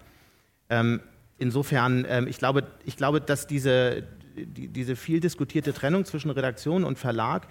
Ähm, 0.70 1.00
insofern, 1.38 2.06
ähm, 2.10 2.28
ich, 2.28 2.38
glaube, 2.38 2.64
ich 2.86 2.98
glaube, 2.98 3.22
dass 3.22 3.48
diese, 3.48 4.04
die, 4.36 4.68
diese 4.68 4.98
viel 4.98 5.22
diskutierte 5.22 5.72
Trennung 5.72 6.04
zwischen 6.04 6.32
Redaktion 6.32 6.84
und 6.84 7.00
Verlag 7.00 7.48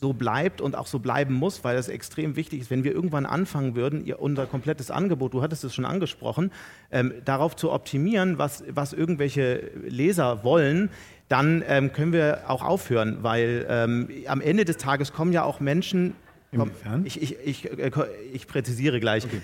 so 0.00 0.14
bleibt 0.14 0.60
und 0.60 0.76
auch 0.76 0.86
so 0.86 0.98
bleiben 0.98 1.34
muss, 1.34 1.62
weil 1.62 1.76
das 1.76 1.88
extrem 1.88 2.34
wichtig 2.34 2.60
ist, 2.60 2.70
wenn 2.70 2.84
wir 2.84 2.92
irgendwann 2.92 3.26
anfangen 3.26 3.74
würden, 3.74 4.04
ihr, 4.06 4.20
unser 4.20 4.46
komplettes 4.46 4.90
Angebot, 4.90 5.34
du 5.34 5.42
hattest 5.42 5.62
es 5.64 5.74
schon 5.74 5.84
angesprochen, 5.84 6.50
ähm, 6.90 7.12
darauf 7.24 7.54
zu 7.54 7.70
optimieren, 7.70 8.38
was, 8.38 8.64
was 8.68 8.94
irgendwelche 8.94 9.70
Leser 9.86 10.42
wollen, 10.42 10.88
dann 11.28 11.62
ähm, 11.68 11.92
können 11.92 12.12
wir 12.12 12.44
auch 12.48 12.62
aufhören, 12.62 13.18
weil 13.22 13.66
ähm, 13.68 14.08
am 14.26 14.40
Ende 14.40 14.64
des 14.64 14.78
Tages 14.78 15.12
kommen 15.12 15.32
ja 15.32 15.44
auch 15.44 15.60
Menschen. 15.60 16.14
Komm, 16.56 16.72
ich, 17.04 17.22
ich, 17.22 17.38
ich, 17.44 17.78
äh, 17.78 17.90
ich, 18.32 18.48
präzisiere 18.48 18.98
gleich. 18.98 19.24
Okay. 19.24 19.40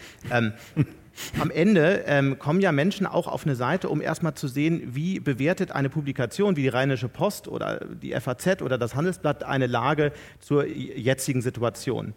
Am 1.41 1.51
Ende 1.51 2.05
ähm, 2.07 2.39
kommen 2.39 2.61
ja 2.61 2.73
Menschen 2.73 3.07
auch 3.07 3.27
auf 3.27 3.45
eine 3.45 3.57
Seite, 3.57 3.89
um 3.89 4.01
erstmal 4.01 4.35
zu 4.35 4.49
sehen, 4.49 4.83
wie 4.95 5.21
bewertet 5.21 5.73
eine 5.73 5.89
Publikation 5.89 6.57
wie 6.57 6.63
die 6.63 6.69
Rheinische 6.69 7.09
Post 7.09 7.49
oder 7.49 7.81
die 8.03 8.13
FAZ 8.13 8.63
oder 8.63 8.79
das 8.79 8.95
Handelsblatt 8.95 9.45
eine 9.45 9.67
Lage 9.67 10.13
zur 10.41 10.67
jetzigen 10.67 11.43
Situation. 11.43 12.15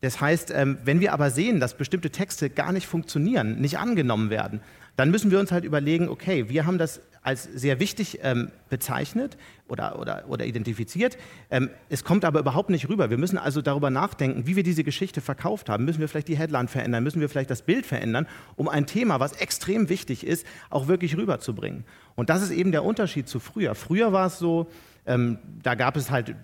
Das 0.00 0.20
heißt, 0.20 0.52
ähm, 0.54 0.78
wenn 0.84 1.00
wir 1.00 1.12
aber 1.12 1.30
sehen, 1.30 1.58
dass 1.58 1.76
bestimmte 1.76 2.10
Texte 2.10 2.50
gar 2.50 2.72
nicht 2.72 2.86
funktionieren, 2.86 3.60
nicht 3.60 3.78
angenommen 3.78 4.30
werden, 4.30 4.60
dann 4.98 5.12
müssen 5.12 5.30
wir 5.30 5.38
uns 5.38 5.52
halt 5.52 5.64
überlegen, 5.64 6.08
okay, 6.08 6.48
wir 6.48 6.66
haben 6.66 6.76
das 6.76 7.00
als 7.22 7.44
sehr 7.44 7.78
wichtig 7.78 8.18
ähm, 8.24 8.50
bezeichnet 8.68 9.36
oder, 9.68 9.96
oder, 10.00 10.24
oder 10.26 10.44
identifiziert. 10.44 11.16
Ähm, 11.52 11.70
es 11.88 12.02
kommt 12.02 12.24
aber 12.24 12.40
überhaupt 12.40 12.68
nicht 12.68 12.88
rüber. 12.88 13.08
Wir 13.08 13.16
müssen 13.16 13.38
also 13.38 13.62
darüber 13.62 13.90
nachdenken, 13.90 14.48
wie 14.48 14.56
wir 14.56 14.64
diese 14.64 14.82
Geschichte 14.82 15.20
verkauft 15.20 15.68
haben. 15.68 15.84
Müssen 15.84 16.00
wir 16.00 16.08
vielleicht 16.08 16.26
die 16.26 16.36
Headline 16.36 16.66
verändern? 16.66 17.04
Müssen 17.04 17.20
wir 17.20 17.28
vielleicht 17.28 17.50
das 17.50 17.62
Bild 17.62 17.86
verändern, 17.86 18.26
um 18.56 18.68
ein 18.68 18.86
Thema, 18.86 19.20
was 19.20 19.34
extrem 19.34 19.88
wichtig 19.88 20.26
ist, 20.26 20.44
auch 20.68 20.88
wirklich 20.88 21.16
rüberzubringen? 21.16 21.84
Und 22.16 22.28
das 22.28 22.42
ist 22.42 22.50
eben 22.50 22.72
der 22.72 22.82
Unterschied 22.82 23.28
zu 23.28 23.38
früher. 23.38 23.76
Früher 23.76 24.12
war 24.12 24.26
es 24.26 24.40
so, 24.40 24.66
ähm, 25.06 25.38
da 25.62 25.76
gab 25.76 25.96
es 25.96 26.10
halt 26.10 26.34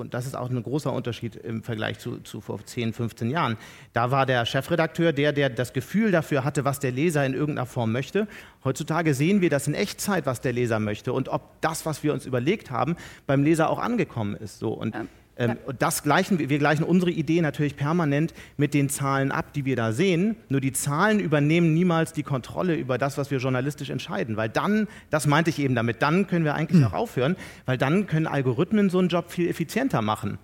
und 0.00 0.14
das 0.14 0.26
ist 0.26 0.34
auch 0.34 0.50
ein 0.50 0.62
großer 0.62 0.92
Unterschied 0.92 1.36
im 1.36 1.62
Vergleich 1.62 1.98
zu, 1.98 2.18
zu, 2.18 2.40
vor 2.40 2.64
10, 2.64 2.92
15 2.92 3.30
Jahren. 3.30 3.56
Da 3.92 4.10
war 4.10 4.26
der 4.26 4.46
Chefredakteur 4.46 5.12
der, 5.12 5.32
der 5.32 5.50
das 5.50 5.72
Gefühl 5.72 6.10
dafür 6.10 6.42
hatte, 6.44 6.64
was 6.64 6.80
der 6.80 6.90
Leser 6.90 7.24
in 7.24 7.34
irgendeiner 7.34 7.66
Form 7.66 7.92
möchte. 7.92 8.26
Heutzutage 8.64 9.14
sehen 9.14 9.40
wir 9.40 9.50
das 9.50 9.68
in 9.68 9.74
Echtzeit, 9.74 10.26
was 10.26 10.40
der 10.40 10.52
Leser 10.52 10.80
möchte 10.80 11.12
und 11.12 11.28
ob 11.28 11.60
das, 11.60 11.86
was 11.86 12.02
wir 12.02 12.12
uns 12.12 12.26
überlegt 12.26 12.70
haben, 12.70 12.96
beim 13.26 13.44
Leser 13.44 13.70
auch 13.70 13.78
angekommen 13.78 14.34
ist. 14.34 14.58
So. 14.58 14.72
Und 14.72 14.94
ähm, 14.94 15.08
ähm, 15.40 15.56
und 15.64 15.80
das 15.80 16.02
gleichen, 16.02 16.38
wir 16.38 16.58
gleichen 16.58 16.84
unsere 16.84 17.10
Idee 17.10 17.40
natürlich 17.40 17.76
permanent 17.76 18.34
mit 18.58 18.74
den 18.74 18.90
Zahlen 18.90 19.32
ab, 19.32 19.52
die 19.54 19.64
wir 19.64 19.74
da 19.74 19.92
sehen. 19.92 20.36
Nur 20.50 20.60
die 20.60 20.72
Zahlen 20.72 21.18
übernehmen 21.18 21.72
niemals 21.72 22.12
die 22.12 22.22
Kontrolle 22.22 22.76
über 22.76 22.98
das, 22.98 23.16
was 23.16 23.30
wir 23.30 23.38
journalistisch 23.38 23.88
entscheiden. 23.88 24.36
Weil 24.36 24.50
dann, 24.50 24.86
das 25.08 25.26
meinte 25.26 25.48
ich 25.50 25.58
eben 25.58 25.74
damit, 25.74 26.02
dann 26.02 26.26
können 26.26 26.44
wir 26.44 26.54
eigentlich 26.54 26.84
auch 26.84 26.92
aufhören, 26.92 27.36
weil 27.64 27.78
dann 27.78 28.06
können 28.06 28.26
Algorithmen 28.26 28.90
so 28.90 28.98
einen 28.98 29.08
Job 29.08 29.30
viel 29.30 29.48
effizienter 29.48 30.02
machen. 30.02 30.38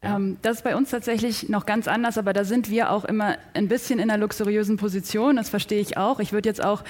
Ähm, 0.00 0.38
das 0.42 0.58
ist 0.58 0.64
bei 0.64 0.74
uns 0.74 0.90
tatsächlich 0.90 1.48
noch 1.48 1.66
ganz 1.66 1.86
anders, 1.86 2.16
aber 2.16 2.32
da 2.32 2.44
sind 2.44 2.70
wir 2.70 2.90
auch 2.90 3.04
immer 3.04 3.36
ein 3.54 3.68
bisschen 3.68 3.98
in 3.98 4.10
einer 4.10 4.18
luxuriösen 4.18 4.78
Position. 4.78 5.36
Das 5.36 5.50
verstehe 5.50 5.80
ich 5.80 5.96
auch. 5.96 6.18
Ich 6.20 6.32
würde 6.32 6.48
jetzt 6.48 6.64
auch 6.64 6.82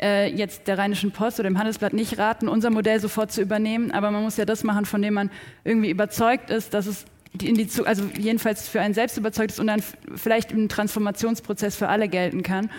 äh, 0.00 0.28
jetzt 0.34 0.66
der 0.66 0.78
Rheinischen 0.78 1.12
Post 1.12 1.40
oder 1.40 1.48
dem 1.48 1.58
Handelsblatt 1.58 1.92
nicht 1.92 2.18
raten, 2.18 2.48
unser 2.48 2.70
Modell 2.70 3.00
sofort 3.00 3.32
zu 3.32 3.42
übernehmen, 3.42 3.90
aber 3.90 4.10
man 4.10 4.22
muss 4.22 4.36
ja 4.36 4.44
das 4.44 4.64
machen, 4.64 4.86
von 4.86 5.02
dem 5.02 5.14
man 5.14 5.30
irgendwie 5.64 5.90
überzeugt 5.90 6.50
ist, 6.50 6.74
dass 6.74 6.86
es 6.86 7.04
in 7.40 7.54
die, 7.54 7.68
also 7.84 8.04
jedenfalls 8.16 8.68
für 8.68 8.80
einen 8.80 8.94
selbst 8.94 9.16
überzeugt 9.16 9.52
ist 9.52 9.60
und 9.60 9.68
dann 9.68 9.82
vielleicht 10.16 10.52
im 10.52 10.68
Transformationsprozess 10.68 11.76
für 11.76 11.88
alle 11.88 12.08
gelten 12.08 12.42
kann. 12.42 12.70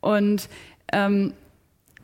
Und 0.00 0.48
ähm, 0.92 1.34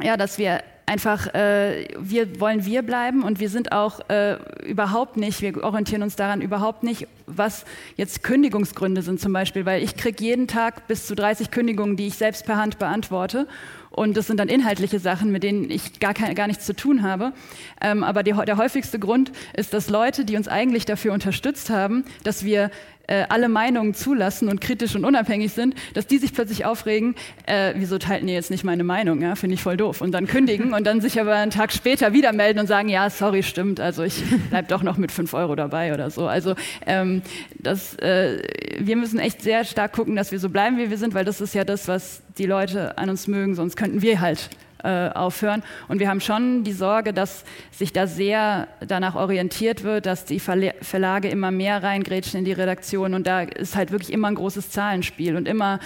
ja, 0.03 0.17
dass 0.17 0.39
wir 0.39 0.63
einfach, 0.87 1.33
äh, 1.35 1.87
wir 1.99 2.41
wollen 2.41 2.65
wir 2.65 2.83
bleiben 2.83 3.23
und 3.23 3.41
wir 3.41 3.49
sind 3.49 3.73
auch 3.73 4.01
äh, 4.09 4.37
überhaupt 4.65 5.17
nicht, 5.17 5.41
wir 5.41 5.63
orientieren 5.63 6.03
uns 6.03 6.17
daran 6.17 6.41
überhaupt 6.41 6.83
nicht, 6.83 7.07
was 7.27 7.65
jetzt 7.97 8.23
Kündigungsgründe 8.23 9.03
sind 9.03 9.21
zum 9.21 9.33
Beispiel, 9.33 9.65
weil 9.65 9.83
ich 9.83 9.97
kriege 9.97 10.23
jeden 10.23 10.47
Tag 10.47 10.87
bis 10.87 11.07
zu 11.07 11.15
30 11.15 11.51
Kündigungen, 11.51 11.97
die 11.97 12.07
ich 12.07 12.15
selbst 12.15 12.45
per 12.45 12.57
Hand 12.57 12.79
beantworte. 12.79 13.47
Und 13.91 14.17
das 14.17 14.27
sind 14.27 14.41
dann 14.41 14.49
inhaltliche 14.49 14.99
Sachen, 14.99 15.31
mit 15.31 15.45
denen 15.45 15.71
ich 15.71 16.01
gar, 16.01 16.15
kein, 16.15 16.35
gar 16.35 16.49
nichts 16.49 16.67
zu 16.67 16.75
tun 16.75 17.03
habe. 17.03 17.33
Ähm, 17.81 18.03
aber 18.03 18.25
die, 18.25 18.33
der 18.33 18.57
häufigste 18.57 18.99
Grund 18.99 19.31
ist, 19.57 19.73
dass 19.73 19.89
Leute, 19.89 20.25
die 20.25 20.37
uns 20.37 20.49
eigentlich 20.49 20.85
dafür 20.85 21.13
unterstützt 21.13 21.71
haben, 21.71 22.05
dass 22.25 22.45
wir 22.45 22.71
äh, 23.07 23.25
alle 23.29 23.49
Meinungen 23.49 23.95
zulassen 23.95 24.49
und 24.49 24.61
kritisch 24.61 24.97
und 24.97 25.05
unabhängig 25.05 25.53
sind, 25.53 25.75
dass 25.95 26.07
die 26.07 26.19
sich 26.19 26.33
plötzlich 26.33 26.65
aufregen, 26.65 27.15
äh, 27.47 27.75
wieso 27.77 27.99
teilten 27.99 28.29
ihr 28.29 28.35
jetzt 28.35 28.51
nicht 28.51 28.65
meine 28.65 28.85
Meinung, 28.85 29.21
ja? 29.23 29.37
finde 29.37 29.55
ich 29.55 29.63
voll 29.63 29.77
doof. 29.77 30.01
Und 30.01 30.13
dann 30.13 30.27
kündigen 30.27 30.74
und 30.75 30.85
dann 30.85 31.01
sich 31.01 31.21
aber 31.21 31.35
einen 31.35 31.51
Tag 31.51 31.73
später 31.73 32.13
wieder 32.13 32.33
melden 32.33 32.59
und 32.59 32.67
sagen, 32.67 32.89
ja, 32.89 33.09
sorry, 33.11 33.43
stimmt, 33.43 33.81
also 33.81 34.03
ich 34.03 34.23
bleib 34.51 34.69
doch 34.69 34.83
noch 34.83 34.97
mit 34.97 35.13
fünf 35.13 35.35
Euro 35.35 35.55
dabei 35.55 35.95
oder 35.95 36.11
so. 36.11 36.27
Also 36.27 36.55
ähm, 36.87 37.23
das, 37.59 37.95
äh, 37.97 38.43
wir 38.79 38.97
müssen 38.97 39.19
echt 39.19 39.43
sehr 39.43 39.65
stark 39.65 39.93
gucken, 39.93 40.17
dass 40.17 40.33
wir 40.33 40.39
so 40.39 40.49
bleiben, 40.49 40.79
wie 40.79 40.91
wir 40.91 40.99
sind, 40.99 41.15
weil 41.15 41.25
das 41.25 41.41
ist 41.41 41.55
ja 41.55 41.65
das, 41.65 41.89
was 41.89 42.23
die 42.39 42.47
Leute 42.47 42.99
an 42.99 43.11
uns 43.11 43.27
mögen, 43.27 43.55
sonst 43.55 43.77
könnten 43.77 44.03
wir 44.03 44.21
halt 44.21 44.51
äh, 44.85 45.09
aufhören. 45.09 45.63
Und 45.89 45.99
wir 45.99 46.09
haben 46.09 46.21
schon 46.21 46.63
die 46.63 46.73
Sorge, 46.73 47.15
dass 47.15 47.45
sich 47.71 47.93
da 47.93 48.07
sehr 48.07 48.69
danach 48.87 49.15
orientiert 49.15 49.83
wird, 49.83 50.07
dass 50.07 50.27
die 50.27 50.41
Verlage 50.41 51.29
immer 51.29 51.51
mehr 51.51 51.83
reingrätschen 51.83 52.41
in 52.41 52.45
die 52.45 52.53
Redaktion 52.53 53.15
und 53.15 53.27
da 53.27 53.41
ist 53.41 53.77
halt 53.77 53.93
wirklich 53.93 54.13
immer 54.13 54.29
ein 54.29 54.35
großes 54.35 54.71
Zahlenspiel 54.71 55.37
und 55.37 55.49
immer 55.49 55.81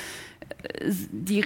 die 1.11 1.45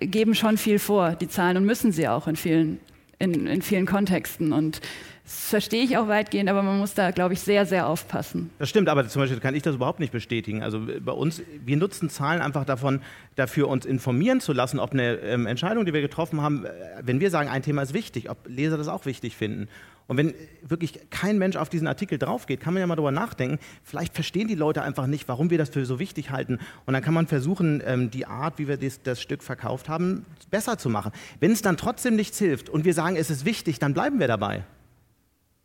geben 0.00 0.34
schon 0.34 0.56
viel 0.56 0.78
vor, 0.78 1.12
die 1.12 1.28
Zahlen 1.28 1.56
und 1.56 1.64
müssen 1.64 1.92
sie 1.92 2.08
auch 2.08 2.26
in 2.26 2.36
vielen 2.36 2.80
in, 3.18 3.46
in 3.46 3.62
vielen 3.62 3.86
Kontexten 3.86 4.52
und 4.52 4.80
das 5.28 5.50
verstehe 5.50 5.84
ich 5.84 5.98
auch 5.98 6.08
weitgehend, 6.08 6.48
aber 6.48 6.62
man 6.62 6.78
muss 6.78 6.94
da, 6.94 7.10
glaube 7.10 7.34
ich, 7.34 7.40
sehr, 7.40 7.66
sehr 7.66 7.86
aufpassen. 7.86 8.48
Das 8.58 8.70
stimmt, 8.70 8.88
aber 8.88 9.06
zum 9.08 9.20
Beispiel 9.20 9.40
kann 9.40 9.54
ich 9.54 9.62
das 9.62 9.74
überhaupt 9.74 10.00
nicht 10.00 10.10
bestätigen. 10.10 10.62
Also 10.62 10.80
bei 11.00 11.12
uns, 11.12 11.42
wir 11.66 11.76
nutzen 11.76 12.08
Zahlen 12.08 12.40
einfach 12.40 12.64
davon, 12.64 13.02
dafür 13.36 13.68
uns 13.68 13.84
informieren 13.84 14.40
zu 14.40 14.54
lassen, 14.54 14.78
ob 14.78 14.92
eine 14.92 15.16
ähm, 15.16 15.46
Entscheidung, 15.46 15.84
die 15.84 15.92
wir 15.92 16.00
getroffen 16.00 16.40
haben, 16.40 16.64
äh, 16.64 16.70
wenn 17.02 17.20
wir 17.20 17.30
sagen, 17.30 17.50
ein 17.50 17.62
Thema 17.62 17.82
ist 17.82 17.92
wichtig, 17.92 18.30
ob 18.30 18.38
Leser 18.48 18.78
das 18.78 18.88
auch 18.88 19.04
wichtig 19.04 19.36
finden. 19.36 19.68
Und 20.08 20.16
wenn 20.16 20.34
wirklich 20.62 20.98
kein 21.10 21.36
Mensch 21.36 21.56
auf 21.56 21.68
diesen 21.68 21.86
Artikel 21.86 22.18
draufgeht, 22.18 22.60
kann 22.60 22.72
man 22.72 22.80
ja 22.80 22.86
mal 22.86 22.96
darüber 22.96 23.12
nachdenken. 23.12 23.58
Vielleicht 23.84 24.14
verstehen 24.14 24.48
die 24.48 24.54
Leute 24.54 24.82
einfach 24.82 25.06
nicht, 25.06 25.28
warum 25.28 25.50
wir 25.50 25.58
das 25.58 25.68
für 25.68 25.84
so 25.84 25.98
wichtig 25.98 26.30
halten. 26.30 26.58
Und 26.86 26.94
dann 26.94 27.02
kann 27.02 27.12
man 27.12 27.26
versuchen, 27.26 27.82
ähm, 27.84 28.10
die 28.10 28.24
Art, 28.24 28.58
wie 28.58 28.68
wir 28.68 28.78
das, 28.78 29.20
Stück 29.20 29.42
verkauft 29.42 29.90
haben, 29.90 30.24
besser 30.50 30.78
zu 30.78 30.88
machen. 30.88 31.12
Wenn 31.40 31.52
es 31.52 31.60
dann 31.60 31.76
trotzdem 31.76 32.16
nichts 32.16 32.38
hilft 32.38 32.70
und 32.70 32.86
wir 32.86 32.94
sagen, 32.94 33.16
es 33.16 33.28
ist 33.28 33.44
wichtig, 33.44 33.78
dann 33.78 33.92
bleiben 33.92 34.18
wir 34.18 34.28
dabei. 34.28 34.64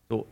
So. 0.10 0.28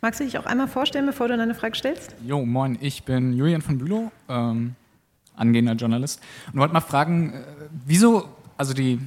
Magst 0.00 0.20
du 0.20 0.24
dich 0.24 0.38
auch 0.38 0.46
einmal 0.46 0.68
vorstellen, 0.68 1.06
bevor 1.06 1.26
du 1.26 1.36
deine 1.36 1.56
Frage 1.56 1.76
stellst? 1.76 2.14
Jo, 2.24 2.46
moin, 2.46 2.78
ich 2.80 3.02
bin 3.02 3.32
Julian 3.32 3.60
von 3.60 3.76
Bülow, 3.76 4.12
ähm, 4.28 4.76
angehender 5.34 5.72
Journalist 5.72 6.20
und 6.52 6.60
wollte 6.60 6.74
mal 6.74 6.80
fragen, 6.80 7.32
äh, 7.32 7.42
wieso, 7.86 8.28
also 8.56 8.72
die, 8.72 9.00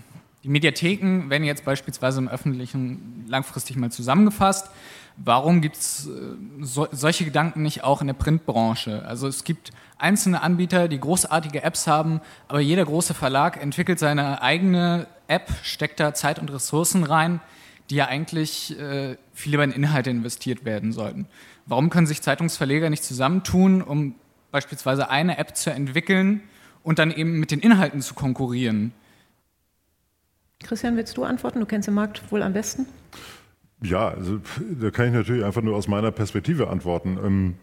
die 0.44 0.50
Mediatheken 0.50 1.30
werden 1.30 1.44
jetzt 1.44 1.66
beispielsweise 1.66 2.20
im 2.20 2.28
Öffentlichen 2.28 3.26
langfristig 3.28 3.76
mal 3.76 3.92
zusammengefasst. 3.92 4.70
Warum 5.18 5.62
gibt 5.62 5.78
es 5.78 6.08
äh, 6.08 6.36
so, 6.62 6.88
solche 6.92 7.26
Gedanken 7.26 7.62
nicht 7.62 7.84
auch 7.84 8.02
in 8.02 8.08
der 8.08 8.14
Printbranche? 8.14 9.06
Also 9.06 9.28
es 9.28 9.44
gibt 9.44 9.72
einzelne 9.98 10.42
Anbieter, 10.42 10.88
die 10.88 11.00
großartige 11.00 11.64
Apps 11.64 11.86
haben, 11.86 12.22
aber 12.48 12.60
jeder 12.60 12.86
große 12.86 13.14
Verlag 13.14 13.62
entwickelt 13.62 14.00
seine 14.00 14.42
eigene 14.42 15.08
App, 15.28 15.50
steckt 15.64 16.00
da 16.00 16.14
Zeit 16.14 16.40
und 16.40 16.52
Ressourcen 16.52 17.04
rein 17.04 17.40
die 17.92 17.96
ja 17.96 18.08
eigentlich 18.08 18.78
äh, 18.80 19.18
viel 19.34 19.52
lieber 19.52 19.66
in 19.66 19.72
Inhalte 19.72 20.10
investiert 20.10 20.64
werden 20.64 20.94
sollten. 20.94 21.28
Warum 21.66 21.90
können 21.90 22.08
sich 22.08 22.22
Zeitungsverleger 22.22 22.90
nicht 22.90 23.04
zusammentun, 23.04 23.82
um 23.82 24.16
beispielsweise 24.50 25.10
eine 25.10 25.38
App 25.38 25.58
zu 25.58 25.72
entwickeln 25.72 26.42
und 26.84 27.00
dann 27.00 27.12
eben 27.12 27.40
mit 27.40 27.52
den 27.52 27.60
Inhalten 27.60 28.02
zu 28.02 28.14
konkurrieren? 28.14 28.94
Christian, 30.64 30.98
willst 30.98 31.18
du 31.18 31.24
antworten? 31.24 31.60
Du 31.60 31.66
kennst 31.66 31.88
den 31.88 31.96
Markt 31.96 32.32
wohl 32.32 32.44
am 32.44 32.54
besten. 32.54 32.86
Ja, 33.82 34.10
also 34.10 34.40
da 34.80 34.92
kann 34.92 35.08
ich 35.08 35.14
natürlich 35.14 35.44
einfach 35.44 35.62
nur 35.62 35.76
aus 35.76 35.88
meiner 35.88 36.12
Perspektive 36.12 36.70
antworten. 36.70 37.18
Ähm, 37.24 37.54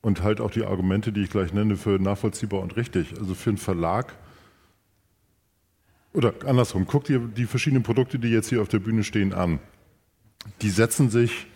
und 0.00 0.22
halt 0.22 0.40
auch 0.40 0.50
die 0.50 0.64
Argumente, 0.64 1.12
die 1.12 1.22
ich 1.22 1.30
gleich 1.30 1.52
nenne, 1.52 1.76
für 1.76 2.00
nachvollziehbar 2.00 2.60
und 2.60 2.76
richtig. 2.76 3.14
Also 3.18 3.34
für 3.34 3.50
einen 3.50 3.58
Verlag 3.58 4.12
oder 6.12 6.34
andersrum, 6.46 6.86
guck 6.86 7.04
dir 7.04 7.18
die 7.20 7.46
verschiedenen 7.46 7.82
Produkte, 7.82 8.18
die 8.18 8.28
jetzt 8.28 8.48
hier 8.50 8.60
auf 8.60 8.68
der 8.68 8.80
Bühne 8.80 9.02
stehen, 9.02 9.32
an. 9.32 9.60
Die 10.60 10.70
setzen 10.70 11.08
sich 11.08 11.46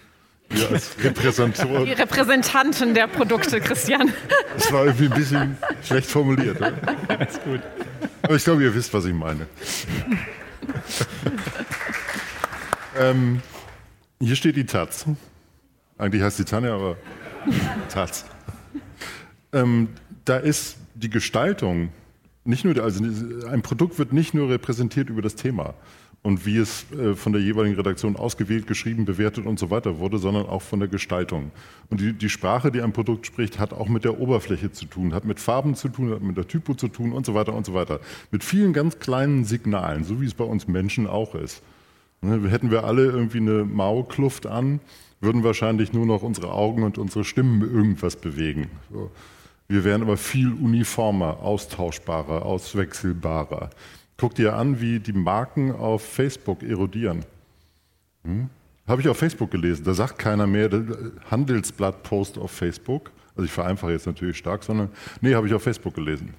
hier 0.51 0.71
als 0.71 0.97
Repräsentanten. 1.05 1.85
Die 1.85 1.93
Repräsentanten 1.93 2.95
der 2.95 3.07
Produkte, 3.09 3.61
Christian. 3.61 4.13
Das 4.55 4.73
war 4.73 4.87
irgendwie 4.87 5.07
ein 5.07 5.15
bisschen 5.15 5.59
schlecht 5.83 6.09
formuliert. 6.09 6.57
Oder? 6.59 6.73
Ist 7.29 7.43
gut. 7.45 7.61
Aber 8.23 8.37
ich 8.37 8.45
glaube, 8.45 8.63
ihr 8.63 8.75
wisst, 8.75 8.95
was 8.95 9.05
ich 9.05 9.15
meine. 9.15 9.47
ähm, 12.99 13.43
hier 14.21 14.37
steht 14.37 14.57
die 14.57 14.67
Taz. 14.67 15.07
Eigentlich 15.99 16.23
heißt 16.23 16.39
die 16.39 16.45
Tanja, 16.45 16.75
aber 16.75 16.97
Taz. 17.89 18.25
Ähm, 19.53 19.89
da 20.25 20.37
ist 20.37 20.77
die 20.95 21.11
Gestaltung 21.11 21.91
nicht 22.45 22.65
nur, 22.65 22.83
also 22.83 23.03
ein 23.49 23.63
Produkt 23.63 23.99
wird 23.99 24.13
nicht 24.13 24.35
nur 24.35 24.49
repräsentiert 24.49 25.11
über 25.11 25.23
das 25.23 25.35
Thema 25.35 25.75
und 26.27 26.45
wie 26.45 26.57
es 26.57 26.91
äh, 26.91 27.15
von 27.15 27.33
der 27.33 27.41
jeweiligen 27.41 27.77
Redaktion 27.77 28.17
ausgewählt, 28.17 28.67
geschrieben, 28.67 29.05
bewertet 29.05 29.47
und 29.47 29.61
so 29.61 29.71
weiter 29.71 30.01
wurde, 30.01 30.19
sondern 30.19 30.47
auch 30.47 30.61
von 30.61 30.81
der 30.81 30.89
Gestaltung. 30.89 31.53
Und 31.89 32.01
die, 32.01 32.13
die 32.15 32.29
Sprache, 32.29 32.73
die 32.73 32.83
ein 32.83 32.93
Produkt 32.93 33.27
spricht, 33.27 33.61
hat 33.61 33.73
auch 33.73 33.89
mit 33.89 34.03
der 34.03 34.19
Oberfläche 34.19 34.73
zu 34.73 34.87
tun, 34.87 35.15
hat 35.15 35.25
mit 35.25 35.39
Farben 35.39 35.77
zu 35.77 35.89
tun, 35.89 36.11
hat 36.11 36.23
mit 36.23 36.37
der 36.37 36.49
Typo 36.49 36.75
zu 36.75 36.89
tun 36.89 37.13
und 37.13 37.25
so 37.25 37.35
weiter 37.35 37.55
und 37.55 37.65
so 37.65 37.75
weiter. 37.75 38.01
Mit 38.33 38.43
vielen 38.43 38.73
ganz 38.73 38.99
kleinen 38.99 39.45
Signalen, 39.45 40.03
so 40.03 40.21
wie 40.21 40.27
es 40.27 40.35
bei 40.35 40.43
uns 40.43 40.67
Menschen 40.67 41.07
auch 41.07 41.37
ist. 41.37 41.63
Ne, 42.23 42.51
hätten 42.51 42.73
wir 42.73 42.83
alle 42.83 43.05
irgendwie 43.05 43.39
eine 43.39 43.65
Maulkluft 43.65 44.47
an, 44.47 44.81
würden 45.21 45.45
wahrscheinlich 45.45 45.93
nur 45.93 46.07
noch 46.07 46.25
unsere 46.25 46.51
Augen 46.51 46.83
und 46.83 46.99
unsere 46.99 47.23
Stimmen 47.23 47.61
irgendwas 47.63 48.17
bewegen. 48.17 48.69
Wir 49.69 49.85
werden 49.85 50.03
aber 50.03 50.17
viel 50.17 50.53
uniformer, 50.53 51.39
austauschbarer, 51.39 52.45
auswechselbarer. 52.45 53.71
Guck 54.17 54.35
dir 54.35 54.55
an, 54.55 54.81
wie 54.81 54.99
die 54.99 55.13
Marken 55.13 55.73
auf 55.73 56.03
Facebook 56.03 56.63
erodieren. 56.63 57.25
Hm? 58.25 58.49
Habe 58.87 59.01
ich 59.03 59.09
auf 59.09 59.19
Facebook 59.19 59.51
gelesen. 59.51 59.85
Da 59.85 59.95
sagt 59.95 60.19
keiner 60.19 60.47
mehr 60.47 60.71
Handelsblatt-Post 61.31 62.39
auf 62.39 62.51
Facebook. 62.51 63.11
Also 63.35 63.45
ich 63.45 63.53
vereinfache 63.53 63.93
jetzt 63.93 64.07
natürlich 64.07 64.39
stark, 64.39 64.63
sondern 64.63 64.91
nee, 65.21 65.35
habe 65.35 65.47
ich 65.47 65.55
auf 65.55 65.63
Facebook 65.63 65.95
gelesen. 65.95 66.35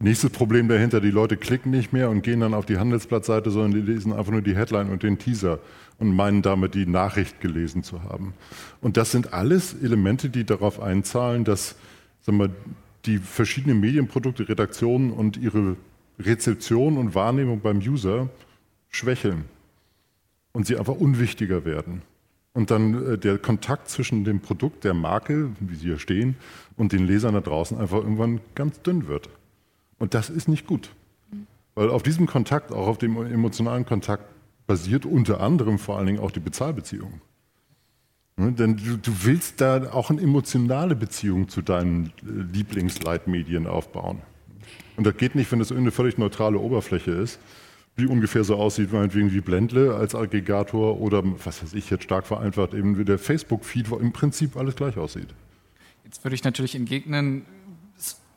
Nächstes 0.00 0.30
Problem 0.30 0.66
dahinter, 0.66 1.00
die 1.00 1.12
Leute 1.12 1.36
klicken 1.36 1.70
nicht 1.70 1.92
mehr 1.92 2.10
und 2.10 2.22
gehen 2.22 2.40
dann 2.40 2.54
auf 2.54 2.66
die 2.66 2.78
Handelsblattseite, 2.78 3.52
sondern 3.52 3.70
die 3.70 3.92
lesen 3.92 4.12
einfach 4.12 4.32
nur 4.32 4.42
die 4.42 4.56
Headline 4.56 4.90
und 4.90 5.04
den 5.04 5.16
Teaser 5.16 5.60
und 6.00 6.12
meinen 6.12 6.42
damit 6.42 6.74
die 6.74 6.86
Nachricht 6.86 7.40
gelesen 7.40 7.84
zu 7.84 8.02
haben. 8.02 8.34
Und 8.80 8.96
das 8.96 9.12
sind 9.12 9.32
alles 9.32 9.74
Elemente, 9.80 10.28
die 10.28 10.42
darauf 10.42 10.80
einzahlen, 10.80 11.44
dass 11.44 11.76
sagen 12.22 12.38
wir, 12.38 12.50
die 13.06 13.18
verschiedenen 13.18 13.78
Medienprodukte, 13.78 14.48
Redaktionen 14.48 15.12
und 15.12 15.36
ihre 15.36 15.76
Rezeption 16.24 16.98
und 16.98 17.14
Wahrnehmung 17.14 17.60
beim 17.60 17.78
User 17.78 18.28
schwächeln 18.88 19.44
und 20.52 20.66
sie 20.66 20.76
einfach 20.76 20.94
unwichtiger 20.94 21.64
werden. 21.64 22.02
Und 22.54 22.70
dann 22.70 23.14
äh, 23.14 23.18
der 23.18 23.38
Kontakt 23.38 23.88
zwischen 23.88 24.24
dem 24.24 24.40
Produkt, 24.40 24.84
der 24.84 24.94
Marke, 24.94 25.50
wie 25.60 25.74
sie 25.74 25.86
hier 25.86 25.98
stehen, 25.98 26.36
und 26.76 26.92
den 26.92 27.06
Lesern 27.06 27.34
da 27.34 27.40
draußen 27.40 27.78
einfach 27.78 27.98
irgendwann 27.98 28.40
ganz 28.54 28.82
dünn 28.82 29.08
wird. 29.08 29.30
Und 29.98 30.14
das 30.14 30.30
ist 30.30 30.48
nicht 30.48 30.66
gut. 30.66 30.90
Weil 31.74 31.88
auf 31.88 32.02
diesem 32.02 32.26
Kontakt, 32.26 32.72
auch 32.72 32.86
auf 32.86 32.98
dem 32.98 33.16
emotionalen 33.16 33.86
Kontakt, 33.86 34.24
basiert 34.66 35.06
unter 35.06 35.40
anderem 35.40 35.78
vor 35.78 35.96
allen 35.96 36.06
Dingen 36.06 36.20
auch 36.20 36.30
die 36.30 36.40
Bezahlbeziehung. 36.40 37.20
Ne, 38.36 38.52
denn 38.52 38.76
du, 38.76 38.96
du, 38.96 39.12
willst 39.24 39.60
da 39.60 39.92
auch 39.92 40.10
eine 40.10 40.20
emotionale 40.20 40.96
Beziehung 40.96 41.48
zu 41.48 41.60
deinen 41.60 42.06
äh, 42.06 42.10
Lieblingsleitmedien 42.52 43.66
aufbauen. 43.66 44.22
Und 44.96 45.06
das 45.06 45.16
geht 45.16 45.34
nicht, 45.34 45.50
wenn 45.52 45.58
das 45.58 45.72
eine 45.72 45.90
völlig 45.90 46.18
neutrale 46.18 46.58
Oberfläche 46.58 47.12
ist, 47.12 47.40
die 47.98 48.06
ungefähr 48.06 48.44
so 48.44 48.56
aussieht, 48.56 48.92
meinetwegen 48.92 49.32
wie 49.32 49.40
Blendle 49.40 49.94
als 49.94 50.14
Aggregator 50.14 51.00
oder, 51.00 51.22
was 51.44 51.62
weiß 51.62 51.74
ich, 51.74 51.90
jetzt 51.90 52.04
stark 52.04 52.26
vereinfacht, 52.26 52.74
eben 52.74 52.98
wie 52.98 53.04
der 53.04 53.18
Facebook-Feed, 53.18 53.90
wo 53.90 53.96
im 53.96 54.12
Prinzip 54.12 54.56
alles 54.56 54.76
gleich 54.76 54.96
aussieht. 54.96 55.28
Jetzt 56.04 56.24
würde 56.24 56.34
ich 56.34 56.44
natürlich 56.44 56.74
entgegnen, 56.74 57.44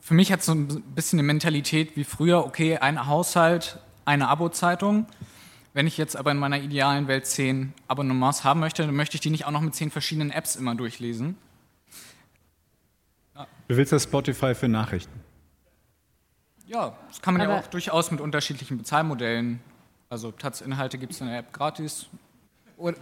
für 0.06 0.14
mich 0.14 0.32
hat 0.32 0.42
es 0.42 0.46
so 0.46 0.52
ein 0.52 0.84
bisschen 0.94 1.18
eine 1.18 1.26
Mentalität 1.26 1.96
wie 1.96 2.04
früher, 2.04 2.46
okay, 2.46 2.78
ein 2.78 3.08
Haushalt, 3.08 3.80
eine 4.06 4.28
Abo-Zeitung. 4.28 5.08
Wenn 5.74 5.88
ich 5.88 5.98
jetzt 5.98 6.16
aber 6.16 6.30
in 6.30 6.38
meiner 6.38 6.62
idealen 6.62 7.08
Welt 7.08 7.26
zehn 7.26 7.74
Abonnements 7.88 8.44
haben 8.44 8.60
möchte, 8.60 8.86
dann 8.86 8.96
möchte 8.96 9.16
ich 9.16 9.22
die 9.22 9.32
nicht 9.32 9.48
auch 9.48 9.52
noch 9.52 9.62
mit 9.62 9.74
zehn 9.74 9.90
verschiedenen 9.90 10.30
Apps 10.30 10.56
immer 10.58 10.76
durchlesen. 10.76 11.38
Ja. 13.34 13.48
Du 13.68 13.78
willst 13.78 13.92
das 13.94 14.04
Spotify 14.04 14.54
für 14.54 14.68
Nachrichten? 14.68 15.20
Ja, 16.68 16.96
das 17.08 17.22
kann 17.22 17.34
man 17.34 17.42
aber 17.42 17.54
ja 17.54 17.60
auch 17.60 17.68
durchaus 17.68 18.12
mit 18.12 18.22
unterschiedlichen 18.22 18.78
Bezahlmodellen 18.78 19.60
Also 20.10 20.32
Taz-Inhalte 20.32 20.98
gibt 20.98 21.14
es 21.14 21.22
in 21.22 21.28
der 21.28 21.40
App 21.40 21.54
gratis. 21.54 22.08
Oder, 22.78 22.98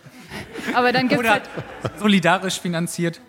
Aber 0.73 0.91
dann 0.91 1.07
gibt 1.07 1.13
es 1.13 1.19
oder 1.19 1.31
halt, 1.31 1.49
solidarisch 1.97 2.59
finanziert. 2.59 3.19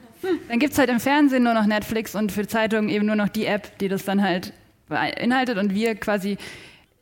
dann 0.49 0.59
gibt's 0.59 0.77
halt 0.79 0.91
im 0.91 1.01
Fernsehen 1.01 1.43
nur 1.43 1.55
noch 1.55 1.67
Netflix 1.67 2.15
und 2.15 2.33
für 2.33 2.47
Zeitungen 2.47 2.91
eben 2.91 3.07
nur 3.07 3.17
noch 3.17 3.29
die 3.29 3.47
App, 3.47 3.79
die 3.79 3.89
das 3.89 4.05
dann 4.05 4.23
halt 4.23 4.53
beinhaltet 4.89 5.57
und 5.57 5.73
wir 5.75 5.95
quasi 5.95 6.37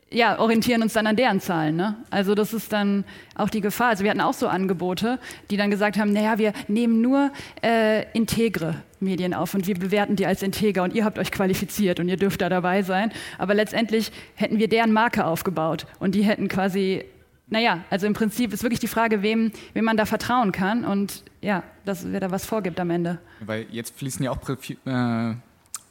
ja, 0.09 0.37
orientieren 0.39 0.83
uns 0.83 0.93
dann 0.93 1.07
an 1.07 1.15
deren 1.15 1.41
Zahlen. 1.41 1.75
Ne? 1.75 1.95
Also 2.11 2.35
das 2.35 2.53
ist 2.53 2.71
dann 2.71 3.03
auch 3.35 3.49
die 3.49 3.61
Gefahr. 3.61 3.89
Also 3.89 4.03
wir 4.03 4.11
hatten 4.11 4.21
auch 4.21 4.33
so 4.33 4.47
Angebote, 4.47 5.19
die 5.49 5.57
dann 5.57 5.71
gesagt 5.71 5.97
haben, 5.97 6.13
naja, 6.13 6.37
wir 6.37 6.53
nehmen 6.67 7.01
nur 7.01 7.31
äh, 7.63 8.05
integre 8.13 8.75
Medien 9.03 9.33
auf 9.33 9.53
und 9.53 9.67
wir 9.67 9.75
bewerten 9.75 10.15
die 10.15 10.25
als 10.25 10.41
integer 10.41 10.83
und 10.83 10.93
ihr 10.93 11.05
habt 11.05 11.19
euch 11.19 11.31
qualifiziert 11.31 11.99
und 11.99 12.09
ihr 12.09 12.17
dürft 12.17 12.41
da 12.41 12.49
dabei 12.49 12.81
sein. 12.81 13.11
Aber 13.37 13.53
letztendlich 13.53 14.11
hätten 14.35 14.59
wir 14.59 14.67
deren 14.67 14.91
Marke 14.91 15.25
aufgebaut 15.25 15.85
und 15.99 16.15
die 16.15 16.23
hätten 16.23 16.47
quasi, 16.47 17.05
naja, 17.47 17.83
also 17.89 18.07
im 18.07 18.13
Prinzip 18.13 18.53
ist 18.53 18.63
wirklich 18.63 18.79
die 18.79 18.87
Frage, 18.87 19.21
wem, 19.21 19.51
wem 19.73 19.85
man 19.85 19.97
da 19.97 20.05
vertrauen 20.05 20.51
kann 20.51 20.85
und 20.85 21.23
ja, 21.41 21.63
dass 21.85 22.11
wer 22.11 22.19
da 22.19 22.31
was 22.31 22.45
vorgibt 22.45 22.79
am 22.79 22.89
Ende. 22.89 23.19
Weil 23.41 23.65
jetzt 23.69 23.97
fließen 23.97 24.23
ja 24.23 24.31
auch 24.31 24.39
Profi 24.39 24.77
äh, 24.85 25.35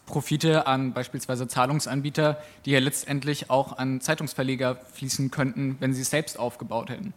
Profite 0.06 0.66
an 0.66 0.92
beispielsweise 0.92 1.46
Zahlungsanbieter, 1.48 2.38
die 2.66 2.72
ja 2.72 2.80
letztendlich 2.80 3.50
auch 3.50 3.78
an 3.78 4.00
Zeitungsverleger 4.00 4.76
fließen 4.92 5.30
könnten, 5.30 5.76
wenn 5.80 5.94
sie 5.94 6.02
es 6.02 6.10
selbst 6.10 6.38
aufgebaut 6.38 6.90
hätten. 6.90 7.14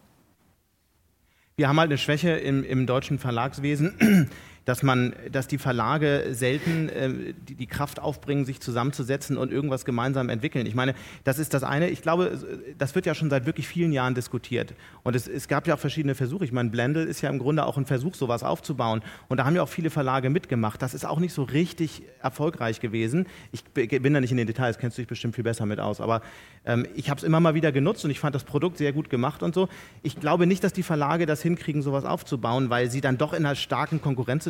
Wir 1.57 1.69
haben 1.69 1.79
halt 1.79 1.89
eine 1.89 1.97
Schwäche 1.97 2.31
im, 2.31 2.63
im 2.63 2.85
deutschen 2.85 3.17
Verlagswesen, 3.17 4.29
dass 4.65 4.83
man, 4.83 5.13
dass 5.31 5.47
die 5.47 5.57
Verlage 5.57 6.27
selten 6.31 6.89
äh, 6.89 7.33
die, 7.47 7.55
die 7.55 7.67
Kraft 7.67 7.99
aufbringen, 7.99 8.45
sich 8.45 8.59
zusammenzusetzen 8.59 9.37
und 9.37 9.51
irgendwas 9.51 9.85
gemeinsam 9.85 10.29
entwickeln. 10.29 10.65
Ich 10.65 10.75
meine, 10.75 10.95
das 11.23 11.39
ist 11.39 11.53
das 11.53 11.63
eine. 11.63 11.89
Ich 11.89 12.01
glaube, 12.01 12.37
das 12.77 12.95
wird 12.95 13.05
ja 13.05 13.13
schon 13.13 13.29
seit 13.29 13.45
wirklich 13.45 13.67
vielen 13.67 13.91
Jahren 13.91 14.15
diskutiert. 14.15 14.73
Und 15.03 15.15
es, 15.15 15.27
es 15.27 15.47
gab 15.47 15.67
ja 15.67 15.75
auch 15.75 15.79
verschiedene 15.79 16.15
Versuche. 16.15 16.45
Ich 16.45 16.51
meine, 16.51 16.69
Blendel 16.69 17.05
ist 17.05 17.21
ja 17.21 17.29
im 17.29 17.39
Grunde 17.39 17.65
auch 17.65 17.77
ein 17.77 17.85
Versuch, 17.85 18.15
sowas 18.15 18.43
aufzubauen. 18.43 19.01
Und 19.27 19.37
da 19.37 19.45
haben 19.45 19.55
ja 19.55 19.61
auch 19.61 19.69
viele 19.69 19.89
Verlage 19.89 20.29
mitgemacht. 20.29 20.81
Das 20.81 20.93
ist 20.93 21.05
auch 21.05 21.19
nicht 21.19 21.33
so 21.33 21.43
richtig 21.43 22.01
erfolgreich 22.21 22.79
gewesen. 22.79 23.27
Ich 23.51 23.63
bin 23.63 24.13
da 24.13 24.19
nicht 24.19 24.31
in 24.31 24.37
den 24.37 24.47
Details, 24.47 24.79
kennst 24.79 24.97
du 24.97 25.01
dich 25.03 25.07
bestimmt 25.07 25.35
viel 25.35 25.43
besser 25.43 25.65
mit 25.65 25.79
aus. 25.79 26.01
Aber 26.01 26.21
ähm, 26.65 26.87
ich 26.95 27.09
habe 27.09 27.19
es 27.19 27.23
immer 27.23 27.39
mal 27.39 27.53
wieder 27.53 27.71
genutzt 27.71 28.03
und 28.03 28.11
ich 28.11 28.19
fand 28.19 28.33
das 28.33 28.43
Produkt 28.43 28.77
sehr 28.77 28.93
gut 28.93 29.09
gemacht 29.09 29.43
und 29.43 29.53
so. 29.53 29.69
Ich 30.01 30.19
glaube 30.19 30.47
nicht, 30.47 30.63
dass 30.63 30.73
die 30.73 30.83
Verlage 30.83 31.25
das 31.25 31.41
hinkriegen, 31.41 31.81
sowas 31.81 32.05
aufzubauen, 32.05 32.69
weil 32.69 32.89
sie 32.89 33.01
dann 33.01 33.17
doch 33.17 33.33
in 33.33 33.45
einer 33.45 33.55
starken 33.55 34.01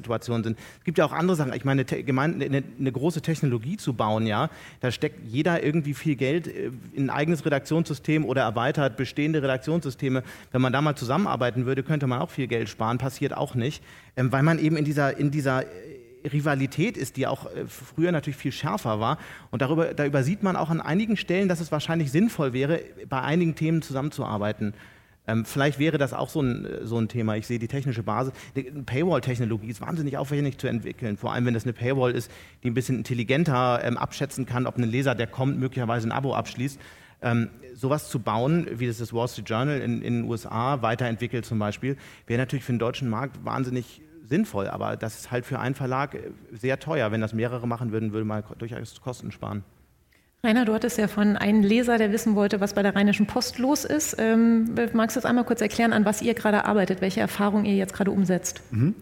Konkurrenzsituation 0.06 0.44
sind. 0.44 0.58
Es 0.80 0.84
gibt 0.84 0.98
ja 0.98 1.06
auch 1.06 1.12
andere 1.12 1.36
Sachen. 1.36 1.54
Ich 1.54 1.66
meine, 1.66 1.86
eine, 1.90 2.46
eine, 2.46 2.64
eine 2.80 2.92
große 2.92 3.22
Technologie 3.22 3.78
zu 3.78 3.94
bauen, 3.94 4.28
ja, 4.28 4.50
da 4.80 4.92
steckt 4.92 5.28
jeder 5.28 5.64
irgendwie 5.64 5.94
viel 5.94 6.16
Geld 6.16 6.48
äh, 6.48 6.72
in 6.94 7.06
ein 7.06 7.10
eigenes 7.10 7.46
Redaktionssystem 7.46 8.26
oder 8.26 8.44
erweitert 8.44 8.98
bestehende 8.98 9.42
Redaktionssysteme. 9.42 10.24
Wenn 10.52 10.62
man 10.62 10.74
da 10.74 10.82
mal 10.82 10.96
zusammenarbeiten 10.96 11.66
würde, 11.66 11.84
könnte 11.84 12.08
man 12.08 12.20
auch 12.20 12.30
viel 12.30 12.48
Geld 12.48 12.70
sparen. 12.70 12.98
Passiert 12.98 13.36
auch 13.36 13.56
nicht, 13.56 13.84
ähm, 14.16 14.32
weil 14.32 14.44
man 14.44 14.60
eben 14.60 14.78
in 14.78 14.86
dieser, 14.86 15.18
in 15.18 15.32
dieser 15.32 15.64
äh, 15.64 15.68
Rivalität 16.32 16.98
ist, 16.98 17.18
die 17.18 17.28
auch 17.28 17.46
äh, 17.46 17.66
früher 17.68 18.12
natürlich 18.12 18.38
viel 18.38 18.52
schärfer 18.52 19.00
war. 19.00 19.18
Und 19.52 19.62
darüber, 19.62 19.94
da 19.94 20.06
übersieht 20.06 20.44
man 20.44 20.56
auch 20.56 20.70
an 20.70 20.82
einigen 20.82 21.18
Stellen, 21.18 21.50
dass 21.50 21.60
es 21.60 21.72
wahrscheinlich 21.72 22.12
sinnvoll 22.12 22.54
wäre, 22.54 22.82
bei 23.10 23.22
einigen 23.22 23.56
Themen 23.56 23.82
zusammenzuarbeiten. 23.82 24.74
Ähm, 25.28 25.46
vielleicht 25.46 25.80
wäre 25.80 25.98
das 25.98 26.14
auch 26.14 26.30
so 26.30 26.42
ein, 26.42 26.68
so 26.84 27.00
ein 27.00 27.08
Thema. 27.08 27.36
Ich 27.36 27.48
sehe 27.48 27.60
die 27.60 27.68
technische 27.68 28.04
Basis. 28.04 28.34
Die 28.56 28.64
Paywall-Technologie 28.64 29.68
ist 29.68 29.82
wahnsinnig 29.82 30.18
aufwendig 30.18 30.58
zu 30.58 30.68
entwickeln. 30.68 31.18
Vor 31.18 31.34
allem, 31.34 31.46
wenn 31.46 31.54
das 31.54 31.64
eine 31.64 31.74
Paywall 31.74 32.12
ist, 32.12 32.32
die 32.64 32.70
ein 32.70 32.74
bisschen 32.74 32.98
intelligenter 32.98 33.82
ähm, 33.84 33.98
abschätzen 33.98 34.46
kann, 34.46 34.68
ob 34.68 34.78
ein 34.78 34.84
Leser, 34.84 35.16
der 35.16 35.28
kommt, 35.28 35.60
möglicherweise 35.60 36.08
ein 36.08 36.12
Abo 36.12 36.36
abschließt. 36.36 36.80
Ähm, 37.22 37.50
sowas 37.74 38.10
zu 38.10 38.20
bauen, 38.20 38.68
wie 38.72 38.88
das 38.88 39.00
das 39.00 39.14
Wall 39.14 39.28
Street 39.28 39.50
Journal 39.50 39.82
in, 39.82 40.02
in 40.02 40.22
den 40.22 40.30
USA 40.30 40.82
weiterentwickelt 40.82 41.46
zum 41.46 41.60
Beispiel, 41.60 41.98
wäre 42.28 42.40
natürlich 42.40 42.64
für 42.64 42.74
den 42.74 42.80
deutschen 42.80 43.10
Markt 43.10 43.44
wahnsinnig 43.44 44.02
sinnvoll. 44.24 44.68
Aber 44.68 44.96
das 44.98 45.20
ist 45.20 45.32
halt 45.32 45.46
für 45.46 45.60
einen 45.60 45.76
Verlag 45.76 46.16
äh, 46.16 46.32
sehr 46.52 46.80
teuer. 46.80 47.12
Wenn 47.12 47.22
das 47.22 47.34
mehrere 47.34 47.68
machen 47.68 47.92
würden, 47.92 48.14
würde 48.14 48.26
man 48.26 48.44
durchaus 48.58 49.02
Kosten 49.02 49.32
sparen. 49.32 49.64
Rainer, 50.46 50.66
du 50.66 50.74
hattest 50.74 50.98
ja 50.98 51.08
von 51.08 51.36
einem 51.38 51.62
Leser, 51.62 51.98
der 51.98 52.12
wissen 52.12 52.36
wollte, 52.36 52.62
was 52.62 52.74
bei 52.74 52.84
der 52.84 52.96
Rheinischen 52.96 53.26
Post 53.26 53.60
los 53.60 53.84
ist. 53.84 54.16
Ähm, 54.20 54.76
magst 54.94 55.16
du 55.16 55.20
jetzt 55.20 55.26
einmal 55.26 55.44
kurz 55.44 55.62
erklären, 55.62 55.94
an 55.94 56.06
was 56.06 56.22
ihr 56.22 56.34
gerade 56.34 56.66
arbeitet, 56.66 57.02
welche 57.02 57.20
Erfahrungen 57.20 57.66
ihr 57.66 57.76
jetzt 57.76 57.94
gerade 57.94 58.12
umsetzt? 58.12 58.62
Mhm. 58.72 58.96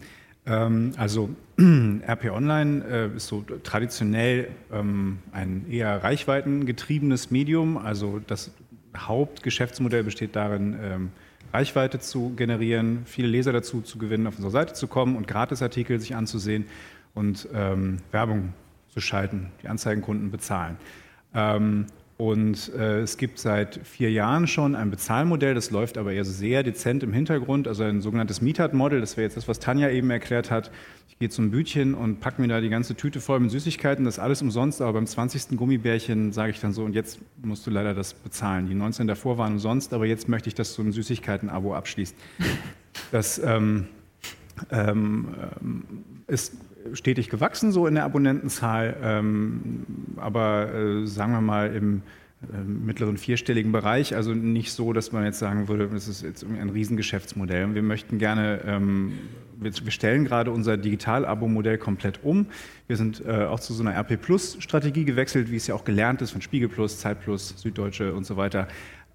Ähm, 0.46 0.92
also 0.96 1.30
RP 1.58 2.30
Online 2.30 2.84
äh, 2.84 3.16
ist 3.16 3.28
so 3.28 3.44
traditionell 3.62 4.48
ähm, 4.72 5.18
ein 5.32 5.66
eher 5.70 6.02
reichweitengetriebenes 6.02 7.30
Medium. 7.30 7.78
Also 7.78 8.20
das 8.26 8.50
Hauptgeschäftsmodell 8.96 10.04
besteht 10.04 10.36
darin, 10.36 10.76
ähm, 10.82 11.10
Reichweite 11.52 12.00
zu 12.00 12.34
generieren, 12.34 13.02
viele 13.04 13.28
Leser 13.28 13.52
dazu 13.52 13.80
zu 13.80 13.98
gewinnen, 13.98 14.26
auf 14.26 14.34
unsere 14.36 14.50
Seite 14.50 14.74
zu 14.74 14.88
kommen 14.88 15.14
und 15.16 15.28
Gratisartikel 15.28 16.00
sich 16.00 16.16
anzusehen 16.16 16.66
und 17.14 17.48
ähm, 17.54 17.98
Werbung 18.10 18.52
zu 18.88 19.00
schalten, 19.00 19.52
die 19.62 19.68
Anzeigenkunden 19.68 20.30
bezahlen. 20.30 20.76
Ähm, 21.34 21.86
und 22.16 22.72
äh, 22.74 23.00
es 23.00 23.16
gibt 23.16 23.40
seit 23.40 23.80
vier 23.84 24.10
Jahren 24.12 24.46
schon 24.46 24.76
ein 24.76 24.90
Bezahlmodell, 24.90 25.54
das 25.54 25.72
läuft 25.72 25.98
aber 25.98 26.12
eher 26.12 26.24
sehr 26.24 26.62
dezent 26.62 27.02
im 27.02 27.12
Hintergrund, 27.12 27.66
also 27.66 27.82
ein 27.82 28.00
sogenanntes 28.00 28.40
Meetup-Model. 28.40 29.00
Das 29.00 29.16
wäre 29.16 29.24
jetzt 29.24 29.36
das, 29.36 29.48
was 29.48 29.58
Tanja 29.58 29.90
eben 29.90 30.10
erklärt 30.10 30.50
hat. 30.52 30.70
Ich 31.08 31.18
gehe 31.18 31.28
zum 31.28 31.50
Bütchen 31.50 31.94
und 31.94 32.20
packe 32.20 32.40
mir 32.40 32.46
da 32.46 32.60
die 32.60 32.68
ganze 32.68 32.94
Tüte 32.94 33.20
voll 33.20 33.40
mit 33.40 33.50
Süßigkeiten, 33.50 34.04
das 34.04 34.14
ist 34.14 34.18
alles 34.20 34.42
umsonst, 34.42 34.80
aber 34.80 34.94
beim 34.94 35.06
20. 35.06 35.56
Gummibärchen 35.56 36.32
sage 36.32 36.52
ich 36.52 36.60
dann 36.60 36.72
so, 36.72 36.84
und 36.84 36.94
jetzt 36.94 37.18
musst 37.42 37.66
du 37.66 37.70
leider 37.70 37.94
das 37.94 38.14
bezahlen. 38.14 38.68
Die 38.68 38.74
19 38.74 39.08
davor 39.08 39.36
waren 39.36 39.54
umsonst, 39.54 39.92
aber 39.92 40.06
jetzt 40.06 40.28
möchte 40.28 40.48
ich, 40.48 40.54
dass 40.54 40.74
du 40.76 40.82
ein 40.82 40.92
Süßigkeiten-Abo 40.92 41.74
abschließt. 41.74 42.16
Das 43.10 43.40
ähm, 43.40 43.88
ist 46.26 46.56
stetig 46.92 47.30
gewachsen, 47.30 47.72
so 47.72 47.86
in 47.86 47.94
der 47.94 48.04
Abonnentenzahl, 48.04 48.96
ähm, 49.02 49.84
aber 50.16 50.74
äh, 50.74 51.06
sagen 51.06 51.32
wir 51.32 51.40
mal 51.40 51.74
im 51.74 52.02
mittleren 52.66 53.16
vierstelligen 53.16 53.72
Bereich, 53.72 54.14
also 54.14 54.32
nicht 54.32 54.72
so, 54.72 54.92
dass 54.92 55.12
man 55.12 55.24
jetzt 55.24 55.38
sagen 55.38 55.68
würde, 55.68 55.88
das 55.88 56.08
ist 56.08 56.22
jetzt 56.22 56.44
ein 56.44 56.68
Riesengeschäftsmodell. 56.68 57.74
Wir 57.74 57.82
möchten 57.82 58.18
gerne, 58.18 58.60
ähm, 58.66 59.12
wir, 59.56 59.72
stellen 59.90 60.24
gerade 60.24 60.50
unser 60.50 60.76
Digital-Abo-Modell 60.76 61.78
komplett 61.78 62.20
um. 62.22 62.46
Wir 62.86 62.96
sind 62.96 63.24
äh, 63.24 63.44
auch 63.44 63.60
zu 63.60 63.72
so 63.72 63.82
einer 63.82 63.96
RP-Plus-Strategie 63.96 65.04
gewechselt, 65.04 65.50
wie 65.50 65.56
es 65.56 65.66
ja 65.66 65.74
auch 65.74 65.84
gelernt 65.84 66.22
ist 66.22 66.32
von 66.32 66.42
Spiegel 66.42 66.68
Plus, 66.68 66.98
Zeit 66.98 67.20
Plus, 67.20 67.54
Süddeutsche 67.56 68.14
und 68.14 68.24
so 68.24 68.36
weiter. 68.36 68.68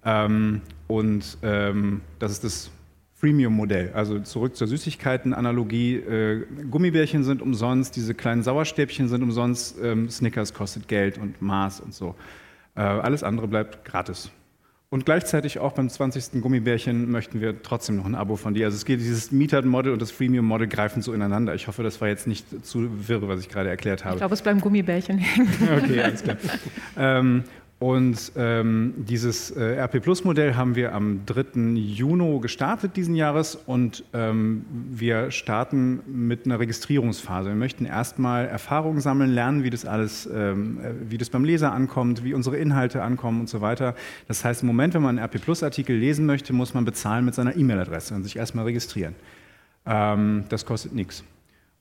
Ähm, 0.04 0.62
und 0.86 1.38
ähm, 1.42 2.00
das 2.18 2.32
ist 2.32 2.44
das 2.44 2.70
Freemium-Modell. 3.20 3.92
Also 3.92 4.18
zurück 4.20 4.56
zur 4.56 4.66
Süßigkeiten-Analogie. 4.66 5.96
Äh, 5.96 6.46
Gummibärchen 6.70 7.22
sind 7.22 7.42
umsonst, 7.42 7.94
diese 7.96 8.14
kleinen 8.14 8.42
Sauerstäbchen 8.42 9.08
sind 9.08 9.22
umsonst, 9.22 9.76
ähm, 9.82 10.08
Snickers 10.08 10.54
kostet 10.54 10.88
Geld 10.88 11.18
und 11.18 11.42
Mars 11.42 11.80
und 11.80 11.92
so. 11.92 12.14
Äh, 12.76 12.80
alles 12.80 13.22
andere 13.22 13.46
bleibt 13.46 13.84
gratis. 13.84 14.30
Und 14.92 15.06
gleichzeitig 15.06 15.60
auch 15.60 15.72
beim 15.72 15.88
20. 15.88 16.40
Gummibärchen 16.40 17.12
möchten 17.12 17.40
wir 17.40 17.62
trotzdem 17.62 17.96
noch 17.96 18.06
ein 18.06 18.16
Abo 18.16 18.34
von 18.34 18.54
dir. 18.54 18.66
Also 18.66 18.76
es 18.76 18.84
geht, 18.84 18.98
dieses 18.98 19.30
Metered-Model 19.30 19.92
und 19.92 20.02
das 20.02 20.10
Freemium-Model 20.10 20.66
greifen 20.66 21.00
so 21.00 21.12
ineinander. 21.12 21.54
Ich 21.54 21.68
hoffe, 21.68 21.84
das 21.84 22.00
war 22.00 22.08
jetzt 22.08 22.26
nicht 22.26 22.66
zu 22.66 23.06
wirre, 23.06 23.28
was 23.28 23.38
ich 23.38 23.48
gerade 23.48 23.68
erklärt 23.68 24.04
habe. 24.04 24.16
Ich 24.16 24.20
glaube, 24.20 24.34
es 24.34 24.42
bleiben 24.42 24.60
Gummibärchen 24.60 25.18
hängen. 25.18 25.48
okay, 25.84 26.00
alles 26.00 26.24
klar. 26.24 26.36
ähm, 26.96 27.44
und 27.80 28.32
ähm, 28.36 28.92
dieses 28.98 29.50
äh, 29.52 29.80
RP 29.80 30.02
Plus 30.02 30.22
Modell 30.22 30.54
haben 30.54 30.76
wir 30.76 30.94
am 30.94 31.24
3. 31.24 31.62
Juni 31.76 32.38
gestartet 32.40 32.94
diesen 32.94 33.14
Jahres 33.14 33.54
und 33.54 34.04
ähm, 34.12 34.66
wir 34.90 35.30
starten 35.30 36.00
mit 36.06 36.44
einer 36.44 36.60
Registrierungsphase. 36.60 37.48
Wir 37.48 37.56
möchten 37.56 37.86
erstmal 37.86 38.46
Erfahrungen 38.48 39.00
sammeln, 39.00 39.30
lernen, 39.30 39.64
wie 39.64 39.70
das 39.70 39.86
alles, 39.86 40.28
ähm, 40.30 40.78
äh, 40.80 41.10
wie 41.10 41.16
das 41.16 41.30
beim 41.30 41.42
Leser 41.42 41.72
ankommt, 41.72 42.22
wie 42.22 42.34
unsere 42.34 42.58
Inhalte 42.58 43.02
ankommen 43.02 43.40
und 43.40 43.48
so 43.48 43.62
weiter. 43.62 43.94
Das 44.28 44.44
heißt, 44.44 44.60
im 44.60 44.66
Moment, 44.66 44.92
wenn 44.92 45.00
man 45.00 45.18
einen 45.18 45.26
RP 45.26 45.40
Plus 45.40 45.62
Artikel 45.62 45.96
lesen 45.96 46.26
möchte, 46.26 46.52
muss 46.52 46.74
man 46.74 46.84
bezahlen 46.84 47.24
mit 47.24 47.34
seiner 47.34 47.56
E-Mail-Adresse 47.56 48.14
und 48.14 48.24
sich 48.24 48.36
erstmal 48.36 48.66
registrieren. 48.66 49.14
Ähm, 49.86 50.44
das 50.50 50.66
kostet 50.66 50.92
nichts. 50.92 51.24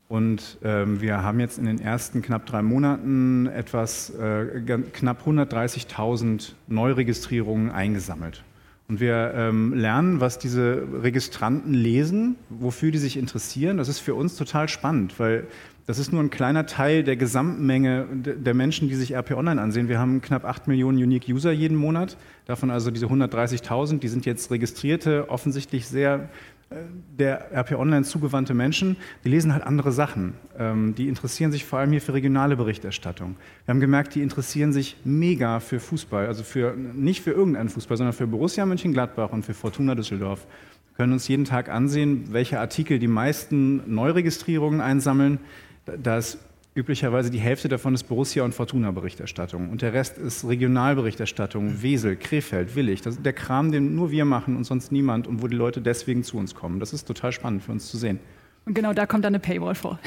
Und 0.10 0.58
ähm, 0.64 1.02
wir 1.02 1.22
haben 1.22 1.40
jetzt 1.40 1.60
in 1.60 1.66
den 1.66 1.80
ersten 1.80 2.24
knapp 2.24 2.48
drei 2.48 2.64
Monaten 2.64 3.46
etwas 3.46 4.10
äh, 4.10 4.60
knapp 4.92 5.26
130.000 5.26 6.54
Neuregistrierungen 6.68 7.70
eingesammelt. 7.70 8.44
Und 8.88 9.00
wir 9.00 9.34
ähm, 9.36 9.76
lernen, 9.76 10.20
was 10.20 10.40
diese 10.40 10.82
Registranten 11.04 11.76
lesen, 11.76 12.38
wofür 12.50 12.90
die 12.90 12.98
sich 12.98 13.18
interessieren. 13.18 13.78
Das 13.78 13.88
ist 13.88 14.00
für 14.00 14.16
uns 14.16 14.36
total 14.36 14.68
spannend, 14.68 15.20
weil 15.20 15.46
das 15.86 16.00
ist 16.00 16.12
nur 16.12 16.24
ein 16.24 16.32
kleiner 16.32 16.66
Teil 16.66 17.04
der 17.04 17.16
Gesamtmenge 17.16 18.08
der 18.12 18.56
Menschen, 18.56 18.90
die 18.90 18.96
sich 18.96 19.16
RP 19.16 19.32
Online 19.32 19.62
ansehen. 19.62 19.90
Wir 19.90 20.00
haben 20.00 20.22
knapp 20.22 20.44
8 20.44 20.68
Millionen 20.68 20.98
Unique 20.98 21.30
User 21.30 21.52
jeden 21.52 21.78
Monat, 21.78 22.18
davon 22.46 22.72
also 22.72 22.90
diese 22.90 23.06
130.000, 23.06 24.00
die 24.00 24.08
sind 24.08 24.26
jetzt 24.26 24.50
registrierte, 24.50 25.30
offensichtlich 25.30 25.88
sehr 25.88 26.30
der 26.72 27.52
RP 27.52 27.72
Online 27.72 28.06
zugewandte 28.06 28.54
Menschen, 28.54 28.96
die 29.24 29.30
lesen 29.30 29.54
halt 29.54 29.64
andere 29.64 29.92
Sachen. 29.92 30.36
Ähm, 30.58 30.94
die 30.96 31.08
interessieren 31.08 31.52
sich 31.52 31.66
vor 31.66 31.80
allem 31.80 31.92
hier 31.92 32.02
für 32.02 32.14
regionale 32.14 32.56
Berichterstattung. 32.56 33.38
Wir 33.66 33.74
haben 33.74 33.80
gemerkt, 33.80 34.14
die 34.14 34.22
interessieren 34.22 34.72
sich 34.72 34.98
mega 35.04 35.60
für 35.60 35.80
Fußball, 35.80 36.28
also 36.28 36.44
für, 36.44 36.76
nicht 36.76 37.22
für 37.22 37.32
irgendeinen 37.32 37.70
Fußball, 37.70 37.98
sondern 37.98 38.14
für 38.14 38.28
Borussia 38.28 38.66
Mönchengladbach 38.66 39.32
und 39.32 39.44
für 39.44 39.56
Fortuna 39.56 39.96
Düsseldorf. 39.96 40.46
Wir 40.92 40.98
können 40.98 41.14
uns 41.14 41.28
jeden 41.28 41.46
Tag 41.46 41.70
ansehen, 41.70 42.26
welche 42.32 42.60
Artikel 42.60 43.00
die 43.00 43.08
meisten 43.08 43.92
Neuregistrierungen 43.92 44.82
einsammeln. 44.82 45.40
Da 45.86 46.18
ist 46.18 46.38
Üblicherweise 46.80 47.30
die 47.30 47.40
Hälfte 47.40 47.68
davon 47.68 47.94
ist 47.94 48.04
Borussia- 48.04 48.46
und 48.46 48.54
Fortuna-Berichterstattung. 48.54 49.70
Und 49.70 49.82
der 49.82 49.92
Rest 49.92 50.18
ist 50.18 50.48
Regionalberichterstattung, 50.48 51.82
Wesel, 51.82 52.16
Krefeld, 52.16 52.74
Willig. 52.74 53.02
Das 53.02 53.16
ist 53.16 53.26
der 53.26 53.34
Kram, 53.34 53.74
den 53.74 53.96
nur 53.96 54.12
wir 54.12 54.24
machen 54.24 54.56
und 54.56 54.64
sonst 54.64 54.90
niemand 54.90 55.28
und 55.28 55.42
wo 55.42 55.48
die 55.48 55.58
Leute 55.58 55.82
deswegen 55.82 56.24
zu 56.24 56.38
uns 56.38 56.56
kommen. 56.56 56.80
Das 56.80 56.94
ist 56.94 57.06
total 57.06 57.34
spannend 57.34 57.64
für 57.64 57.74
uns 57.74 57.92
zu 57.92 57.98
sehen. 57.98 58.22
Und 58.66 58.76
genau 58.76 58.94
da 58.94 59.06
kommt 59.06 59.26
dann 59.26 59.36
eine 59.36 59.42
Paywall 59.42 59.76
vor. 59.76 60.00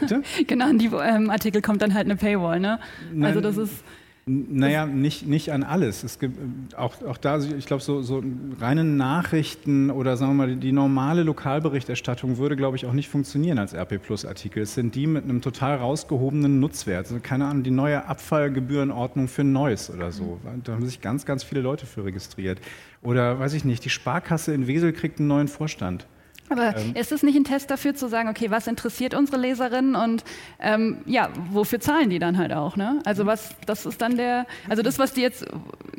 genau 0.46 0.68
in 0.68 0.78
die 0.78 0.90
ähm, 0.92 1.30
Artikel 1.30 1.62
kommt 1.62 1.80
dann 1.80 1.94
halt 1.94 2.04
eine 2.04 2.16
Paywall. 2.16 2.60
Ne? 2.60 2.78
Also 3.22 3.40
das 3.40 3.56
ist 3.56 3.82
naja, 4.28 4.86
nicht, 4.86 5.26
nicht 5.26 5.52
an 5.52 5.62
alles. 5.62 6.04
Es 6.04 6.18
gibt 6.18 6.38
äh, 6.38 6.76
auch, 6.76 7.02
auch 7.02 7.16
da, 7.16 7.38
ich 7.38 7.66
glaube, 7.66 7.82
so, 7.82 8.02
so 8.02 8.22
reine 8.60 8.84
Nachrichten 8.84 9.90
oder 9.90 10.16
sagen 10.16 10.32
wir 10.36 10.46
mal, 10.46 10.56
die 10.56 10.72
normale 10.72 11.22
Lokalberichterstattung 11.22 12.36
würde, 12.36 12.56
glaube 12.56 12.76
ich, 12.76 12.86
auch 12.86 12.92
nicht 12.92 13.08
funktionieren 13.08 13.58
als 13.58 13.74
RP 13.74 14.02
Plus 14.02 14.24
Artikel. 14.24 14.62
Es 14.62 14.74
sind 14.74 14.94
die 14.94 15.06
mit 15.06 15.24
einem 15.24 15.40
total 15.40 15.76
rausgehobenen 15.76 16.60
Nutzwert. 16.60 17.06
Also, 17.06 17.18
keine 17.22 17.46
Ahnung, 17.46 17.62
die 17.62 17.70
neue 17.70 18.06
Abfallgebührenordnung 18.06 19.28
für 19.28 19.44
Neuss 19.44 19.90
oder 19.90 20.12
so. 20.12 20.38
Da 20.64 20.72
haben 20.72 20.84
sich 20.84 21.00
ganz, 21.00 21.24
ganz 21.24 21.42
viele 21.42 21.60
Leute 21.60 21.86
für 21.86 22.04
registriert. 22.04 22.60
Oder, 23.02 23.38
weiß 23.38 23.54
ich 23.54 23.64
nicht, 23.64 23.84
die 23.84 23.90
Sparkasse 23.90 24.52
in 24.52 24.66
Wesel 24.66 24.92
kriegt 24.92 25.18
einen 25.18 25.28
neuen 25.28 25.48
Vorstand. 25.48 26.06
Aber 26.48 26.76
ähm, 26.76 26.94
ist 26.94 27.12
es 27.12 27.22
nicht 27.22 27.36
ein 27.36 27.44
Test 27.44 27.70
dafür 27.70 27.94
zu 27.94 28.08
sagen, 28.08 28.28
okay, 28.28 28.50
was 28.50 28.66
interessiert 28.66 29.14
unsere 29.14 29.38
Leserinnen 29.38 29.94
und 29.94 30.24
ähm, 30.60 30.98
ja, 31.06 31.30
wofür 31.50 31.80
zahlen 31.80 32.10
die 32.10 32.18
dann 32.18 32.38
halt 32.38 32.52
auch? 32.52 32.76
Ne? 32.76 33.00
Also 33.04 33.26
was, 33.26 33.54
das 33.66 33.86
ist 33.86 34.00
dann 34.00 34.16
der, 34.16 34.46
also 34.68 34.82
das, 34.82 34.98
was 34.98 35.12
die 35.12 35.20
jetzt 35.20 35.46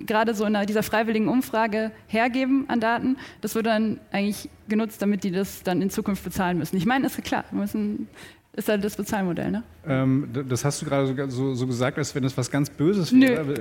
gerade 0.05 0.33
so 0.33 0.45
in 0.45 0.57
dieser 0.67 0.83
freiwilligen 0.83 1.27
Umfrage 1.27 1.91
hergeben 2.07 2.65
an 2.67 2.79
Daten, 2.79 3.17
das 3.41 3.55
wird 3.55 3.65
dann 3.65 3.99
eigentlich 4.11 4.49
genutzt, 4.67 5.01
damit 5.01 5.23
die 5.23 5.31
das 5.31 5.63
dann 5.63 5.81
in 5.81 5.89
Zukunft 5.89 6.23
bezahlen 6.23 6.57
müssen. 6.57 6.77
Ich 6.77 6.85
meine, 6.85 7.05
ist 7.05 7.23
klar, 7.23 7.43
wir 7.51 7.59
müssen 7.59 8.07
ist 8.59 8.69
halt 8.69 8.83
das 8.83 8.95
Bezahlmodell, 8.95 9.51
ne? 9.51 9.63
Ähm, 9.87 10.27
das 10.47 10.65
hast 10.65 10.81
du 10.81 10.85
gerade 10.85 11.31
so, 11.31 11.55
so, 11.55 11.65
gesagt, 11.65 11.97
als 11.97 12.13
wenn 12.13 12.21
das 12.21 12.37
was 12.37 12.51
ganz 12.51 12.69
Böses 12.69 13.11
wäre. 13.13 13.45
Nö. 13.45 13.55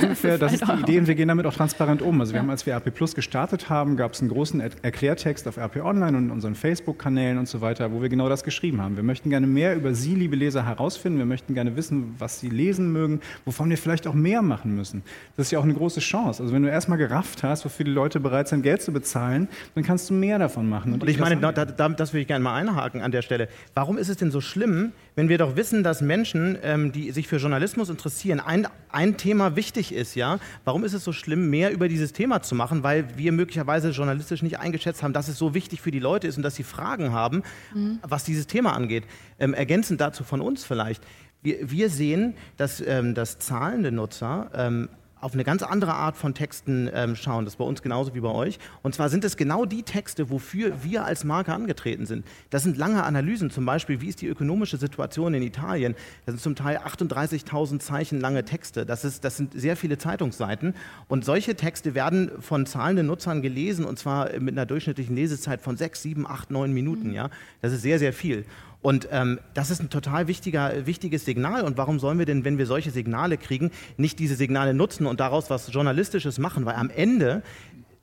Ungefähr, 0.00 0.38
das, 0.38 0.52
das 0.52 0.62
ist 0.62 0.68
die 0.68 0.82
Idee 0.82 0.98
und 1.00 1.08
wir 1.08 1.14
gehen 1.16 1.28
damit 1.28 1.44
auch 1.46 1.52
transparent 1.52 2.00
um. 2.00 2.20
Also 2.20 2.32
wir 2.32 2.36
ja. 2.36 2.42
haben, 2.42 2.50
als 2.50 2.64
wir 2.64 2.74
RP 2.74 2.94
Plus 2.94 3.14
gestartet 3.14 3.68
haben, 3.68 3.96
gab 3.96 4.12
es 4.12 4.20
einen 4.20 4.30
großen 4.30 4.60
Erklärtext 4.60 5.48
auf 5.48 5.58
RP 5.58 5.84
Online 5.84 6.16
und 6.16 6.30
unseren 6.30 6.54
Facebook-Kanälen 6.54 7.38
und 7.38 7.48
so 7.48 7.60
weiter, 7.60 7.92
wo 7.92 8.00
wir 8.00 8.08
genau 8.08 8.28
das 8.28 8.44
geschrieben 8.44 8.80
haben. 8.80 8.96
Wir 8.96 9.02
möchten 9.02 9.30
gerne 9.30 9.48
mehr 9.48 9.74
über 9.74 9.94
Sie, 9.94 10.14
liebe 10.14 10.36
Leser, 10.36 10.64
herausfinden. 10.64 11.18
Wir 11.18 11.26
möchten 11.26 11.54
gerne 11.54 11.76
wissen, 11.76 12.14
was 12.18 12.38
Sie 12.38 12.48
lesen 12.48 12.92
mögen, 12.92 13.20
wovon 13.44 13.68
wir 13.68 13.76
vielleicht 13.76 14.06
auch 14.06 14.14
mehr 14.14 14.42
machen 14.42 14.76
müssen. 14.76 15.02
Das 15.36 15.48
ist 15.48 15.50
ja 15.50 15.58
auch 15.58 15.64
eine 15.64 15.74
große 15.74 16.00
Chance. 16.00 16.42
Also 16.42 16.54
wenn 16.54 16.62
du 16.62 16.70
erstmal 16.70 16.98
gerafft 16.98 17.42
hast, 17.42 17.64
wofür 17.64 17.84
die 17.84 17.92
Leute 17.92 18.20
bereit 18.20 18.46
sind, 18.46 18.62
Geld 18.62 18.80
zu 18.80 18.92
bezahlen, 18.92 19.48
dann 19.74 19.82
kannst 19.82 20.08
du 20.08 20.14
mehr 20.14 20.38
davon 20.38 20.68
machen. 20.68 20.92
Und, 20.92 21.02
und 21.02 21.10
ich 21.10 21.18
meine, 21.18 21.36
da, 21.36 21.50
da, 21.50 21.88
das 21.88 22.12
würde 22.12 22.20
ich 22.22 22.28
gerne 22.28 22.44
mal 22.44 22.54
einhaken 22.54 23.02
an 23.02 23.10
der 23.10 23.22
Stelle. 23.22 23.48
Warum 23.74 23.98
ist 23.98 24.08
es 24.08 24.16
denn 24.16 24.30
so 24.30 24.40
schlimm, 24.44 24.92
wenn 25.16 25.28
wir 25.28 25.38
doch 25.38 25.56
wissen, 25.56 25.82
dass 25.82 26.00
Menschen, 26.00 26.56
ähm, 26.62 26.92
die 26.92 27.10
sich 27.10 27.26
für 27.26 27.36
Journalismus 27.36 27.88
interessieren, 27.88 28.38
ein, 28.38 28.68
ein 28.90 29.16
Thema 29.16 29.56
wichtig 29.56 29.92
ist, 29.92 30.14
ja? 30.14 30.38
Warum 30.64 30.84
ist 30.84 30.92
es 30.92 31.02
so 31.02 31.12
schlimm, 31.12 31.50
mehr 31.50 31.72
über 31.72 31.88
dieses 31.88 32.12
Thema 32.12 32.42
zu 32.42 32.54
machen? 32.54 32.82
Weil 32.82 33.16
wir 33.16 33.32
möglicherweise 33.32 33.90
journalistisch 33.90 34.42
nicht 34.42 34.60
eingeschätzt 34.60 35.02
haben, 35.02 35.12
dass 35.12 35.28
es 35.28 35.36
so 35.36 35.54
wichtig 35.54 35.80
für 35.80 35.90
die 35.90 35.98
Leute 35.98 36.28
ist 36.28 36.36
und 36.36 36.42
dass 36.42 36.54
sie 36.54 36.62
Fragen 36.62 37.12
haben, 37.12 37.42
mhm. 37.74 37.98
was 38.02 38.24
dieses 38.24 38.46
Thema 38.46 38.74
angeht. 38.74 39.04
Ähm, 39.38 39.54
ergänzend 39.54 40.00
dazu 40.00 40.22
von 40.22 40.40
uns 40.40 40.64
vielleicht. 40.64 41.02
Wir, 41.42 41.70
wir 41.70 41.90
sehen, 41.90 42.34
dass, 42.56 42.80
ähm, 42.80 43.14
dass 43.14 43.38
zahlende 43.38 43.92
Nutzer 43.92 44.50
ähm, 44.54 44.88
auf 45.24 45.32
eine 45.32 45.42
ganz 45.42 45.62
andere 45.62 45.94
Art 45.94 46.18
von 46.18 46.34
Texten 46.34 46.90
ähm, 46.92 47.16
schauen. 47.16 47.46
Das 47.46 47.54
ist 47.54 47.56
bei 47.56 47.64
uns 47.64 47.80
genauso 47.80 48.14
wie 48.14 48.20
bei 48.20 48.28
euch. 48.28 48.58
Und 48.82 48.94
zwar 48.94 49.08
sind 49.08 49.24
es 49.24 49.38
genau 49.38 49.64
die 49.64 49.82
Texte, 49.82 50.28
wofür 50.28 50.84
wir 50.84 51.06
als 51.06 51.24
Marke 51.24 51.54
angetreten 51.54 52.04
sind. 52.04 52.26
Das 52.50 52.62
sind 52.62 52.76
lange 52.76 53.02
Analysen, 53.02 53.48
zum 53.50 53.64
Beispiel, 53.64 54.02
wie 54.02 54.08
ist 54.08 54.20
die 54.20 54.26
ökonomische 54.26 54.76
Situation 54.76 55.32
in 55.32 55.42
Italien. 55.42 55.94
Das 56.26 56.34
sind 56.34 56.42
zum 56.42 56.56
Teil 56.56 56.76
38.000 56.76 57.78
Zeichen 57.78 58.20
lange 58.20 58.44
Texte. 58.44 58.84
Das, 58.84 59.06
ist, 59.06 59.24
das 59.24 59.38
sind 59.38 59.58
sehr 59.58 59.78
viele 59.78 59.96
Zeitungsseiten. 59.96 60.74
Und 61.08 61.24
solche 61.24 61.54
Texte 61.54 61.94
werden 61.94 62.30
von 62.40 62.66
zahlenden 62.66 63.06
Nutzern 63.06 63.40
gelesen, 63.40 63.86
und 63.86 63.98
zwar 63.98 64.38
mit 64.38 64.52
einer 64.52 64.66
durchschnittlichen 64.66 65.16
Lesezeit 65.16 65.62
von 65.62 65.78
6, 65.78 66.02
7, 66.02 66.26
8, 66.26 66.50
9 66.50 66.70
Minuten. 66.70 67.08
Mhm. 67.08 67.14
Ja? 67.14 67.30
Das 67.62 67.72
ist 67.72 67.80
sehr, 67.80 67.98
sehr 67.98 68.12
viel. 68.12 68.44
Und 68.84 69.08
ähm, 69.12 69.40
das 69.54 69.70
ist 69.70 69.80
ein 69.80 69.88
total 69.88 70.28
wichtiger, 70.28 70.84
wichtiges 70.84 71.24
Signal. 71.24 71.62
Und 71.62 71.78
warum 71.78 71.98
sollen 71.98 72.18
wir 72.18 72.26
denn, 72.26 72.44
wenn 72.44 72.58
wir 72.58 72.66
solche 72.66 72.90
Signale 72.90 73.38
kriegen, 73.38 73.70
nicht 73.96 74.18
diese 74.18 74.34
Signale 74.34 74.74
nutzen 74.74 75.06
und 75.06 75.20
daraus 75.20 75.48
was 75.48 75.72
Journalistisches 75.72 76.38
machen? 76.38 76.66
Weil 76.66 76.74
am 76.74 76.90
Ende 76.90 77.42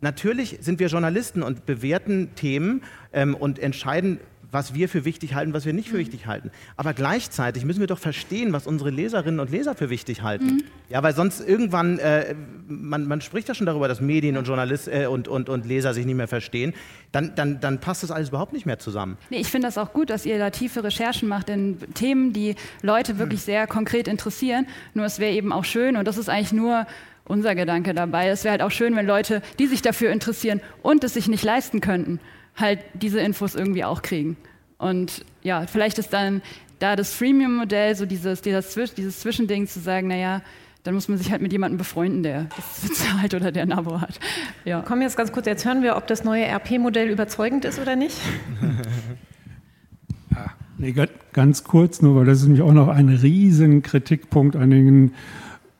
Natürlich 0.03 0.57
sind 0.61 0.79
wir 0.79 0.87
Journalisten 0.87 1.43
und 1.43 1.67
bewerten 1.67 2.33
Themen 2.33 2.81
ähm, 3.13 3.35
und 3.35 3.59
entscheiden 3.59 4.19
was 4.51 4.73
wir 4.73 4.89
für 4.89 5.05
wichtig 5.05 5.33
halten, 5.33 5.53
was 5.53 5.65
wir 5.65 5.73
nicht 5.73 5.89
für 5.89 5.95
mhm. 5.95 6.01
wichtig 6.01 6.27
halten. 6.27 6.51
Aber 6.75 6.93
gleichzeitig 6.93 7.65
müssen 7.65 7.79
wir 7.79 7.87
doch 7.87 7.99
verstehen, 7.99 8.53
was 8.53 8.67
unsere 8.67 8.89
Leserinnen 8.89 9.39
und 9.39 9.49
Leser 9.49 9.75
für 9.75 9.89
wichtig 9.89 10.21
halten. 10.21 10.45
Mhm. 10.45 10.63
Ja, 10.89 11.01
weil 11.03 11.15
sonst 11.15 11.39
irgendwann, 11.39 11.99
äh, 11.99 12.35
man, 12.67 13.07
man, 13.07 13.21
spricht 13.21 13.47
ja 13.47 13.55
schon 13.55 13.65
darüber, 13.65 13.87
dass 13.87 14.01
Medien 14.01 14.37
und 14.37 14.45
Journalist 14.45 14.87
äh, 14.87 15.05
und, 15.05 15.27
und, 15.27 15.49
und 15.49 15.65
Leser 15.65 15.93
sich 15.93 16.05
nicht 16.05 16.15
mehr 16.15 16.27
verstehen, 16.27 16.73
dann, 17.11 17.33
dann, 17.35 17.59
dann 17.59 17.79
passt 17.79 18.03
das 18.03 18.11
alles 18.11 18.29
überhaupt 18.29 18.53
nicht 18.53 18.65
mehr 18.65 18.79
zusammen. 18.79 19.17
Nee, 19.29 19.37
ich 19.37 19.47
finde 19.47 19.67
das 19.67 19.77
auch 19.77 19.93
gut, 19.93 20.09
dass 20.09 20.25
ihr 20.25 20.37
da 20.37 20.49
tiefe 20.49 20.83
Recherchen 20.83 21.29
macht 21.29 21.49
in 21.49 21.77
Themen, 21.93 22.33
die 22.33 22.55
Leute 22.81 23.19
wirklich 23.19 23.41
mhm. 23.41 23.45
sehr 23.45 23.67
konkret 23.67 24.07
interessieren. 24.07 24.67
Nur 24.93 25.05
es 25.05 25.19
wäre 25.19 25.33
eben 25.33 25.53
auch 25.53 25.65
schön, 25.65 25.95
und 25.95 26.07
das 26.07 26.17
ist 26.17 26.29
eigentlich 26.29 26.51
nur 26.51 26.85
unser 27.25 27.55
Gedanke 27.55 27.93
dabei, 27.93 28.27
es 28.27 28.43
wäre 28.43 28.53
halt 28.53 28.61
auch 28.61 28.71
schön, 28.71 28.95
wenn 28.95 29.05
Leute, 29.05 29.41
die 29.59 29.67
sich 29.67 29.81
dafür 29.81 30.11
interessieren 30.11 30.59
und 30.81 31.03
es 31.03 31.13
sich 31.13 31.27
nicht 31.27 31.43
leisten 31.43 31.79
könnten, 31.79 32.19
halt 32.55 32.79
diese 32.93 33.19
Infos 33.19 33.55
irgendwie 33.55 33.83
auch 33.83 34.01
kriegen. 34.01 34.37
Und 34.77 35.25
ja, 35.43 35.67
vielleicht 35.67 35.99
ist 35.99 36.11
dann 36.13 36.41
da 36.79 36.95
das 36.95 37.13
Freemium-Modell, 37.13 37.95
so 37.95 38.05
dieses, 38.05 38.41
dieses, 38.41 38.73
dieses 38.95 39.19
Zwischending 39.19 39.67
zu 39.67 39.79
sagen, 39.79 40.07
naja, 40.07 40.41
dann 40.83 40.95
muss 40.95 41.07
man 41.07 41.17
sich 41.17 41.31
halt 41.31 41.41
mit 41.41 41.51
jemandem 41.51 41.77
befreunden, 41.77 42.23
der 42.23 42.47
das 42.55 42.81
bezahlt 42.89 43.33
oder 43.35 43.51
der 43.51 43.63
ein 43.63 43.71
Abo 43.71 44.01
hat. 44.01 44.19
Ja. 44.65 44.81
Kommen 44.81 45.03
jetzt 45.03 45.17
ganz 45.17 45.31
kurz, 45.31 45.45
jetzt 45.45 45.65
hören 45.65 45.83
wir, 45.83 45.95
ob 45.95 46.07
das 46.07 46.23
neue 46.23 46.45
RP-Modell 46.45 47.09
überzeugend 47.09 47.65
ist 47.65 47.79
oder 47.79 47.95
nicht. 47.95 48.17
ja, 50.31 50.45
nee, 50.77 50.95
ganz 51.33 51.63
kurz 51.63 52.01
nur, 52.01 52.15
weil 52.15 52.25
das 52.25 52.39
ist 52.39 52.45
nämlich 52.45 52.63
auch 52.63 52.73
noch 52.73 52.87
ein 52.87 53.09
riesen 53.09 53.83
Kritikpunkt 53.83 54.55
an 54.55 54.71
den 54.71 55.13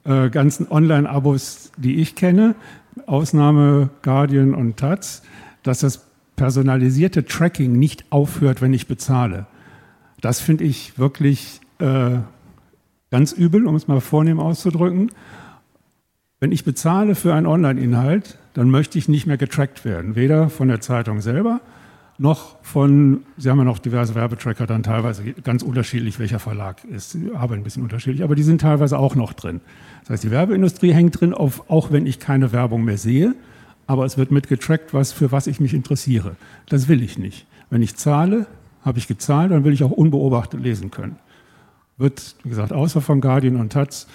äh, 0.04 0.30
ganzen 0.30 0.70
Online-Abos, 0.70 1.72
die 1.78 1.96
ich 1.96 2.16
kenne, 2.16 2.56
Ausnahme 3.08 3.90
Guardian 4.04 4.54
und 4.54 4.78
Taz, 4.78 5.24
dass 5.64 5.80
das 5.80 6.06
personalisierte 6.42 7.24
Tracking 7.24 7.74
nicht 7.74 8.06
aufhört, 8.10 8.64
wenn 8.64 8.74
ich 8.74 8.88
bezahle. 8.88 9.46
Das 10.22 10.40
finde 10.40 10.64
ich 10.64 10.98
wirklich 10.98 11.62
äh, 11.78 12.18
ganz 13.12 13.32
übel, 13.32 13.68
um 13.68 13.76
es 13.76 13.88
mal 13.88 14.02
vornehm 14.02 14.40
auszudrücken. 14.40 15.12
Wenn 16.40 16.52
ich 16.52 16.66
bezahle 16.66 17.14
für 17.14 17.36
einen 17.36 17.46
Online-Inhalt, 17.46 18.40
dann 18.56 18.72
möchte 18.72 18.98
ich 18.98 19.08
nicht 19.08 19.28
mehr 19.28 19.38
getrackt 19.38 19.86
werden, 19.86 20.16
weder 20.16 20.50
von 20.50 20.68
der 20.68 20.82
Zeitung 20.82 21.22
selber 21.22 21.62
noch 22.18 22.58
von, 22.64 23.22
Sie 23.38 23.52
haben 23.52 23.60
ja 23.60 23.64
noch 23.64 23.78
diverse 23.78 24.16
Werbetracker, 24.16 24.66
dann 24.66 24.82
teilweise 24.82 25.24
ganz 25.44 25.62
unterschiedlich, 25.62 26.18
welcher 26.18 26.40
Verlag 26.40 26.84
ist, 26.86 27.16
aber 27.36 27.54
ein 27.54 27.64
bisschen 27.64 27.84
unterschiedlich, 27.84 28.24
aber 28.24 28.34
die 28.34 28.44
sind 28.44 28.62
teilweise 28.62 28.98
auch 28.98 29.14
noch 29.14 29.34
drin. 29.34 29.62
Das 30.02 30.10
heißt, 30.10 30.24
die 30.24 30.32
Werbeindustrie 30.32 30.92
hängt 30.92 31.22
drin, 31.22 31.36
auf, 31.36 31.70
auch 31.70 31.92
wenn 31.92 32.08
ich 32.08 32.20
keine 32.20 32.52
Werbung 32.52 32.84
mehr 32.84 32.98
sehe 32.98 33.36
aber 33.88 34.06
es 34.06 34.18
wird 34.18 34.32
mitgetrackt, 34.32 34.94
was, 34.94 35.12
für 35.12 35.32
was 35.32 35.48
ich 35.48 35.60
mich 35.60 35.74
interessiere. 35.74 36.36
Das 36.70 36.88
will 36.88 37.02
ich 37.04 37.18
nicht. 37.18 37.46
Wenn 37.70 37.82
ich 37.82 37.96
zahle, 37.96 38.48
habe 38.84 39.00
ich 39.00 39.08
gezahlt, 39.08 39.52
dann 39.52 39.64
will 39.64 39.74
ich 39.74 39.84
auch 39.84 39.92
unbeobachtet 39.92 40.62
lesen 40.62 40.92
können. 40.92 41.18
Wird, 41.98 42.36
wie 42.44 42.50
gesagt, 42.50 42.74
außer 42.74 43.02
von 43.02 43.22
Guardian 43.22 43.58
und 43.58 43.72
Taz 43.74 44.08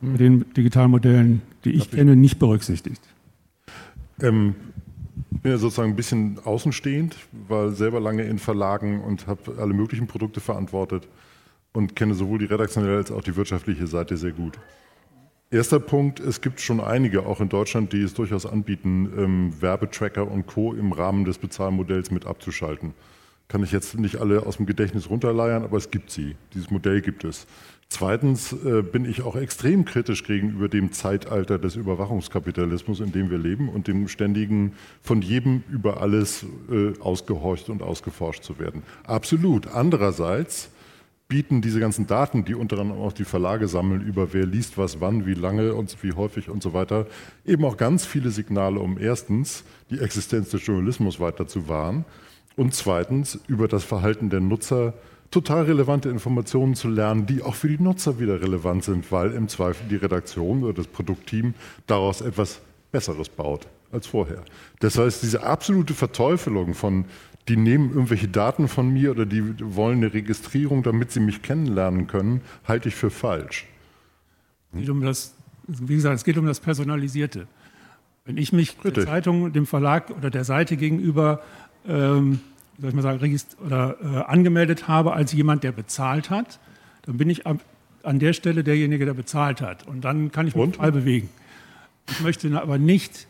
mit 0.00 0.20
den 0.20 0.52
Digitalmodellen, 0.54 1.42
die 1.64 1.70
ich 1.70 1.90
kenne, 1.90 2.16
nicht 2.16 2.38
berücksichtigt. 2.38 3.00
Ähm, 4.20 4.54
ich 5.32 5.40
bin 5.40 5.52
ja 5.52 5.58
sozusagen 5.58 5.90
ein 5.90 5.96
bisschen 5.96 6.38
außenstehend, 6.44 7.16
war 7.48 7.70
selber 7.70 8.00
lange 8.00 8.24
in 8.24 8.38
Verlagen 8.38 9.02
und 9.02 9.26
habe 9.26 9.56
alle 9.58 9.74
möglichen 9.74 10.06
Produkte 10.06 10.40
verantwortet 10.40 11.08
und 11.72 11.96
kenne 11.96 12.14
sowohl 12.14 12.38
die 12.38 12.46
redaktionelle 12.46 12.96
als 12.96 13.10
auch 13.10 13.22
die 13.22 13.36
wirtschaftliche 13.36 13.86
Seite 13.86 14.16
sehr 14.16 14.32
gut. 14.32 14.58
Erster 15.50 15.78
Punkt, 15.78 16.20
es 16.20 16.40
gibt 16.40 16.60
schon 16.60 16.80
einige, 16.80 17.26
auch 17.26 17.40
in 17.40 17.48
Deutschland, 17.48 17.92
die 17.92 18.02
es 18.02 18.14
durchaus 18.14 18.44
anbieten, 18.44 19.12
ähm, 19.16 19.52
Werbetracker 19.60 20.28
und 20.28 20.46
Co. 20.46 20.72
im 20.72 20.92
Rahmen 20.92 21.24
des 21.24 21.38
Bezahlmodells 21.38 22.10
mit 22.10 22.26
abzuschalten. 22.26 22.94
Kann 23.46 23.62
ich 23.62 23.70
jetzt 23.70 23.96
nicht 23.98 24.16
alle 24.16 24.46
aus 24.46 24.56
dem 24.56 24.66
Gedächtnis 24.66 25.10
runterleiern, 25.10 25.62
aber 25.62 25.76
es 25.76 25.90
gibt 25.90 26.10
sie. 26.10 26.34
Dieses 26.54 26.70
Modell 26.70 27.02
gibt 27.02 27.24
es. 27.24 27.46
Zweitens 27.88 28.52
äh, 28.52 28.82
bin 28.82 29.04
ich 29.04 29.22
auch 29.22 29.36
extrem 29.36 29.84
kritisch 29.84 30.24
gegenüber 30.24 30.68
dem 30.68 30.90
Zeitalter 30.90 31.58
des 31.58 31.76
Überwachungskapitalismus, 31.76 33.00
in 33.00 33.12
dem 33.12 33.30
wir 33.30 33.38
leben 33.38 33.68
und 33.68 33.86
dem 33.86 34.08
ständigen 34.08 34.72
von 35.02 35.22
jedem 35.22 35.62
über 35.70 36.00
alles 36.00 36.44
äh, 36.70 36.98
ausgehorcht 36.98 37.68
und 37.68 37.82
ausgeforscht 37.82 38.42
zu 38.42 38.58
werden. 38.58 38.82
Absolut. 39.04 39.68
Andererseits 39.68 40.70
bieten 41.28 41.62
diese 41.62 41.80
ganzen 41.80 42.06
Daten, 42.06 42.44
die 42.44 42.54
unter 42.54 42.78
anderem 42.78 43.00
auch 43.00 43.12
die 43.12 43.24
Verlage 43.24 43.66
sammeln, 43.66 44.02
über 44.02 44.32
wer 44.32 44.46
liest 44.46 44.76
was 44.76 45.00
wann, 45.00 45.26
wie 45.26 45.34
lange 45.34 45.74
und 45.74 45.96
wie 46.02 46.12
häufig 46.12 46.50
und 46.50 46.62
so 46.62 46.72
weiter, 46.72 47.06
eben 47.46 47.64
auch 47.64 47.76
ganz 47.76 48.04
viele 48.04 48.30
Signale, 48.30 48.78
um 48.80 48.98
erstens 48.98 49.64
die 49.90 50.00
Existenz 50.00 50.50
des 50.50 50.66
Journalismus 50.66 51.20
weiter 51.20 51.46
zu 51.46 51.68
wahren 51.68 52.04
und 52.56 52.74
zweitens 52.74 53.38
über 53.46 53.68
das 53.68 53.84
Verhalten 53.84 54.30
der 54.30 54.40
Nutzer 54.40 54.94
total 55.30 55.64
relevante 55.64 56.10
Informationen 56.10 56.74
zu 56.74 56.88
lernen, 56.88 57.26
die 57.26 57.42
auch 57.42 57.54
für 57.54 57.68
die 57.68 57.82
Nutzer 57.82 58.20
wieder 58.20 58.40
relevant 58.40 58.84
sind, 58.84 59.10
weil 59.10 59.32
im 59.32 59.48
Zweifel 59.48 59.88
die 59.88 59.96
Redaktion 59.96 60.62
oder 60.62 60.74
das 60.74 60.86
Produktteam 60.86 61.54
daraus 61.86 62.20
etwas 62.20 62.60
Besseres 62.92 63.28
baut 63.28 63.66
als 63.90 64.06
vorher. 64.06 64.44
Das 64.80 64.98
heißt, 64.98 65.22
diese 65.22 65.42
absolute 65.42 65.94
Verteufelung 65.94 66.74
von, 66.74 67.06
die 67.48 67.56
nehmen 67.56 67.90
irgendwelche 67.90 68.28
Daten 68.28 68.68
von 68.68 68.90
mir 68.90 69.10
oder 69.10 69.26
die 69.26 69.42
wollen 69.60 69.98
eine 69.98 70.14
Registrierung, 70.14 70.82
damit 70.82 71.12
sie 71.12 71.20
mich 71.20 71.42
kennenlernen 71.42 72.06
können, 72.06 72.40
halte 72.66 72.88
ich 72.88 72.94
für 72.94 73.10
falsch. 73.10 73.66
Es 74.72 74.80
geht 74.80 74.90
um 74.90 75.02
das, 75.02 75.34
wie 75.66 75.94
gesagt, 75.94 76.16
es 76.16 76.24
geht 76.24 76.38
um 76.38 76.46
das 76.46 76.60
Personalisierte. 76.60 77.46
Wenn 78.24 78.38
ich 78.38 78.52
mich 78.52 78.70
Richtig. 78.76 78.94
der 78.94 79.06
Zeitung, 79.06 79.52
dem 79.52 79.66
Verlag 79.66 80.10
oder 80.10 80.30
der 80.30 80.44
Seite 80.44 80.76
gegenüber 80.76 81.42
ähm, 81.86 82.40
soll 82.78 82.90
ich 82.90 82.96
mal 82.96 83.02
sagen, 83.02 83.40
oder, 83.64 83.96
äh, 84.02 84.30
angemeldet 84.30 84.88
habe 84.88 85.12
als 85.12 85.32
jemand, 85.32 85.64
der 85.64 85.72
bezahlt 85.72 86.30
hat, 86.30 86.58
dann 87.02 87.16
bin 87.16 87.30
ich 87.30 87.46
ab, 87.46 87.60
an 88.02 88.18
der 88.18 88.32
Stelle 88.32 88.64
derjenige, 88.64 89.04
der 89.04 89.14
bezahlt 89.14 89.60
hat. 89.60 89.86
Und 89.86 90.04
dann 90.04 90.32
kann 90.32 90.46
ich 90.46 90.54
mich 90.54 90.64
Und? 90.64 90.76
frei 90.76 90.90
bewegen. 90.90 91.28
Ich 92.10 92.20
möchte 92.20 92.60
aber 92.60 92.78
nicht 92.78 93.26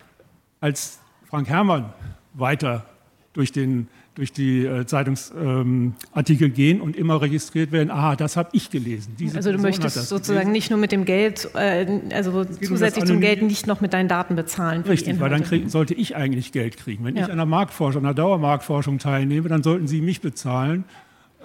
als 0.61 0.99
Frank 1.29 1.49
Herrmann 1.49 1.93
weiter 2.33 2.87
durch 3.33 3.53
den 3.53 3.89
durch 4.15 4.33
die 4.33 4.65
äh, 4.65 4.87
Zeitungsartikel 4.87 6.49
ähm, 6.49 6.55
gehen 6.55 6.81
und 6.81 6.97
immer 6.97 7.21
registriert 7.21 7.73
werden, 7.73 7.91
aha, 7.91 8.15
das 8.15 8.37
habe 8.37 8.51
ich 8.53 8.71
gelesen. 8.71 9.17
Diese 9.19 9.37
also 9.37 9.51
du 9.51 9.59
Person 9.59 9.71
möchtest 9.71 10.09
sozusagen 10.09 10.39
gelesen. 10.39 10.53
nicht 10.53 10.71
nur 10.71 10.79
mit 10.79 10.93
dem 10.93 11.05
Geld, 11.05 11.51
äh, 11.55 11.87
also 12.13 12.45
zusätzlich 12.45 13.05
zum 13.07 13.21
Geld 13.21 13.43
nicht 13.43 13.67
noch 13.67 13.81
mit 13.81 13.93
deinen 13.93 14.09
Daten 14.09 14.37
bezahlen. 14.37 14.83
Richtig, 14.83 15.19
weil 15.19 15.31
dann 15.31 15.43
krieg, 15.43 15.69
sollte 15.69 15.95
ich 15.95 16.15
eigentlich 16.15 16.53
Geld 16.53 16.77
kriegen. 16.77 17.05
Wenn 17.05 17.17
ja. 17.17 17.25
ich 17.25 17.31
an 17.31 17.39
der 17.39 17.47
Marktforschung, 17.47 18.03
an 18.03 18.15
der 18.15 18.25
Dauermarktforschung 18.25 18.99
teilnehme, 18.99 19.49
dann 19.49 19.65
sollten 19.65 19.89
Sie 19.89 20.01
mich 20.01 20.21
bezahlen 20.21 20.85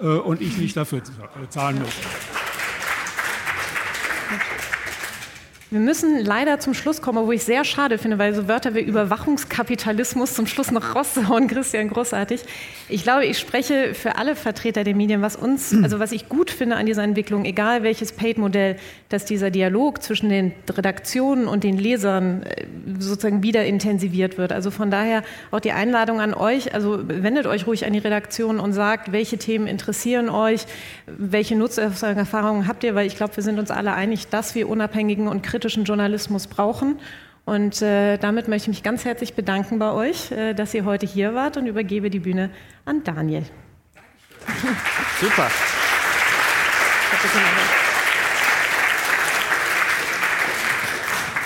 äh, 0.00 0.06
und 0.06 0.40
ich 0.40 0.56
nicht 0.56 0.76
dafür 0.76 1.02
zahlen 1.48 1.78
müssen. 1.78 2.39
Wir 5.72 5.78
müssen 5.78 6.18
leider 6.24 6.58
zum 6.58 6.74
Schluss 6.74 7.00
kommen, 7.00 7.24
wo 7.28 7.30
ich 7.30 7.44
sehr 7.44 7.62
schade 7.62 7.96
finde, 7.96 8.18
weil 8.18 8.34
so 8.34 8.48
Wörter 8.48 8.74
wie 8.74 8.80
Überwachungskapitalismus 8.80 10.34
zum 10.34 10.48
Schluss 10.48 10.72
noch 10.72 10.96
rauszuhauen, 10.96 11.46
Christian, 11.48 11.88
großartig. 11.88 12.40
Ich 12.88 13.04
glaube, 13.04 13.24
ich 13.24 13.38
spreche 13.38 13.94
für 13.94 14.16
alle 14.16 14.34
Vertreter 14.34 14.82
der 14.82 14.96
Medien, 14.96 15.22
was 15.22 15.36
uns, 15.36 15.72
also 15.80 16.00
was 16.00 16.10
ich 16.10 16.28
gut 16.28 16.50
finde 16.50 16.74
an 16.74 16.86
dieser 16.86 17.04
Entwicklung, 17.04 17.44
egal 17.44 17.84
welches 17.84 18.10
Paid-Modell, 18.10 18.78
dass 19.10 19.24
dieser 19.24 19.52
Dialog 19.52 20.02
zwischen 20.02 20.28
den 20.28 20.50
Redaktionen 20.68 21.46
und 21.46 21.62
den 21.62 21.78
Lesern 21.78 22.42
äh, 22.42 22.66
sozusagen 22.98 23.44
wieder 23.44 23.64
intensiviert 23.64 24.38
wird. 24.38 24.50
Also 24.50 24.72
von 24.72 24.90
daher 24.90 25.22
auch 25.52 25.60
die 25.60 25.70
Einladung 25.70 26.20
an 26.20 26.34
euch, 26.34 26.74
also 26.74 26.98
wendet 27.06 27.46
euch 27.46 27.68
ruhig 27.68 27.86
an 27.86 27.92
die 27.92 28.00
Redaktion 28.00 28.58
und 28.58 28.72
sagt, 28.72 29.12
welche 29.12 29.38
Themen 29.38 29.68
interessieren 29.68 30.30
euch, 30.30 30.66
welche 31.06 31.54
Nutzerfahrungen 31.54 32.66
habt 32.66 32.82
ihr, 32.82 32.96
weil 32.96 33.06
ich 33.06 33.14
glaube, 33.14 33.36
wir 33.36 33.44
sind 33.44 33.60
uns 33.60 33.70
alle 33.70 33.92
einig, 33.92 34.26
dass 34.30 34.56
wir 34.56 34.68
unabhängigen 34.68 35.28
und 35.28 35.42
kritischen 35.42 35.59
kritischen 35.60 35.84
Journalismus 35.84 36.46
brauchen. 36.46 36.98
Und 37.44 37.82
äh, 37.82 38.16
damit 38.16 38.48
möchte 38.48 38.70
ich 38.70 38.76
mich 38.76 38.82
ganz 38.82 39.04
herzlich 39.04 39.34
bedanken 39.34 39.78
bei 39.78 39.92
euch, 39.92 40.30
äh, 40.30 40.54
dass 40.54 40.72
ihr 40.72 40.86
heute 40.86 41.04
hier 41.04 41.34
wart 41.34 41.58
und 41.58 41.66
übergebe 41.66 42.08
die 42.08 42.20
Bühne 42.20 42.50
an 42.86 43.04
Daniel. 43.04 43.44
Super. 45.20 45.50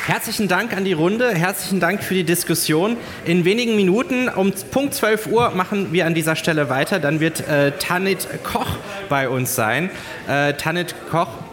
Herzlichen 0.06 0.46
Dank 0.46 0.76
an 0.76 0.84
die 0.84 0.92
Runde, 0.92 1.34
herzlichen 1.34 1.80
Dank 1.80 2.04
für 2.04 2.14
die 2.14 2.24
Diskussion. 2.24 2.96
In 3.24 3.44
wenigen 3.44 3.74
Minuten 3.74 4.28
um 4.28 4.52
Punkt 4.70 4.94
12 4.94 5.26
Uhr 5.26 5.50
machen 5.50 5.92
wir 5.92 6.06
an 6.06 6.14
dieser 6.14 6.36
Stelle 6.36 6.68
weiter. 6.68 7.00
Dann 7.00 7.18
wird 7.18 7.48
äh, 7.48 7.72
Tanit 7.78 8.28
Koch 8.44 8.76
bei 9.08 9.28
uns 9.28 9.56
sein. 9.56 9.90
Äh, 10.28 10.52
Tanit 10.54 10.94
Koch 11.10 11.43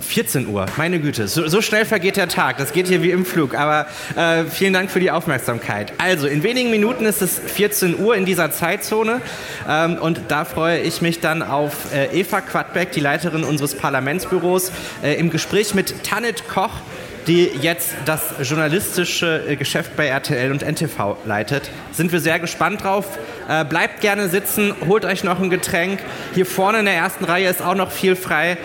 14 0.00 0.48
Uhr, 0.48 0.66
meine 0.76 1.00
Güte, 1.00 1.28
so, 1.28 1.46
so, 1.48 1.60
schnell 1.62 1.84
vergeht 1.84 2.16
der 2.16 2.28
Tag. 2.28 2.58
Das 2.58 2.72
geht 2.72 2.88
hier 2.88 3.02
wie 3.02 3.10
im 3.10 3.24
Flug. 3.24 3.54
Aber 3.54 3.86
äh, 4.16 4.44
vielen 4.44 4.72
Dank 4.72 4.90
für 4.90 5.00
die 5.00 5.10
Aufmerksamkeit. 5.10 5.92
Also, 5.98 6.26
in 6.26 6.42
wenigen 6.42 6.70
Minuten 6.70 7.04
ist 7.04 7.22
es 7.22 7.38
14 7.38 7.98
Uhr 7.98 8.16
in 8.16 8.24
dieser 8.24 8.50
Zeitzone. 8.50 9.20
Ähm, 9.68 9.96
und 9.96 10.20
da 10.28 10.44
freue 10.44 10.80
ich 10.80 11.02
mich 11.02 11.20
dann 11.20 11.42
auf 11.42 11.92
äh, 11.94 12.18
Eva 12.18 12.40
Quadbeck, 12.40 12.92
die 12.92 13.00
Leiterin 13.00 13.44
unseres 13.44 13.74
Parlamentsbüros, 13.74 14.72
äh, 15.02 15.14
im 15.14 15.30
Gespräch 15.30 15.74
mit 15.74 16.04
Tanit 16.04 16.48
Koch 16.48 16.72
die 17.26 17.50
jetzt 17.60 17.94
das 18.04 18.34
journalistische 18.42 19.44
äh, 19.48 19.56
Geschäft 19.56 19.96
bei 19.96 20.06
RTL 20.06 20.50
und 20.50 20.62
NTV 20.62 21.16
leitet. 21.24 21.70
Sind 21.92 22.12
wir 22.12 22.20
sehr 22.20 22.38
gespannt 22.38 22.84
drauf. 22.84 23.18
Äh, 23.48 23.64
bleibt 23.64 24.00
gerne 24.00 24.28
sitzen, 24.28 24.74
holt 24.86 25.04
euch 25.04 25.24
noch 25.24 25.40
ein 25.40 25.50
Getränk. 25.50 26.00
Hier 26.34 26.46
vorne 26.46 26.78
in 26.80 26.84
der 26.84 26.94
ersten 26.94 27.24
Reihe 27.24 27.48
ist 27.48 27.62
auch 27.62 27.74
noch 27.74 27.90
viel 27.90 28.16
frei. 28.16 28.52
Äh, 28.52 28.56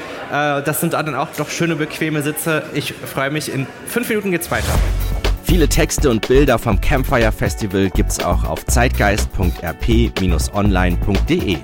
das 0.64 0.82
sind 0.82 0.94
dann 0.94 1.16
auch 1.16 1.30
doch 1.38 1.50
schöne, 1.50 1.76
bequeme 1.76 2.22
Sitze. 2.22 2.64
Ich 2.74 2.94
freue 2.94 3.32
mich. 3.32 3.54
In 3.54 3.68
fünf 3.88 4.10
Minuten 4.10 4.32
geht's 4.32 4.52
weiter. 4.52 4.74
Viele 5.44 5.68
Texte 5.70 6.10
und 6.10 6.28
Bilder 6.28 6.58
vom 6.58 6.82
Campfire 6.82 7.32
Festival 7.32 7.92
gibt's 7.92 8.20
auch 8.20 8.46
auf 8.46 8.66
zeitgeist.rp-online.de. 8.66 11.58